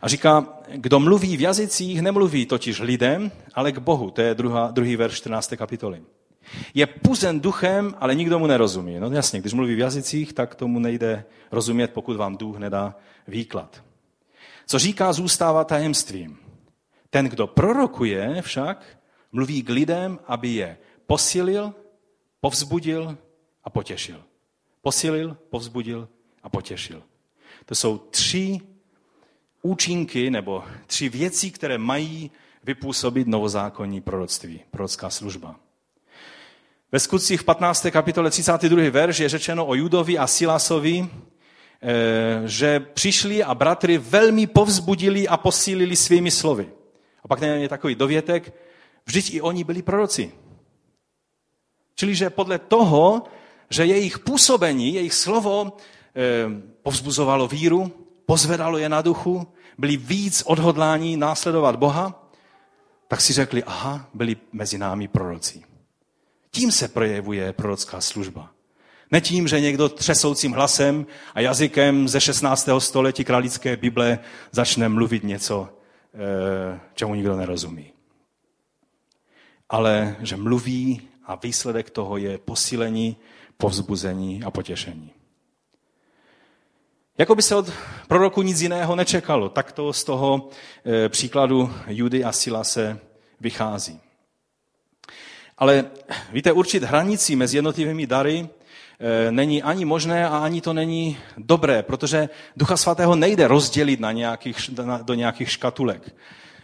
A 0.00 0.08
říká, 0.08 0.58
kdo 0.74 1.00
mluví 1.00 1.36
v 1.36 1.40
jazycích, 1.40 2.02
nemluví 2.02 2.46
totiž 2.46 2.80
lidem, 2.80 3.32
ale 3.54 3.72
k 3.72 3.78
Bohu. 3.78 4.10
To 4.10 4.20
je 4.20 4.34
druhá, 4.34 4.70
druhý 4.70 4.96
verš 4.96 5.14
14. 5.14 5.52
kapitoly. 5.56 6.02
Je 6.74 6.86
puzen 6.86 7.40
duchem, 7.40 7.94
ale 8.00 8.14
nikdo 8.14 8.38
mu 8.38 8.46
nerozumí. 8.46 8.96
No 8.98 9.10
jasně, 9.10 9.40
když 9.40 9.52
mluví 9.52 9.74
v 9.74 9.78
jazycích, 9.78 10.32
tak 10.32 10.54
tomu 10.54 10.78
nejde 10.78 11.24
rozumět, 11.52 11.92
pokud 11.92 12.16
vám 12.16 12.36
duch 12.36 12.58
nedá 12.58 12.94
výklad. 13.28 13.82
Co 14.66 14.78
říká, 14.78 15.12
zůstává 15.12 15.64
tajemstvím. 15.64 16.38
Ten, 17.10 17.26
kdo 17.26 17.46
prorokuje 17.46 18.42
však, 18.42 18.98
mluví 19.32 19.62
k 19.62 19.68
lidem, 19.68 20.18
aby 20.26 20.48
je 20.48 20.78
posilil, 21.06 21.74
povzbudil 22.40 23.16
a 23.64 23.70
potěšil. 23.70 24.22
Posilil, 24.82 25.36
povzbudil 25.50 26.08
a 26.46 26.48
potěšil. 26.48 27.02
To 27.64 27.74
jsou 27.74 27.98
tři 27.98 28.60
účinky 29.62 30.30
nebo 30.30 30.64
tři 30.86 31.08
věci, 31.08 31.50
které 31.50 31.78
mají 31.78 32.30
vypůsobit 32.64 33.26
novozákonní 33.26 34.00
proroctví, 34.00 34.60
prorocká 34.70 35.10
služba. 35.10 35.56
Ve 36.92 37.00
skutcích 37.00 37.40
v 37.40 37.44
15. 37.44 37.86
kapitole 37.90 38.30
32. 38.30 38.90
verš 38.90 39.18
je 39.18 39.28
řečeno 39.28 39.66
o 39.66 39.74
Judovi 39.74 40.18
a 40.18 40.26
Silasovi, 40.26 41.08
eh, 41.82 42.42
že 42.44 42.80
přišli 42.80 43.42
a 43.42 43.54
bratry 43.54 43.98
velmi 43.98 44.46
povzbudili 44.46 45.28
a 45.28 45.36
posílili 45.36 45.96
svými 45.96 46.30
slovy. 46.30 46.70
A 47.24 47.28
pak 47.28 47.42
je 47.42 47.68
takový 47.68 47.94
dovětek, 47.94 48.54
vždyť 49.06 49.34
i 49.34 49.40
oni 49.40 49.64
byli 49.64 49.82
proroci. 49.82 50.32
Čili, 51.94 52.14
že 52.14 52.30
podle 52.30 52.58
toho, 52.58 53.22
že 53.70 53.86
jejich 53.86 54.18
působení, 54.18 54.94
jejich 54.94 55.14
slovo 55.14 55.76
povzbuzovalo 56.82 57.48
víru, 57.48 57.92
pozvedalo 58.26 58.78
je 58.78 58.88
na 58.88 59.02
duchu, 59.02 59.46
byli 59.78 59.96
víc 59.96 60.42
odhodlání 60.46 61.16
následovat 61.16 61.76
Boha, 61.76 62.30
tak 63.08 63.20
si 63.20 63.32
řekli, 63.32 63.64
aha, 63.64 64.08
byli 64.14 64.36
mezi 64.52 64.78
námi 64.78 65.08
proroci. 65.08 65.62
Tím 66.50 66.72
se 66.72 66.88
projevuje 66.88 67.52
prorocká 67.52 68.00
služba. 68.00 68.50
Ne 69.10 69.20
tím, 69.20 69.48
že 69.48 69.60
někdo 69.60 69.88
třesoucím 69.88 70.52
hlasem 70.52 71.06
a 71.34 71.40
jazykem 71.40 72.08
ze 72.08 72.20
16. 72.20 72.68
století 72.78 73.24
kralické 73.24 73.76
Bible 73.76 74.18
začne 74.52 74.88
mluvit 74.88 75.24
něco, 75.24 75.68
eh, 76.14 76.80
čemu 76.94 77.14
nikdo 77.14 77.36
nerozumí. 77.36 77.92
Ale 79.68 80.16
že 80.20 80.36
mluví 80.36 81.08
a 81.24 81.34
výsledek 81.34 81.90
toho 81.90 82.16
je 82.16 82.38
posílení, 82.38 83.16
povzbuzení 83.56 84.42
a 84.44 84.50
potěšení. 84.50 85.12
Jako 87.18 87.34
by 87.34 87.42
se 87.42 87.54
od 87.54 87.72
proroku 88.08 88.42
nic 88.42 88.60
jiného 88.60 88.96
nečekalo. 88.96 89.48
Tak 89.48 89.72
to 89.72 89.92
z 89.92 90.04
toho 90.04 90.48
e, 90.86 91.08
příkladu 91.08 91.72
Judy 91.86 92.24
a 92.24 92.32
Sila 92.32 92.64
se 92.64 92.98
vychází. 93.40 94.00
Ale 95.58 95.84
víte, 96.32 96.52
určit 96.52 96.82
hranici 96.82 97.36
mezi 97.36 97.56
jednotlivými 97.56 98.06
dary 98.06 98.48
e, 98.98 99.32
není 99.32 99.62
ani 99.62 99.84
možné 99.84 100.28
a 100.28 100.38
ani 100.38 100.60
to 100.60 100.72
není 100.72 101.18
dobré, 101.38 101.82
protože 101.82 102.28
Ducha 102.56 102.76
Svatého 102.76 103.16
nejde 103.16 103.48
rozdělit 103.48 104.00
na 104.00 104.12
nějakých, 104.12 104.68
na, 104.68 104.98
do 104.98 105.14
nějakých 105.14 105.50
škatulek. 105.50 106.14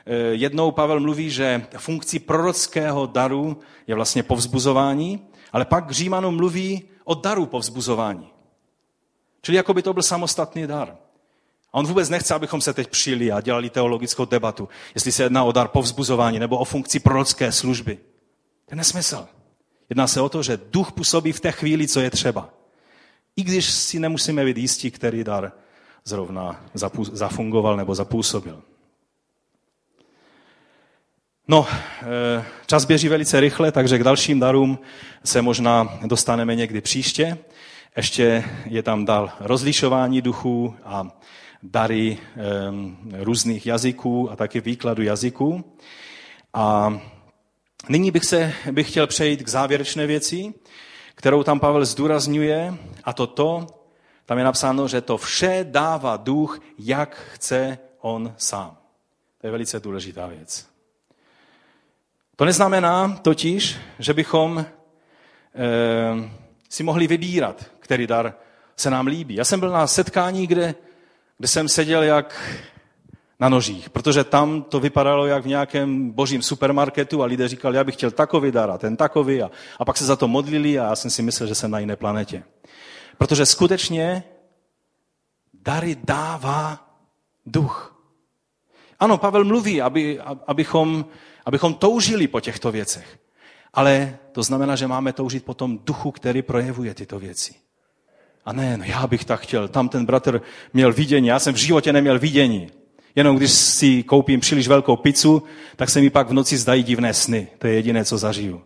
E, 0.06 0.14
jednou 0.16 0.70
Pavel 0.70 1.00
mluví, 1.00 1.30
že 1.30 1.66
funkcí 1.78 2.18
prorockého 2.18 3.06
daru 3.06 3.60
je 3.86 3.94
vlastně 3.94 4.22
povzbuzování, 4.22 5.26
ale 5.52 5.64
pak 5.64 5.90
Římanům 5.90 6.36
mluví 6.36 6.82
o 7.04 7.14
daru 7.14 7.46
povzbuzování. 7.46 8.31
Čili 9.42 9.56
jako 9.56 9.74
by 9.74 9.82
to 9.82 9.92
byl 9.92 10.02
samostatný 10.02 10.66
dar. 10.66 10.96
A 11.72 11.74
on 11.74 11.86
vůbec 11.86 12.08
nechce, 12.08 12.34
abychom 12.34 12.60
se 12.60 12.72
teď 12.72 12.88
přijeli 12.88 13.32
a 13.32 13.40
dělali 13.40 13.70
teologickou 13.70 14.24
debatu, 14.24 14.68
jestli 14.94 15.12
se 15.12 15.22
jedná 15.22 15.44
o 15.44 15.52
dar 15.52 15.68
povzbuzování 15.68 16.38
nebo 16.38 16.58
o 16.58 16.64
funkci 16.64 17.00
prorocké 17.00 17.52
služby. 17.52 17.96
To 18.64 18.72
je 18.72 18.76
nesmysl. 18.76 19.28
Jedná 19.90 20.06
se 20.06 20.20
o 20.20 20.28
to, 20.28 20.42
že 20.42 20.60
duch 20.70 20.92
působí 20.92 21.32
v 21.32 21.40
té 21.40 21.52
chvíli, 21.52 21.88
co 21.88 22.00
je 22.00 22.10
třeba. 22.10 22.50
I 23.36 23.42
když 23.42 23.70
si 23.70 23.98
nemusíme 23.98 24.44
být 24.44 24.56
jistí, 24.56 24.90
který 24.90 25.24
dar 25.24 25.52
zrovna 26.04 26.64
zafungoval 27.12 27.76
nebo 27.76 27.94
zapůsobil. 27.94 28.62
No, 31.48 31.66
eh, 31.68 32.44
čas 32.66 32.84
běží 32.84 33.08
velice 33.08 33.40
rychle, 33.40 33.72
takže 33.72 33.98
k 33.98 34.04
dalším 34.04 34.40
darům 34.40 34.78
se 35.24 35.42
možná 35.42 35.98
dostaneme 36.04 36.54
někdy 36.54 36.80
příště. 36.80 37.38
Ještě 37.96 38.44
je 38.64 38.82
tam 38.82 39.04
dal 39.04 39.32
rozlišování 39.40 40.22
duchů 40.22 40.76
a 40.84 41.08
dary 41.62 42.18
různých 43.12 43.66
jazyků 43.66 44.30
a 44.30 44.36
taky 44.36 44.60
výkladu 44.60 45.02
jazyků. 45.02 45.64
A 46.54 46.98
nyní 47.88 48.10
bych, 48.10 48.24
se, 48.24 48.52
bych 48.70 48.90
chtěl 48.90 49.06
přejít 49.06 49.42
k 49.42 49.48
závěrečné 49.48 50.06
věci. 50.06 50.54
kterou 51.14 51.42
tam 51.42 51.60
Pavel 51.60 51.84
zdůrazňuje, 51.84 52.74
a 53.04 53.12
to 53.12 53.26
to, 53.26 53.66
tam 54.26 54.38
je 54.38 54.44
napsáno, 54.44 54.88
že 54.88 55.00
to 55.00 55.16
vše 55.16 55.66
dává 55.70 56.16
duch, 56.16 56.60
jak 56.78 57.16
chce 57.32 57.78
on 58.00 58.34
sám. 58.36 58.76
To 59.40 59.46
je 59.46 59.50
velice 59.50 59.80
důležitá 59.80 60.26
věc. 60.26 60.66
To 62.36 62.44
neznamená 62.44 63.18
totiž, 63.22 63.76
že 63.98 64.14
bychom 64.14 64.58
e, 64.58 64.66
si 66.72 66.82
mohli 66.82 67.06
vybírat, 67.06 67.64
který 67.78 68.06
dar 68.06 68.34
se 68.76 68.90
nám 68.90 69.06
líbí. 69.06 69.34
Já 69.34 69.44
jsem 69.44 69.60
byl 69.60 69.70
na 69.70 69.86
setkání, 69.86 70.46
kde, 70.46 70.74
kde 71.38 71.48
jsem 71.48 71.68
seděl 71.68 72.02
jak 72.02 72.58
na 73.40 73.48
nožích, 73.48 73.90
protože 73.90 74.24
tam 74.24 74.62
to 74.62 74.80
vypadalo 74.80 75.26
jak 75.26 75.44
v 75.44 75.48
nějakém 75.48 76.10
božím 76.10 76.42
supermarketu 76.42 77.22
a 77.22 77.26
lidé 77.26 77.48
říkali, 77.48 77.76
já 77.76 77.84
bych 77.84 77.94
chtěl 77.94 78.10
takový 78.10 78.50
dar 78.50 78.70
a 78.70 78.78
ten 78.78 78.96
takový 78.96 79.42
a, 79.42 79.50
a 79.78 79.84
pak 79.84 79.96
se 79.96 80.04
za 80.04 80.16
to 80.16 80.28
modlili 80.28 80.78
a 80.78 80.84
já 80.84 80.96
jsem 80.96 81.10
si 81.10 81.22
myslel, 81.22 81.48
že 81.48 81.54
jsem 81.54 81.70
na 81.70 81.78
jiné 81.78 81.96
planetě. 81.96 82.42
Protože 83.18 83.46
skutečně 83.46 84.24
dary 85.54 85.96
dává 86.04 86.88
duch. 87.46 88.02
Ano, 89.00 89.18
Pavel 89.18 89.44
mluví, 89.44 89.82
aby, 89.82 90.20
abychom, 90.46 91.04
abychom 91.46 91.74
toužili 91.74 92.28
po 92.28 92.40
těchto 92.40 92.72
věcech. 92.72 93.18
Ale 93.72 94.18
to 94.32 94.42
znamená, 94.42 94.76
že 94.76 94.86
máme 94.86 95.12
toužit 95.12 95.44
po 95.44 95.54
tom 95.54 95.78
duchu, 95.78 96.10
který 96.10 96.42
projevuje 96.42 96.94
tyto 96.94 97.18
věci. 97.18 97.54
A 98.44 98.52
ne, 98.52 98.76
no 98.76 98.84
já 98.84 99.06
bych 99.06 99.24
tak 99.24 99.40
chtěl. 99.40 99.68
Tam 99.68 99.88
ten 99.88 100.06
bratr 100.06 100.42
měl 100.72 100.92
vidění, 100.92 101.28
já 101.28 101.38
jsem 101.38 101.54
v 101.54 101.56
životě 101.56 101.92
neměl 101.92 102.18
vidění. 102.18 102.70
Jenom 103.14 103.36
když 103.36 103.52
si 103.52 104.02
koupím 104.02 104.40
příliš 104.40 104.68
velkou 104.68 104.96
pizzu, 104.96 105.42
tak 105.76 105.90
se 105.90 106.00
mi 106.00 106.10
pak 106.10 106.28
v 106.28 106.32
noci 106.32 106.58
zdají 106.58 106.82
divné 106.82 107.14
sny. 107.14 107.48
To 107.58 107.66
je 107.66 107.74
jediné, 107.74 108.04
co 108.04 108.18
zažiju. 108.18 108.62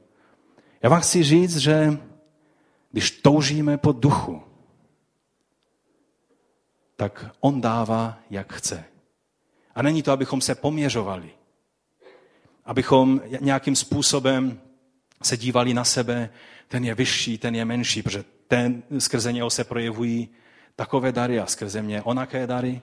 Já 0.83 0.91
vám 0.91 1.01
chci 1.01 1.23
říct, 1.23 1.57
že 1.57 1.99
když 2.93 3.11
toužíme 3.11 3.79
po 3.79 3.93
duchu, 3.93 4.43
tak 6.97 7.31
on 7.41 7.61
dává, 7.61 8.19
jak 8.31 8.53
chce. 8.53 8.85
A 9.75 9.83
není 9.83 10.03
to, 10.03 10.13
abychom 10.13 10.41
se 10.41 10.55
poměřovali. 10.55 11.31
Abychom 12.65 13.21
nějakým 13.41 13.77
způsobem 13.77 14.61
se 15.23 15.37
dívali 15.37 15.75
na 15.75 15.85
sebe, 15.85 16.31
ten 16.69 16.85
je 16.85 16.95
vyšší, 16.95 17.39
ten 17.39 17.55
je 17.55 17.65
menší, 17.65 18.03
protože 18.03 18.25
ten, 18.49 18.83
skrze 18.99 19.33
něho 19.33 19.51
se 19.51 19.65
projevují 19.65 20.29
takové 20.77 21.13
dary 21.13 21.41
a 21.41 21.47
skrze 21.47 21.83
mě 21.83 22.03
onaké 22.03 22.47
dary. 22.47 22.83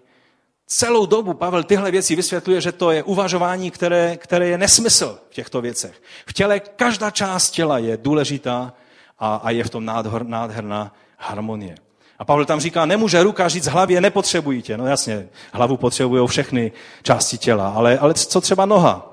Celou 0.68 1.06
dobu 1.06 1.34
Pavel 1.34 1.64
tyhle 1.64 1.92
věci 1.92 2.16
vysvětluje, 2.16 2.62
že 2.62 2.72
to 2.72 2.92
je 2.92 3.04
uvažování, 3.04 3.72
které, 3.72 4.18
které 4.18 4.48
je 4.48 4.58
nesmysl 4.58 5.20
v 5.30 5.34
těchto 5.34 5.62
věcech. 5.62 6.02
V 6.28 6.34
těle 6.34 6.60
každá 6.60 7.12
část 7.12 7.52
těla 7.52 7.78
je 7.78 7.98
důležitá 7.98 8.74
a, 9.20 9.36
a 9.36 9.50
je 9.50 9.64
v 9.64 9.70
tom 9.70 9.86
nádher, 9.86 10.26
nádherná 10.26 10.96
harmonie. 11.18 11.76
A 12.20 12.26
Pavel 12.26 12.46
tam 12.46 12.60
říká, 12.60 12.86
nemůže 12.86 13.24
ruka 13.24 13.48
říct 13.48 13.68
hlavě, 13.68 14.02
nepotřebují 14.02 14.62
tě. 14.62 14.78
No 14.78 14.88
jasně, 14.88 15.28
hlavu 15.54 15.78
potřebují 15.78 16.28
všechny 16.28 16.72
části 17.04 17.38
těla, 17.38 17.70
ale, 17.70 17.98
ale 17.98 18.14
co 18.14 18.42
třeba 18.42 18.66
noha? 18.66 19.13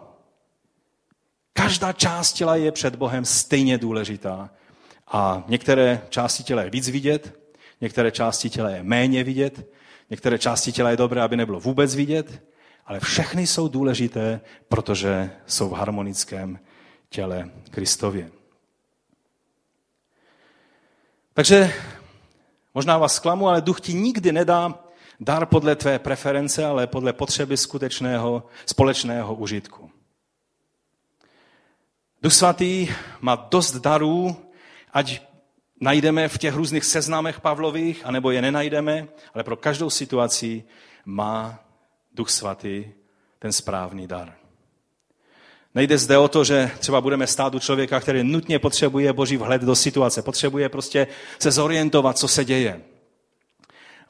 Každá 1.70 1.92
část 1.92 2.32
těla 2.32 2.56
je 2.56 2.72
před 2.72 2.96
Bohem 2.96 3.24
stejně 3.24 3.78
důležitá. 3.78 4.50
A 5.08 5.44
některé 5.48 6.02
části 6.08 6.42
těla 6.42 6.62
je 6.62 6.70
víc 6.70 6.88
vidět, 6.88 7.40
některé 7.80 8.10
části 8.10 8.50
těla 8.50 8.70
je 8.70 8.82
méně 8.82 9.24
vidět, 9.24 9.68
některé 10.10 10.38
části 10.38 10.72
těla 10.72 10.90
je 10.90 10.96
dobré, 10.96 11.22
aby 11.22 11.36
nebylo 11.36 11.60
vůbec 11.60 11.94
vidět, 11.94 12.42
ale 12.86 13.00
všechny 13.00 13.46
jsou 13.46 13.68
důležité, 13.68 14.40
protože 14.68 15.30
jsou 15.46 15.68
v 15.68 15.72
harmonickém 15.72 16.58
těle 17.08 17.50
Kristově. 17.70 18.30
Takže 21.34 21.72
možná 22.74 22.98
vás 22.98 23.14
zklamu, 23.14 23.48
ale 23.48 23.60
duch 23.60 23.80
ti 23.80 23.94
nikdy 23.94 24.32
nedá 24.32 24.84
dar 25.20 25.46
podle 25.46 25.76
tvé 25.76 25.98
preference, 25.98 26.64
ale 26.66 26.86
podle 26.86 27.12
potřeby 27.12 27.56
skutečného 27.56 28.42
společného 28.66 29.34
užitku. 29.34 29.89
Duch 32.22 32.32
svatý 32.32 32.88
má 33.20 33.48
dost 33.50 33.76
darů, 33.76 34.36
ať 34.92 35.22
najdeme 35.80 36.28
v 36.28 36.38
těch 36.38 36.54
různých 36.54 36.84
seznamech 36.84 37.40
Pavlových, 37.40 38.06
anebo 38.06 38.30
je 38.30 38.42
nenajdeme, 38.42 39.08
ale 39.34 39.44
pro 39.44 39.56
každou 39.56 39.90
situaci 39.90 40.64
má 41.04 41.64
Duch 42.12 42.30
svatý 42.30 42.84
ten 43.38 43.52
správný 43.52 44.06
dar. 44.06 44.34
Nejde 45.74 45.98
zde 45.98 46.18
o 46.18 46.28
to, 46.28 46.44
že 46.44 46.70
třeba 46.78 47.00
budeme 47.00 47.26
stát 47.26 47.54
u 47.54 47.58
člověka, 47.58 48.00
který 48.00 48.24
nutně 48.24 48.58
potřebuje 48.58 49.12
boží 49.12 49.36
vhled 49.36 49.62
do 49.62 49.76
situace, 49.76 50.22
potřebuje 50.22 50.68
prostě 50.68 51.06
se 51.38 51.50
zorientovat, 51.50 52.18
co 52.18 52.28
se 52.28 52.44
děje. 52.44 52.80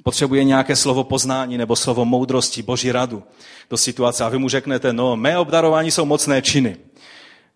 Potřebuje 0.03 0.45
nějaké 0.45 0.77
slovo 0.77 1.05
poznání 1.05 1.59
nebo 1.59 1.77
slovo 1.77 2.05
moudrosti, 2.05 2.63
boží 2.63 2.93
radu 2.93 3.23
do 3.71 3.77
situace. 3.77 4.25
A 4.25 4.29
vy 4.29 4.39
mu 4.39 4.49
řeknete, 4.49 4.93
no, 4.93 5.17
mé 5.17 5.39
obdarování 5.39 5.91
jsou 5.91 6.05
mocné 6.05 6.43
činy. 6.43 6.77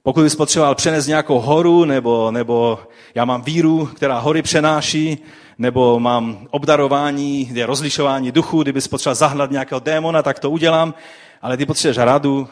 Pokud 0.06 0.22
bys 0.22 0.36
potřeboval 0.36 0.74
přenést 0.74 1.06
nějakou 1.06 1.40
horu, 1.40 1.84
nebo, 1.84 2.30
nebo 2.30 2.78
já 3.14 3.24
mám 3.24 3.42
víru, 3.42 3.86
která 3.86 4.18
hory 4.18 4.42
přenáší, 4.42 5.18
nebo 5.58 6.00
mám 6.00 6.48
obdarování, 6.50 7.50
je 7.52 7.66
rozlišování 7.66 8.32
duchu, 8.32 8.62
kdybys 8.62 8.88
potřeboval 8.88 9.14
zahnat 9.14 9.50
nějakého 9.50 9.80
démona, 9.80 10.22
tak 10.22 10.38
to 10.38 10.50
udělám, 10.50 10.94
ale 11.42 11.56
ty 11.56 11.66
potřebuješ 11.66 11.98
radu, 11.98 12.48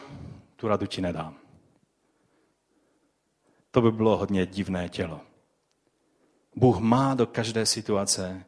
tu 0.55 0.67
radu 0.67 0.85
ti 0.85 1.01
nedám. 1.01 1.35
To 3.71 3.81
by 3.81 3.91
bylo 3.91 4.17
hodně 4.17 4.45
divné 4.45 4.89
tělo. 4.89 5.19
Bůh 6.55 6.79
má 6.79 7.15
do 7.15 7.27
každé 7.27 7.65
situace 7.65 8.43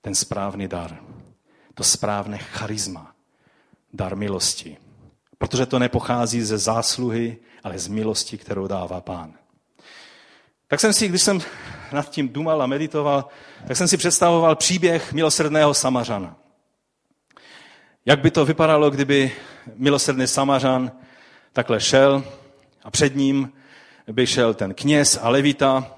ten 0.00 0.14
správný 0.14 0.68
dar. 0.68 0.98
To 1.74 1.84
správné 1.84 2.38
charisma. 2.38 3.14
Dar 3.92 4.16
milosti. 4.16 4.83
Protože 5.44 5.66
to 5.66 5.78
nepochází 5.78 6.42
ze 6.42 6.58
zásluhy, 6.58 7.36
ale 7.64 7.78
z 7.78 7.88
milosti, 7.88 8.38
kterou 8.38 8.66
dává 8.66 9.00
pán. 9.00 9.32
Tak 10.68 10.80
jsem 10.80 10.92
si, 10.92 11.08
když 11.08 11.22
jsem 11.22 11.40
nad 11.92 12.10
tím 12.10 12.28
dumal 12.28 12.62
a 12.62 12.66
meditoval, 12.66 13.28
tak 13.68 13.76
jsem 13.76 13.88
si 13.88 13.96
představoval 13.96 14.56
příběh 14.56 15.12
milosrdného 15.12 15.74
Samařana. 15.74 16.36
Jak 18.06 18.20
by 18.20 18.30
to 18.30 18.44
vypadalo, 18.44 18.90
kdyby 18.90 19.32
milosrdný 19.76 20.26
Samařan 20.26 20.92
takhle 21.52 21.80
šel 21.80 22.24
a 22.82 22.90
před 22.90 23.16
ním 23.16 23.52
by 24.12 24.26
šel 24.26 24.54
ten 24.54 24.74
kněz 24.74 25.18
a 25.22 25.28
levita 25.28 25.93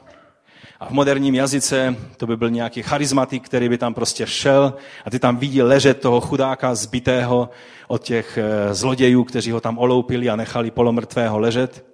a 0.80 0.86
v 0.86 0.90
moderním 0.90 1.34
jazyce 1.34 1.96
to 2.16 2.26
by 2.26 2.36
byl 2.36 2.50
nějaký 2.50 2.82
charizmatik, 2.82 3.44
který 3.44 3.68
by 3.68 3.78
tam 3.78 3.94
prostě 3.94 4.26
šel 4.26 4.74
a 5.04 5.10
ty 5.10 5.18
tam 5.18 5.36
vidí 5.36 5.62
ležet 5.62 6.00
toho 6.00 6.20
chudáka 6.20 6.74
zbitého 6.74 7.50
od 7.88 8.02
těch 8.02 8.38
eh, 8.38 8.74
zlodějů, 8.74 9.24
kteří 9.24 9.50
ho 9.50 9.60
tam 9.60 9.78
oloupili 9.78 10.30
a 10.30 10.36
nechali 10.36 10.70
polomrtvého 10.70 11.38
ležet. 11.38 11.84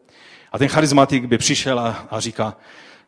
A 0.52 0.58
ten 0.58 0.68
charizmatik 0.68 1.24
by 1.24 1.38
přišel 1.38 1.80
a, 1.80 2.06
a 2.10 2.20
říká, 2.20 2.56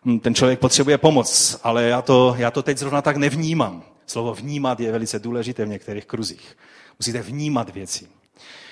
hm, 0.05 0.21
ten 0.21 0.35
člověk 0.35 0.59
potřebuje 0.59 0.99
pomoc, 0.99 1.61
ale 1.63 1.85
já 1.85 2.03
to, 2.03 2.35
já 2.39 2.51
to 2.51 2.63
teď 2.63 2.79
zrovna 2.79 3.03
tak 3.03 3.17
nevnímám. 3.17 3.83
Slovo 4.07 4.35
vnímat 4.35 4.81
je 4.81 4.93
velice 4.93 5.19
důležité 5.19 5.65
v 5.65 5.69
některých 5.69 6.07
kruzích. 6.07 6.57
Musíte 6.99 7.23
vnímat 7.23 7.75
věci. 7.75 8.07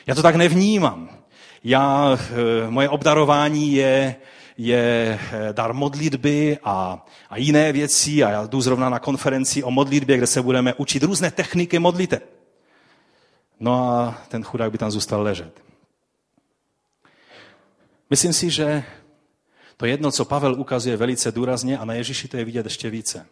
Já 0.06 0.14
to 0.14 0.22
tak 0.22 0.36
nevnímám. 0.36 1.08
Já, 1.64 2.18
eh, 2.66 2.70
moje 2.70 2.88
obdarování 2.88 3.72
je, 3.72 4.16
je 4.64 5.18
eh, 5.18 5.52
dar 5.52 5.72
modlitby 5.72 6.58
a, 6.64 7.06
a 7.30 7.36
jiné 7.36 7.72
věci 7.72 8.24
a 8.24 8.30
já 8.30 8.46
jdu 8.46 8.60
zrovna 8.60 8.88
na 8.88 8.98
konferenci 8.98 9.62
o 9.62 9.70
modlitbě, 9.70 10.16
kde 10.16 10.26
se 10.26 10.42
budeme 10.42 10.74
učit 10.74 11.02
různé 11.02 11.30
techniky 11.30 11.78
modlite. 11.78 12.20
No 13.60 13.90
a 13.90 14.22
ten 14.28 14.44
chudák 14.44 14.72
by 14.72 14.78
tam 14.78 14.90
zůstal 14.90 15.22
ležet. 15.22 15.62
Myslím 18.10 18.32
si, 18.32 18.50
že 18.50 18.84
to 19.76 19.86
jedno, 19.86 20.12
co 20.12 20.24
Pavel 20.24 20.60
ukazuje 20.60 20.96
velice 20.96 21.32
důrazně 21.32 21.78
a 21.78 21.84
na 21.84 21.94
Ježíši 21.94 22.28
to 22.28 22.36
je 22.36 22.44
vidět 22.44 22.66
ještě 22.66 22.90
více. 22.90 23.26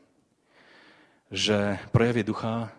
Že 1.30 1.78
projevy 1.92 2.22
ducha, 2.24 2.72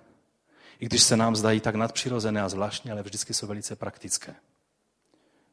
i 0.79 0.85
když 0.85 1.03
se 1.03 1.17
nám 1.17 1.35
zdají 1.35 1.59
tak 1.59 1.75
nadpřirozené 1.75 2.41
a 2.41 2.49
zvláštní, 2.49 2.91
ale 2.91 3.03
vždycky 3.03 3.33
jsou 3.33 3.47
velice 3.47 3.75
praktické. 3.75 4.35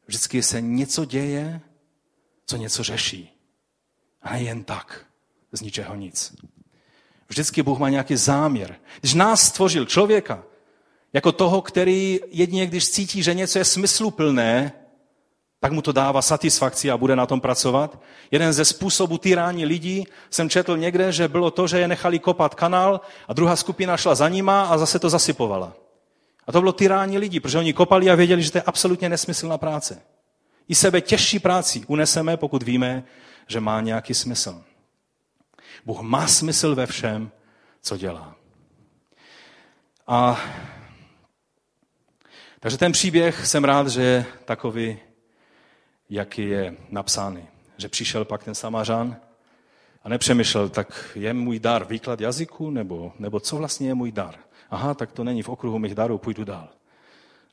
Vždycky 0.07 0.43
se 0.43 0.61
něco 0.61 1.05
děje, 1.05 1.61
co 2.49 2.57
něco 2.57 2.83
řeší. 2.83 3.29
A 4.21 4.35
jen 4.35 4.63
tak, 4.63 5.05
z 5.51 5.61
ničeho 5.61 5.95
nic. 5.95 6.35
Vždycky 7.27 7.63
Bůh 7.63 7.79
má 7.79 7.89
nějaký 7.89 8.15
záměr. 8.15 8.75
Když 8.99 9.13
nás 9.13 9.41
stvořil 9.41 9.85
člověka, 9.85 10.43
jako 11.13 11.31
toho, 11.31 11.61
který 11.61 12.19
jedině, 12.27 12.67
když 12.67 12.89
cítí, 12.89 13.23
že 13.23 13.33
něco 13.33 13.59
je 13.59 13.65
smysluplné, 13.65 14.71
tak 15.59 15.71
mu 15.71 15.81
to 15.81 15.91
dává 15.91 16.21
satisfakci 16.21 16.91
a 16.91 16.97
bude 16.97 17.15
na 17.15 17.25
tom 17.25 17.41
pracovat. 17.41 17.99
Jeden 18.31 18.53
ze 18.53 18.65
způsobů 18.65 19.17
tyrání 19.17 19.65
lidí 19.65 20.03
jsem 20.29 20.49
četl 20.49 20.77
někde, 20.77 21.11
že 21.11 21.27
bylo 21.27 21.51
to, 21.51 21.67
že 21.67 21.79
je 21.79 21.87
nechali 21.87 22.19
kopat 22.19 22.55
kanál 22.55 23.01
a 23.27 23.33
druhá 23.33 23.55
skupina 23.55 23.97
šla 23.97 24.15
za 24.15 24.29
nima 24.29 24.61
a 24.61 24.77
zase 24.77 24.99
to 24.99 25.09
zasypovala. 25.09 25.73
A 26.47 26.51
to 26.51 26.59
bylo 26.59 26.73
tyrání 26.73 27.17
lidí, 27.17 27.39
protože 27.39 27.57
oni 27.57 27.73
kopali 27.73 28.09
a 28.09 28.15
věděli, 28.15 28.43
že 28.43 28.51
to 28.51 28.57
je 28.57 28.61
absolutně 28.61 29.09
nesmyslná 29.09 29.57
práce. 29.57 30.01
I 30.69 30.75
sebe 30.75 31.01
těžší 31.01 31.39
práci 31.39 31.83
uneseme, 31.87 32.37
pokud 32.37 32.63
víme, 32.63 33.03
že 33.47 33.59
má 33.59 33.81
nějaký 33.81 34.13
smysl. 34.13 34.63
Bůh 35.85 36.01
má 36.01 36.27
smysl 36.27 36.75
ve 36.75 36.85
všem, 36.85 37.31
co 37.81 37.97
dělá. 37.97 38.35
A 40.07 40.41
takže 42.59 42.77
ten 42.77 42.91
příběh 42.91 43.47
jsem 43.47 43.63
rád, 43.63 43.87
že 43.87 44.01
je 44.01 44.25
takový, 44.45 44.99
jaký 46.09 46.49
je 46.49 46.75
napsány. 46.89 47.47
Že 47.77 47.89
přišel 47.89 48.25
pak 48.25 48.43
ten 48.43 48.55
samařan 48.55 49.17
a 50.03 50.09
nepřemýšlel, 50.09 50.69
tak 50.69 51.11
je 51.15 51.33
můj 51.33 51.59
dar 51.59 51.85
výklad 51.85 52.21
jazyku, 52.21 52.69
nebo, 52.69 53.13
nebo 53.19 53.39
co 53.39 53.57
vlastně 53.57 53.87
je 53.87 53.95
můj 53.95 54.11
dar? 54.11 54.35
Aha, 54.69 54.93
tak 54.93 55.11
to 55.11 55.23
není 55.23 55.43
v 55.43 55.49
okruhu 55.49 55.79
mých 55.79 55.95
darů, 55.95 56.17
půjdu 56.17 56.43
dál. 56.43 56.69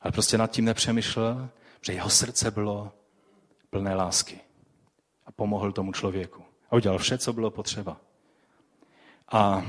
Ale 0.01 0.11
prostě 0.11 0.37
nad 0.37 0.51
tím 0.51 0.65
nepřemýšlel, 0.65 1.49
že 1.81 1.93
jeho 1.93 2.09
srdce 2.09 2.51
bylo 2.51 2.91
plné 3.69 3.95
lásky. 3.95 4.39
A 5.25 5.31
pomohl 5.31 5.71
tomu 5.71 5.91
člověku. 5.91 6.43
A 6.71 6.75
udělal 6.75 6.97
vše, 6.97 7.17
co 7.17 7.33
bylo 7.33 7.51
potřeba. 7.51 7.97
A 9.31 9.65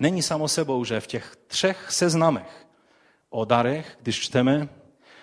není 0.00 0.22
samo 0.22 0.48
sebou, 0.48 0.84
že 0.84 1.00
v 1.00 1.06
těch 1.06 1.36
třech 1.46 1.92
seznamech 1.92 2.66
o 3.30 3.44
darech, 3.44 3.98
když 4.02 4.20
čteme, 4.20 4.68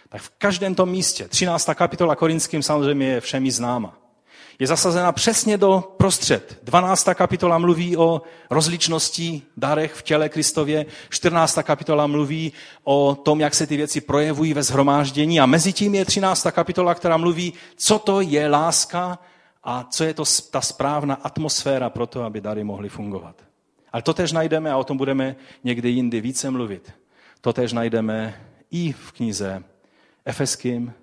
tak 0.10 0.22
v 0.22 0.30
každém 0.38 0.76
tom 0.76 0.90
místě, 0.90 1.28
13. 1.28 1.70
kapitola 1.76 2.16
Korinským 2.16 2.64
samozřejmě 2.64 3.08
je 3.08 3.22
všemi 3.22 3.52
známa 3.52 4.05
je 4.60 4.68
zasazena 4.68 5.12
přesně 5.12 5.58
do 5.58 5.94
prostřed. 5.98 6.60
12. 6.64 7.08
kapitola 7.14 7.58
mluví 7.58 7.98
o 7.98 8.22
rozličnosti 8.50 9.42
darech 9.58 9.94
v 9.94 10.04
těle 10.04 10.30
Kristově, 10.30 10.86
14. 11.10 11.60
kapitola 11.64 12.08
mluví 12.08 12.54
o 12.84 13.16
tom, 13.16 13.40
jak 13.40 13.56
se 13.56 13.68
ty 13.68 13.78
věci 13.78 14.02
projevují 14.02 14.54
ve 14.54 14.64
zhromáždění 14.64 15.40
a 15.40 15.46
mezi 15.46 15.74
tím 15.74 15.96
je 15.96 16.06
13. 16.06 16.48
kapitola, 16.52 16.96
která 16.96 17.18
mluví, 17.18 17.54
co 17.76 18.00
to 18.00 18.22
je 18.22 18.48
láska 18.48 19.20
a 19.64 19.88
co 19.90 20.04
je 20.04 20.14
to 20.14 20.24
ta 20.52 20.62
správná 20.62 21.16
atmosféra 21.16 21.90
pro 21.90 22.08
to, 22.08 22.24
aby 22.24 22.42
dary 22.42 22.64
mohly 22.64 22.90
fungovat. 22.90 23.36
Ale 23.94 24.02
to 24.02 24.14
tež 24.14 24.32
najdeme, 24.32 24.72
a 24.72 24.78
o 24.78 24.84
tom 24.84 24.98
budeme 24.98 25.36
někdy 25.64 25.90
jindy 25.90 26.22
více 26.22 26.52
mluvit, 26.52 26.94
to 27.42 27.54
tež 27.54 27.74
najdeme 27.74 28.42
i 28.72 28.92
v 28.92 29.12
knize 29.12 29.64
Efeským, 30.26 30.94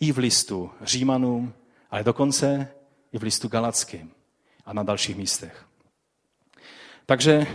i 0.00 0.12
v 0.12 0.18
listu 0.18 0.70
Římanům, 0.82 1.52
ale 1.94 2.04
dokonce 2.04 2.68
i 3.12 3.18
v 3.18 3.22
listu 3.22 3.48
Galackým 3.48 4.10
a 4.64 4.72
na 4.72 4.82
dalších 4.82 5.16
místech. 5.16 5.64
Takže 7.06 7.46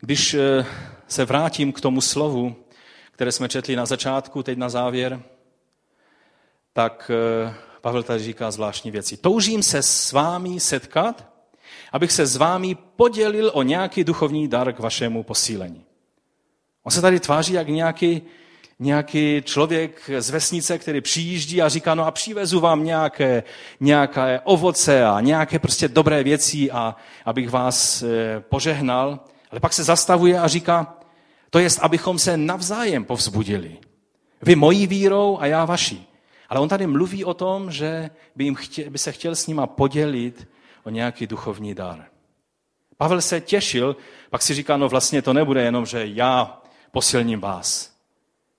když 0.00 0.34
eh, 0.34 0.66
se 1.08 1.24
vrátím 1.24 1.72
k 1.72 1.80
tomu 1.80 2.00
slovu, 2.00 2.56
které 3.10 3.32
jsme 3.32 3.48
četli 3.48 3.76
na 3.76 3.86
začátku, 3.86 4.42
teď 4.42 4.58
na 4.58 4.68
závěr, 4.68 5.22
tak 6.72 7.10
eh, 7.10 7.54
Pavel 7.80 8.02
tady 8.02 8.22
říká 8.22 8.50
zvláštní 8.50 8.90
věci. 8.90 9.16
Toužím 9.16 9.62
se 9.62 9.82
s 9.82 10.12
vámi 10.12 10.60
setkat, 10.60 11.26
abych 11.92 12.12
se 12.12 12.26
s 12.26 12.36
vámi 12.36 12.74
podělil 12.74 13.50
o 13.54 13.62
nějaký 13.62 14.04
duchovní 14.04 14.48
dar 14.48 14.72
k 14.72 14.78
vašemu 14.78 15.22
posílení. 15.22 15.84
On 16.82 16.92
se 16.92 17.00
tady 17.00 17.20
tváří 17.20 17.52
jak 17.52 17.68
nějaký 17.68 18.22
nějaký 18.78 19.42
člověk 19.44 20.10
z 20.18 20.30
vesnice, 20.30 20.78
který 20.78 21.00
přijíždí 21.00 21.62
a 21.62 21.68
říká, 21.68 21.94
no 21.94 22.06
a 22.06 22.10
přivezu 22.10 22.60
vám 22.60 22.84
nějaké, 22.84 23.42
nějaké 23.80 24.40
ovoce 24.44 25.04
a 25.04 25.20
nějaké 25.20 25.58
prostě 25.58 25.88
dobré 25.88 26.22
věci, 26.22 26.70
a 26.70 26.96
abych 27.24 27.50
vás 27.50 28.02
eh, 28.02 28.40
požehnal. 28.40 29.20
Ale 29.50 29.60
pak 29.60 29.72
se 29.72 29.84
zastavuje 29.84 30.40
a 30.40 30.48
říká, 30.48 30.96
to 31.50 31.58
jest, 31.58 31.78
abychom 31.78 32.18
se 32.18 32.36
navzájem 32.36 33.04
povzbudili. 33.04 33.76
Vy 34.42 34.56
mojí 34.56 34.86
vírou 34.86 35.38
a 35.40 35.46
já 35.46 35.64
vaší. 35.64 36.08
Ale 36.48 36.60
on 36.60 36.68
tady 36.68 36.86
mluví 36.86 37.24
o 37.24 37.34
tom, 37.34 37.70
že 37.70 38.10
by, 38.36 38.44
jim 38.44 38.54
chtěl, 38.54 38.90
by 38.90 38.98
se 38.98 39.12
chtěl 39.12 39.34
s 39.34 39.46
nima 39.46 39.66
podělit 39.66 40.48
o 40.84 40.90
nějaký 40.90 41.26
duchovní 41.26 41.74
dar. 41.74 42.04
Pavel 42.96 43.20
se 43.20 43.40
těšil, 43.40 43.96
pak 44.30 44.42
si 44.42 44.54
říká, 44.54 44.76
no 44.76 44.88
vlastně 44.88 45.22
to 45.22 45.32
nebude 45.32 45.62
jenom, 45.62 45.86
že 45.86 46.06
já 46.06 46.62
posilním 46.90 47.40
vás, 47.40 47.95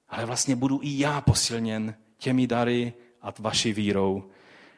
ale 0.10 0.26
vlastně 0.26 0.55
budu 0.55 0.80
i 0.84 0.99
já 0.99 1.22
posilněn 1.22 1.95
těmi 2.18 2.47
dary 2.47 2.93
a 3.22 3.34
vaší 3.39 3.74
vírou 3.74 4.24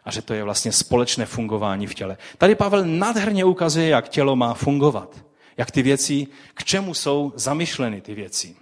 a 0.05 0.11
že 0.11 0.21
to 0.21 0.33
je 0.33 0.43
vlastně 0.43 0.71
společné 0.71 1.25
fungování 1.25 1.87
v 1.87 1.93
těle. 1.93 2.17
Tady 2.37 2.55
Pavel 2.55 2.85
nadhrně 2.85 3.45
ukazuje, 3.45 3.87
jak 3.87 4.09
tělo 4.09 4.35
má 4.35 4.53
fungovat, 4.53 5.25
jak 5.57 5.71
ty 5.71 5.81
věci, 5.81 6.27
k 6.53 6.63
čemu 6.63 6.93
jsou 6.93 7.33
zamyšleny 7.35 8.01
ty 8.01 8.15
věci. 8.15 8.55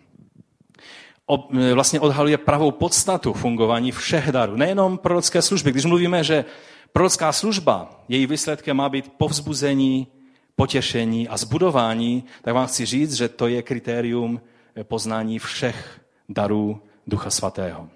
O, 1.25 1.49
vlastně 1.73 1.99
odhaluje 1.99 2.37
pravou 2.37 2.71
podstatu 2.71 3.33
fungování 3.33 3.91
všech 3.91 4.31
darů, 4.31 4.55
nejenom 4.55 4.97
prorocké 4.97 5.41
služby. 5.41 5.71
Když 5.71 5.85
mluvíme, 5.85 6.23
že 6.23 6.45
prorocká 6.91 7.31
služba, 7.31 8.03
její 8.09 8.27
výsledkem 8.27 8.77
má 8.77 8.89
být 8.89 9.11
povzbuzení, 9.17 10.07
potěšení 10.55 11.27
a 11.27 11.37
zbudování, 11.37 12.23
tak 12.41 12.53
vám 12.53 12.67
chci 12.67 12.85
říct, 12.85 13.13
že 13.13 13.29
to 13.29 13.47
je 13.47 13.61
kritérium 13.61 14.41
poznání 14.83 15.39
všech 15.39 15.99
darů 16.29 16.81
Ducha 17.07 17.29
Svatého. 17.29 17.89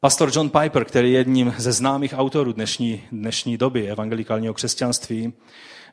Pastor 0.00 0.30
John 0.34 0.50
Piper, 0.50 0.84
který 0.84 1.12
je 1.12 1.18
jedním 1.18 1.54
ze 1.58 1.72
známých 1.72 2.14
autorů 2.16 2.52
dnešní, 2.52 3.02
dnešní 3.12 3.56
doby 3.56 3.90
evangelikálního 3.90 4.54
křesťanství, 4.54 5.32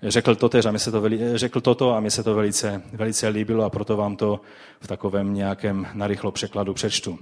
řekl, 0.04 0.36
to 0.36 0.50
tež 0.50 0.66
a 0.66 0.72
mě 0.72 0.80
se 0.80 0.92
to 0.92 1.02
veli, 1.02 1.38
řekl 1.38 1.62
toto 1.62 1.96
a 1.96 2.00
mě 2.00 2.12
se 2.12 2.24
to 2.24 2.36
velice, 2.36 2.82
velice 2.94 3.28
líbilo 3.28 3.64
a 3.64 3.70
proto 3.70 3.98
vám 3.98 4.16
to 4.16 4.42
v 4.80 4.88
takovém 4.88 5.34
nějakém 5.34 5.88
narychlo 5.94 6.32
překladu 6.32 6.74
přečtu. 6.74 7.20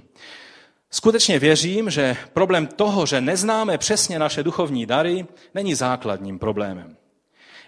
Skutečně 0.90 1.38
věřím, 1.38 1.90
že 1.90 2.16
problém 2.32 2.66
toho, 2.66 3.06
že 3.06 3.20
neznáme 3.20 3.78
přesně 3.78 4.18
naše 4.18 4.42
duchovní 4.42 4.86
dary, 4.86 5.26
není 5.54 5.74
základním 5.74 6.38
problémem. 6.38 6.96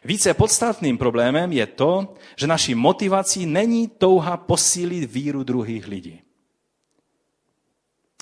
Více 0.05 0.35
podstatným 0.35 0.99
problémem 0.99 1.53
je 1.53 1.67
to, 1.67 2.15
že 2.37 2.47
naší 2.47 2.75
motivací 2.75 3.47
není 3.47 3.89
touha 3.89 4.37
posílit 4.37 5.13
víru 5.13 5.45
druhých 5.45 5.87
lidí. 5.87 6.21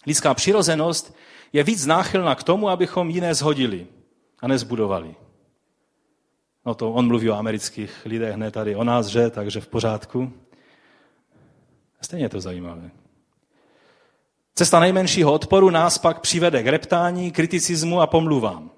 Lidská 0.07 0.35
přirozenost 0.35 1.16
je 1.53 1.62
víc 1.62 1.87
náchylná 1.87 2.35
k 2.35 2.43
tomu, 2.43 2.68
abychom 2.68 3.11
jiné 3.11 3.35
zhodili 3.35 3.87
a 4.41 4.49
nezbudovali. 4.49 5.14
No 6.66 6.74
to 6.74 6.93
on 6.93 7.07
mluví 7.07 7.31
o 7.31 7.35
amerických 7.35 8.03
lidech, 8.05 8.37
ne 8.37 8.51
tady 8.51 8.76
o 8.76 8.85
nás, 8.85 9.07
že, 9.07 9.31
takže 9.31 9.61
v 9.61 9.68
pořádku. 9.68 10.33
Stejně 12.01 12.24
je 12.24 12.28
to 12.28 12.41
zajímavé. 12.41 12.91
Cesta 14.55 14.81
nejmenšího 14.81 15.33
odporu 15.33 15.70
nás 15.70 15.99
pak 15.99 16.20
přivede 16.20 16.62
k 16.62 16.66
reptání, 16.66 17.33
kriticismu 17.33 18.01
a 18.01 18.07
pomluvám 18.07 18.70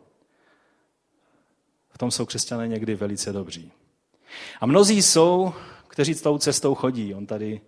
tom 2.03 2.11
jsou 2.11 2.27
křesťané 2.27 2.69
někdy 2.69 2.95
velice 2.95 3.33
dobří. 3.33 3.73
A 4.61 4.67
mnozí 4.67 5.03
jsou, 5.03 5.53
kteří 5.89 6.15
tou 6.15 6.39
cestou 6.39 6.75
chodí. 6.75 7.15
On 7.15 7.27
tady 7.27 7.61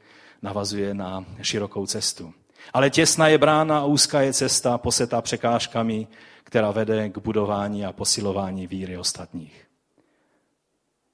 navazuje 0.42 0.94
na 0.94 1.24
širokou 1.42 1.86
cestu. 1.86 2.34
Ale 2.72 2.90
těsná 2.90 3.28
je 3.28 3.38
brána 3.38 3.78
a 3.78 3.84
úzká 3.84 4.20
je 4.20 4.32
cesta 4.32 4.78
posetá 4.78 5.22
překážkami, 5.22 6.06
která 6.44 6.70
vede 6.70 7.08
k 7.08 7.18
budování 7.18 7.86
a 7.86 7.92
posilování 7.92 8.66
víry 8.66 8.98
ostatních. 8.98 9.66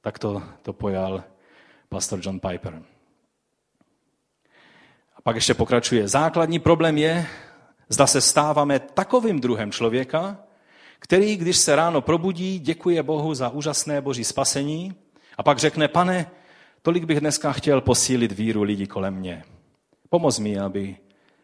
Tak 0.00 0.18
to, 0.18 0.42
to 0.62 0.72
pojal 0.72 1.24
pastor 1.88 2.20
John 2.22 2.40
Piper. 2.40 2.82
A 5.16 5.22
pak 5.22 5.34
ještě 5.34 5.54
pokračuje. 5.54 6.08
Základní 6.08 6.58
problém 6.58 6.98
je, 6.98 7.26
zda 7.88 8.06
se 8.06 8.20
stáváme 8.20 8.78
takovým 8.78 9.40
druhem 9.40 9.72
člověka, 9.72 10.38
který, 11.00 11.36
když 11.36 11.56
se 11.56 11.76
ráno 11.76 12.00
probudí, 12.00 12.58
děkuje 12.58 13.02
Bohu 13.02 13.34
za 13.34 13.48
úžasné 13.48 14.00
boží 14.00 14.24
spasení 14.24 14.94
a 15.36 15.42
pak 15.42 15.58
řekne, 15.58 15.88
pane, 15.88 16.30
tolik 16.82 17.04
bych 17.04 17.20
dneska 17.20 17.52
chtěl 17.52 17.80
posílit 17.80 18.32
víru 18.32 18.62
lidí 18.62 18.86
kolem 18.86 19.14
mě. 19.14 19.44
Pomoz 20.08 20.38
mi, 20.38 20.58
aby 20.58 20.96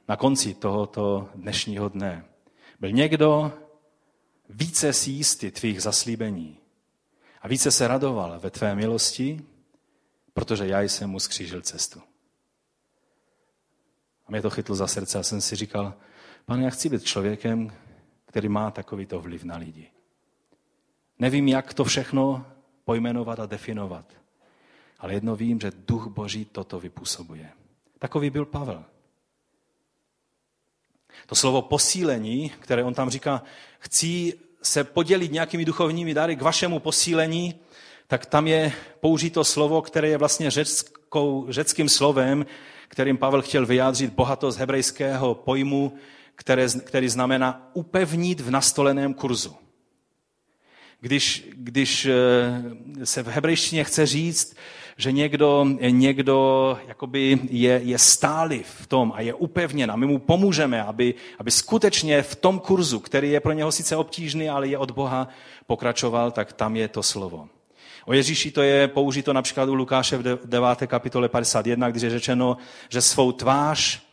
na 0.08 0.16
konci 0.16 0.54
tohoto 0.54 1.28
dnešního 1.34 1.88
dne 1.88 2.24
byl 2.80 2.92
někdo 2.92 3.52
více 4.48 4.92
si 4.92 5.10
jistý 5.10 5.50
tvých 5.50 5.82
zaslíbení 5.82 6.58
a 7.42 7.48
více 7.48 7.70
se 7.70 7.88
radoval 7.88 8.40
ve 8.40 8.50
tvé 8.50 8.74
milosti, 8.74 9.40
protože 10.34 10.66
já 10.66 10.80
jsem 10.80 11.10
mu 11.10 11.20
skřížil 11.20 11.62
cestu. 11.62 12.00
A 14.26 14.30
mě 14.30 14.42
to 14.42 14.50
chytlo 14.50 14.74
za 14.74 14.86
srdce 14.86 15.18
a 15.18 15.22
jsem 15.22 15.40
si 15.40 15.56
říkal, 15.56 15.94
pane, 16.44 16.64
já 16.64 16.70
chci 16.70 16.88
být 16.88 17.04
člověkem, 17.04 17.72
který 18.26 18.48
má 18.48 18.70
takovýto 18.70 19.20
vliv 19.20 19.44
na 19.44 19.56
lidi. 19.56 19.90
Nevím, 21.18 21.48
jak 21.48 21.74
to 21.74 21.84
všechno 21.84 22.46
pojmenovat 22.84 23.40
a 23.40 23.46
definovat, 23.46 24.04
ale 24.98 25.14
jedno 25.14 25.36
vím, 25.36 25.60
že 25.60 25.72
duch 25.88 26.06
Boží 26.06 26.44
toto 26.44 26.80
vypůsobuje. 26.80 27.50
Takový 27.98 28.30
byl 28.30 28.44
Pavel. 28.44 28.84
To 31.26 31.34
slovo 31.34 31.62
posílení, 31.62 32.50
které 32.60 32.84
on 32.84 32.94
tam 32.94 33.10
říká, 33.10 33.42
chci 33.78 34.38
se 34.62 34.84
podělit 34.84 35.32
nějakými 35.32 35.64
duchovními 35.64 36.14
dary 36.14 36.36
k 36.36 36.42
vašemu 36.42 36.78
posílení, 36.78 37.54
tak 38.06 38.26
tam 38.26 38.46
je 38.46 38.72
použito 39.00 39.44
slovo, 39.44 39.82
které 39.82 40.08
je 40.08 40.18
vlastně 40.18 40.50
řeckou, 40.50 41.46
řeckým 41.48 41.88
slovem, 41.88 42.46
kterým 42.88 43.16
Pavel 43.16 43.42
chtěl 43.42 43.66
vyjádřit 43.66 44.12
bohatost 44.12 44.58
hebrejského 44.58 45.34
pojmu 45.34 45.98
které, 46.36 46.68
který 46.84 47.08
znamená 47.08 47.70
upevnit 47.74 48.40
v 48.40 48.50
nastoleném 48.50 49.14
kurzu. 49.14 49.56
Když, 51.00 51.48
když 51.54 52.06
eh, 52.06 53.06
se 53.06 53.22
v 53.22 53.26
hebrejštině 53.26 53.84
chce 53.84 54.06
říct, 54.06 54.56
že 54.96 55.12
někdo, 55.12 55.66
někdo 55.90 56.78
jakoby 56.88 57.38
je, 57.50 57.80
je 57.84 57.98
stálý 57.98 58.62
v 58.62 58.86
tom 58.86 59.12
a 59.16 59.20
je 59.20 59.34
upevněn 59.34 59.90
a 59.90 59.96
my 59.96 60.06
mu 60.06 60.18
pomůžeme, 60.18 60.82
aby, 60.82 61.14
aby 61.38 61.50
skutečně 61.50 62.22
v 62.22 62.36
tom 62.36 62.58
kurzu, 62.58 63.00
který 63.00 63.30
je 63.30 63.40
pro 63.40 63.52
něho 63.52 63.72
sice 63.72 63.96
obtížný, 63.96 64.48
ale 64.48 64.68
je 64.68 64.78
od 64.78 64.90
Boha, 64.90 65.28
pokračoval, 65.66 66.30
tak 66.30 66.52
tam 66.52 66.76
je 66.76 66.88
to 66.88 67.02
slovo. 67.02 67.48
O 68.06 68.12
Ježíši 68.12 68.50
to 68.50 68.62
je 68.62 68.88
použito 68.88 69.32
například 69.32 69.68
u 69.68 69.74
Lukáše 69.74 70.16
v 70.16 70.22
9. 70.44 70.68
kapitole 70.86 71.28
51, 71.28 71.90
když 71.90 72.02
je 72.02 72.10
řečeno, 72.10 72.56
že 72.88 73.00
svou 73.00 73.32
tvář 73.32 74.05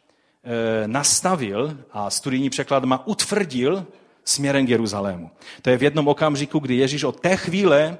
nastavil 0.85 1.77
a 1.91 2.09
studijní 2.09 2.49
překlad 2.49 2.83
má 2.83 3.07
utvrdil 3.07 3.85
směrem 4.25 4.65
k 4.65 4.69
Jeruzalému. 4.69 5.31
To 5.61 5.69
je 5.69 5.77
v 5.77 5.83
jednom 5.83 6.07
okamžiku, 6.07 6.59
kdy 6.59 6.75
Ježíš 6.75 7.03
od 7.03 7.19
té 7.19 7.37
chvíle 7.37 7.97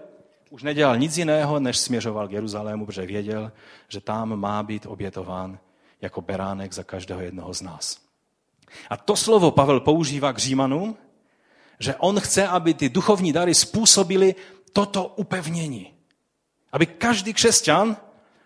už 0.49 0.63
nedělal 0.63 0.97
nic 0.97 1.17
jiného, 1.17 1.59
než 1.59 1.77
směřoval 1.77 2.27
k 2.27 2.31
Jeruzalému, 2.31 2.85
protože 2.85 3.05
věděl, 3.05 3.51
že 3.89 4.01
tam 4.01 4.35
má 4.35 4.63
být 4.63 4.85
obětován 4.85 5.59
jako 6.01 6.21
beránek 6.21 6.73
za 6.73 6.83
každého 6.83 7.21
jednoho 7.21 7.53
z 7.53 7.61
nás. 7.61 7.97
A 8.89 8.97
to 8.97 9.15
slovo 9.15 9.51
Pavel 9.51 9.79
používá 9.79 10.33
k 10.33 10.37
Římanům, 10.37 10.97
že 11.79 11.95
on 11.95 12.19
chce, 12.19 12.47
aby 12.47 12.73
ty 12.73 12.89
duchovní 12.89 13.33
dary 13.33 13.55
způsobily 13.55 14.35
toto 14.73 15.05
upevnění. 15.05 15.93
Aby 16.71 16.85
každý 16.85 17.33
křesťan 17.33 17.97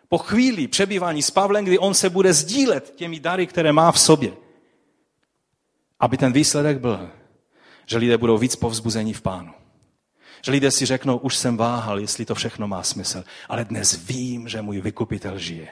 po 0.09 0.17
chvíli 0.17 0.67
přebývání 0.67 1.21
s 1.21 1.31
Pavlem, 1.31 1.65
kdy 1.65 1.79
on 1.79 1.93
se 1.93 2.09
bude 2.09 2.33
sdílet 2.33 2.95
těmi 2.95 3.19
dary, 3.19 3.47
které 3.47 3.73
má 3.73 3.91
v 3.91 3.99
sobě, 3.99 4.33
aby 5.99 6.17
ten 6.17 6.33
výsledek 6.33 6.79
byl, 6.79 7.09
že 7.85 7.97
lidé 7.97 8.17
budou 8.17 8.37
víc 8.37 8.55
povzbuzení 8.55 9.13
v 9.13 9.21
pánu. 9.21 9.53
Že 10.45 10.51
lidé 10.51 10.71
si 10.71 10.85
řeknou, 10.85 11.17
už 11.17 11.35
jsem 11.35 11.57
váhal, 11.57 11.99
jestli 11.99 12.25
to 12.25 12.35
všechno 12.35 12.67
má 12.67 12.83
smysl, 12.83 13.23
ale 13.49 13.65
dnes 13.65 14.07
vím, 14.07 14.47
že 14.47 14.61
můj 14.61 14.81
vykupitel 14.81 15.39
žije. 15.39 15.67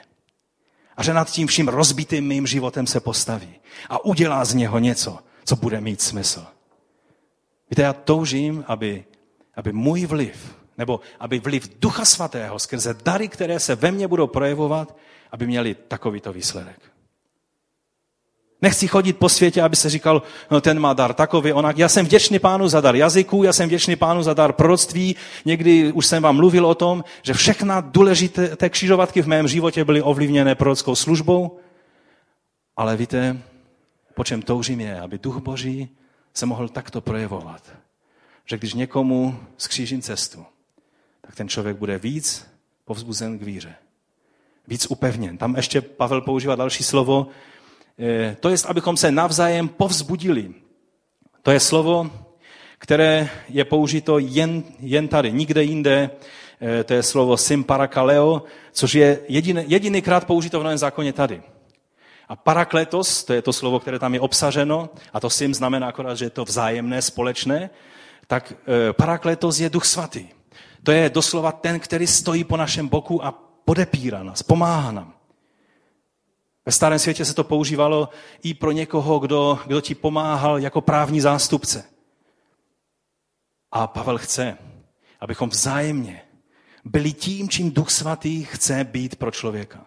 A 0.96 1.02
že 1.02 1.14
nad 1.14 1.30
tím 1.30 1.46
vším 1.46 1.68
rozbitým 1.68 2.26
mým 2.26 2.46
životem 2.46 2.86
se 2.86 3.00
postaví 3.00 3.54
a 3.88 4.04
udělá 4.04 4.44
z 4.44 4.54
něho 4.54 4.78
něco, 4.78 5.18
co 5.44 5.56
bude 5.56 5.80
mít 5.80 6.00
smysl. 6.00 6.46
Víte, 7.70 7.82
já 7.82 7.92
toužím, 7.92 8.64
aby, 8.66 9.04
aby 9.54 9.72
můj 9.72 10.06
vliv, 10.06 10.55
nebo 10.78 11.00
aby 11.20 11.38
vliv 11.38 11.70
Ducha 11.78 12.04
Svatého 12.04 12.58
skrze 12.58 12.96
dary, 13.04 13.28
které 13.28 13.60
se 13.60 13.74
ve 13.74 13.90
mně 13.90 14.08
budou 14.08 14.26
projevovat, 14.26 14.96
aby 15.32 15.46
měli 15.46 15.74
takovýto 15.74 16.32
výsledek. 16.32 16.80
Nechci 18.62 18.88
chodit 18.88 19.12
po 19.12 19.28
světě, 19.28 19.62
aby 19.62 19.76
se 19.76 19.90
říkal, 19.90 20.22
no 20.50 20.60
ten 20.60 20.80
má 20.80 20.92
dar 20.92 21.14
takový, 21.14 21.52
onak. 21.52 21.78
Já 21.78 21.88
jsem 21.88 22.06
vděčný 22.06 22.38
pánu 22.38 22.68
za 22.68 22.80
dar 22.80 22.96
jazyků, 22.96 23.42
já 23.42 23.52
jsem 23.52 23.68
vděčný 23.68 23.96
pánu 23.96 24.22
za 24.22 24.34
dar 24.34 24.52
proroctví. 24.52 25.16
Někdy 25.44 25.92
už 25.92 26.06
jsem 26.06 26.22
vám 26.22 26.36
mluvil 26.36 26.66
o 26.66 26.74
tom, 26.74 27.04
že 27.22 27.34
všechna 27.34 27.80
důležité 27.80 28.68
křižovatky 28.68 29.22
v 29.22 29.28
mém 29.28 29.48
životě 29.48 29.84
byly 29.84 30.02
ovlivněné 30.02 30.54
prorockou 30.54 30.94
službou. 30.94 31.58
Ale 32.76 32.96
víte, 32.96 33.38
po 34.14 34.24
čem 34.24 34.42
toužím 34.42 34.80
je, 34.80 35.00
aby 35.00 35.18
duch 35.18 35.38
boží 35.38 35.88
se 36.34 36.46
mohl 36.46 36.68
takto 36.68 37.00
projevovat. 37.00 37.62
Že 38.44 38.58
když 38.58 38.74
někomu 38.74 39.38
skřížím 39.56 40.02
cestu, 40.02 40.44
tak 41.26 41.34
ten 41.34 41.48
člověk 41.48 41.76
bude 41.76 41.98
víc 41.98 42.46
povzbuzen 42.84 43.38
k 43.38 43.42
víře. 43.42 43.74
Víc 44.68 44.86
upevněn. 44.90 45.38
Tam 45.38 45.56
ještě 45.56 45.80
Pavel 45.80 46.20
používá 46.20 46.54
další 46.54 46.84
slovo, 46.84 47.28
Eh, 47.98 48.36
to 48.40 48.48
je, 48.48 48.56
abychom 48.68 48.96
se 48.96 49.10
navzájem 49.10 49.68
povzbudili. 49.68 50.54
To 51.42 51.50
je 51.50 51.60
slovo, 51.60 52.10
které 52.78 53.28
je 53.48 53.64
použito 53.64 54.18
jen, 54.18 54.64
jen 54.80 55.08
tady, 55.08 55.32
nikde 55.32 55.62
jinde. 55.62 56.10
Eh, 56.60 56.84
to 56.84 56.94
je 56.94 57.02
slovo 57.02 57.36
symparakaleo, 57.36 58.42
což 58.72 58.94
je 58.94 59.20
jediný, 59.28 59.64
jedinýkrát 59.66 60.24
použito 60.24 60.60
v 60.60 60.62
Novém 60.62 60.78
zákoně 60.78 61.12
tady. 61.12 61.42
A 62.28 62.36
parakletos, 62.36 63.24
to 63.24 63.32
je 63.32 63.42
to 63.42 63.52
slovo, 63.52 63.80
které 63.80 63.98
tam 63.98 64.14
je 64.14 64.20
obsaženo, 64.20 64.90
a 65.12 65.20
to 65.20 65.30
sim 65.30 65.54
znamená 65.54 65.88
akorát, 65.88 66.14
že 66.14 66.24
je 66.24 66.30
to 66.30 66.44
vzájemné, 66.44 67.02
společné, 67.02 67.70
tak 68.26 68.52
eh, 68.52 68.92
parakletos 68.92 69.60
je 69.60 69.70
duch 69.70 69.84
svatý. 69.84 70.28
To 70.82 70.92
je 70.92 71.10
doslova 71.10 71.52
ten, 71.52 71.80
který 71.80 72.06
stojí 72.06 72.44
po 72.44 72.56
našem 72.56 72.88
boku 72.88 73.24
a 73.24 73.32
podepírá 73.64 74.22
nás, 74.22 74.42
pomáhá 74.42 74.92
nám. 74.92 75.14
Ve 76.66 76.72
starém 76.72 76.98
světě 76.98 77.24
se 77.24 77.34
to 77.34 77.44
používalo 77.44 78.08
i 78.42 78.54
pro 78.54 78.72
někoho, 78.72 79.18
kdo, 79.18 79.58
kdo 79.66 79.80
ti 79.80 79.94
pomáhal 79.94 80.58
jako 80.58 80.80
právní 80.80 81.20
zástupce. 81.20 81.84
A 83.72 83.86
Pavel 83.86 84.18
chce, 84.18 84.58
abychom 85.20 85.48
vzájemně 85.48 86.22
byli 86.84 87.12
tím, 87.12 87.48
čím 87.48 87.70
Duch 87.70 87.90
Svatý 87.90 88.44
chce 88.44 88.84
být 88.84 89.16
pro 89.16 89.30
člověka. 89.30 89.86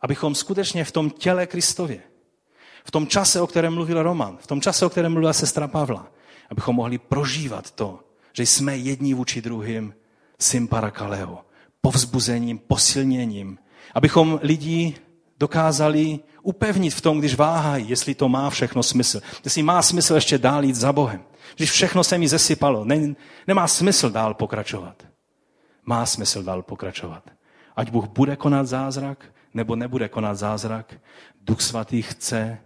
Abychom 0.00 0.34
skutečně 0.34 0.84
v 0.84 0.92
tom 0.92 1.10
těle 1.10 1.46
Kristově, 1.46 2.02
v 2.84 2.90
tom 2.90 3.06
čase, 3.06 3.40
o 3.40 3.46
kterém 3.46 3.74
mluvil 3.74 4.02
Roman, 4.02 4.36
v 4.36 4.46
tom 4.46 4.60
čase, 4.60 4.86
o 4.86 4.90
kterém 4.90 5.12
mluvila 5.12 5.32
sestra 5.32 5.68
Pavla, 5.68 6.12
abychom 6.50 6.76
mohli 6.76 6.98
prožívat 6.98 7.70
to, 7.70 8.00
že 8.36 8.42
jsme 8.42 8.76
jední 8.76 9.14
vůči 9.14 9.42
druhým, 9.42 9.94
symparakaleo, 10.38 11.38
povzbuzením, 11.80 12.58
posilněním, 12.58 13.58
abychom 13.94 14.40
lidi 14.42 14.94
dokázali 15.38 16.20
upevnit 16.42 16.90
v 16.94 17.00
tom, 17.00 17.18
když 17.18 17.34
váhají, 17.34 17.88
jestli 17.88 18.14
to 18.14 18.28
má 18.28 18.50
všechno 18.50 18.82
smysl. 18.82 19.20
Jestli 19.44 19.62
má 19.62 19.82
smysl 19.82 20.14
ještě 20.14 20.38
dál 20.38 20.64
jít 20.64 20.76
za 20.76 20.92
Bohem. 20.92 21.24
Když 21.56 21.70
všechno 21.70 22.04
se 22.04 22.18
mi 22.18 22.28
zesypalo, 22.28 22.84
ne, 22.84 23.14
nemá 23.46 23.68
smysl 23.68 24.10
dál 24.10 24.34
pokračovat. 24.34 25.02
Má 25.84 26.06
smysl 26.06 26.42
dál 26.42 26.62
pokračovat. 26.62 27.30
Ať 27.76 27.90
Bůh 27.90 28.08
bude 28.08 28.36
konat 28.36 28.66
zázrak, 28.66 29.24
nebo 29.54 29.76
nebude 29.76 30.08
konat 30.08 30.34
zázrak, 30.34 30.94
Duch 31.40 31.60
Svatý 31.60 32.02
chce, 32.02 32.58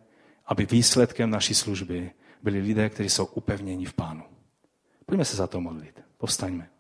aby 0.46 0.66
výsledkem 0.66 1.30
naší 1.30 1.54
služby 1.54 2.10
byli 2.42 2.60
lidé, 2.60 2.88
kteří 2.88 3.08
jsou 3.08 3.24
upevněni 3.24 3.84
v 3.86 3.92
Pánu. 3.92 4.29
Pojďme 5.10 5.24
se 5.24 5.36
za 5.36 5.46
to 5.46 5.60
modlit. 5.60 6.00
Povstaňme. 6.18 6.70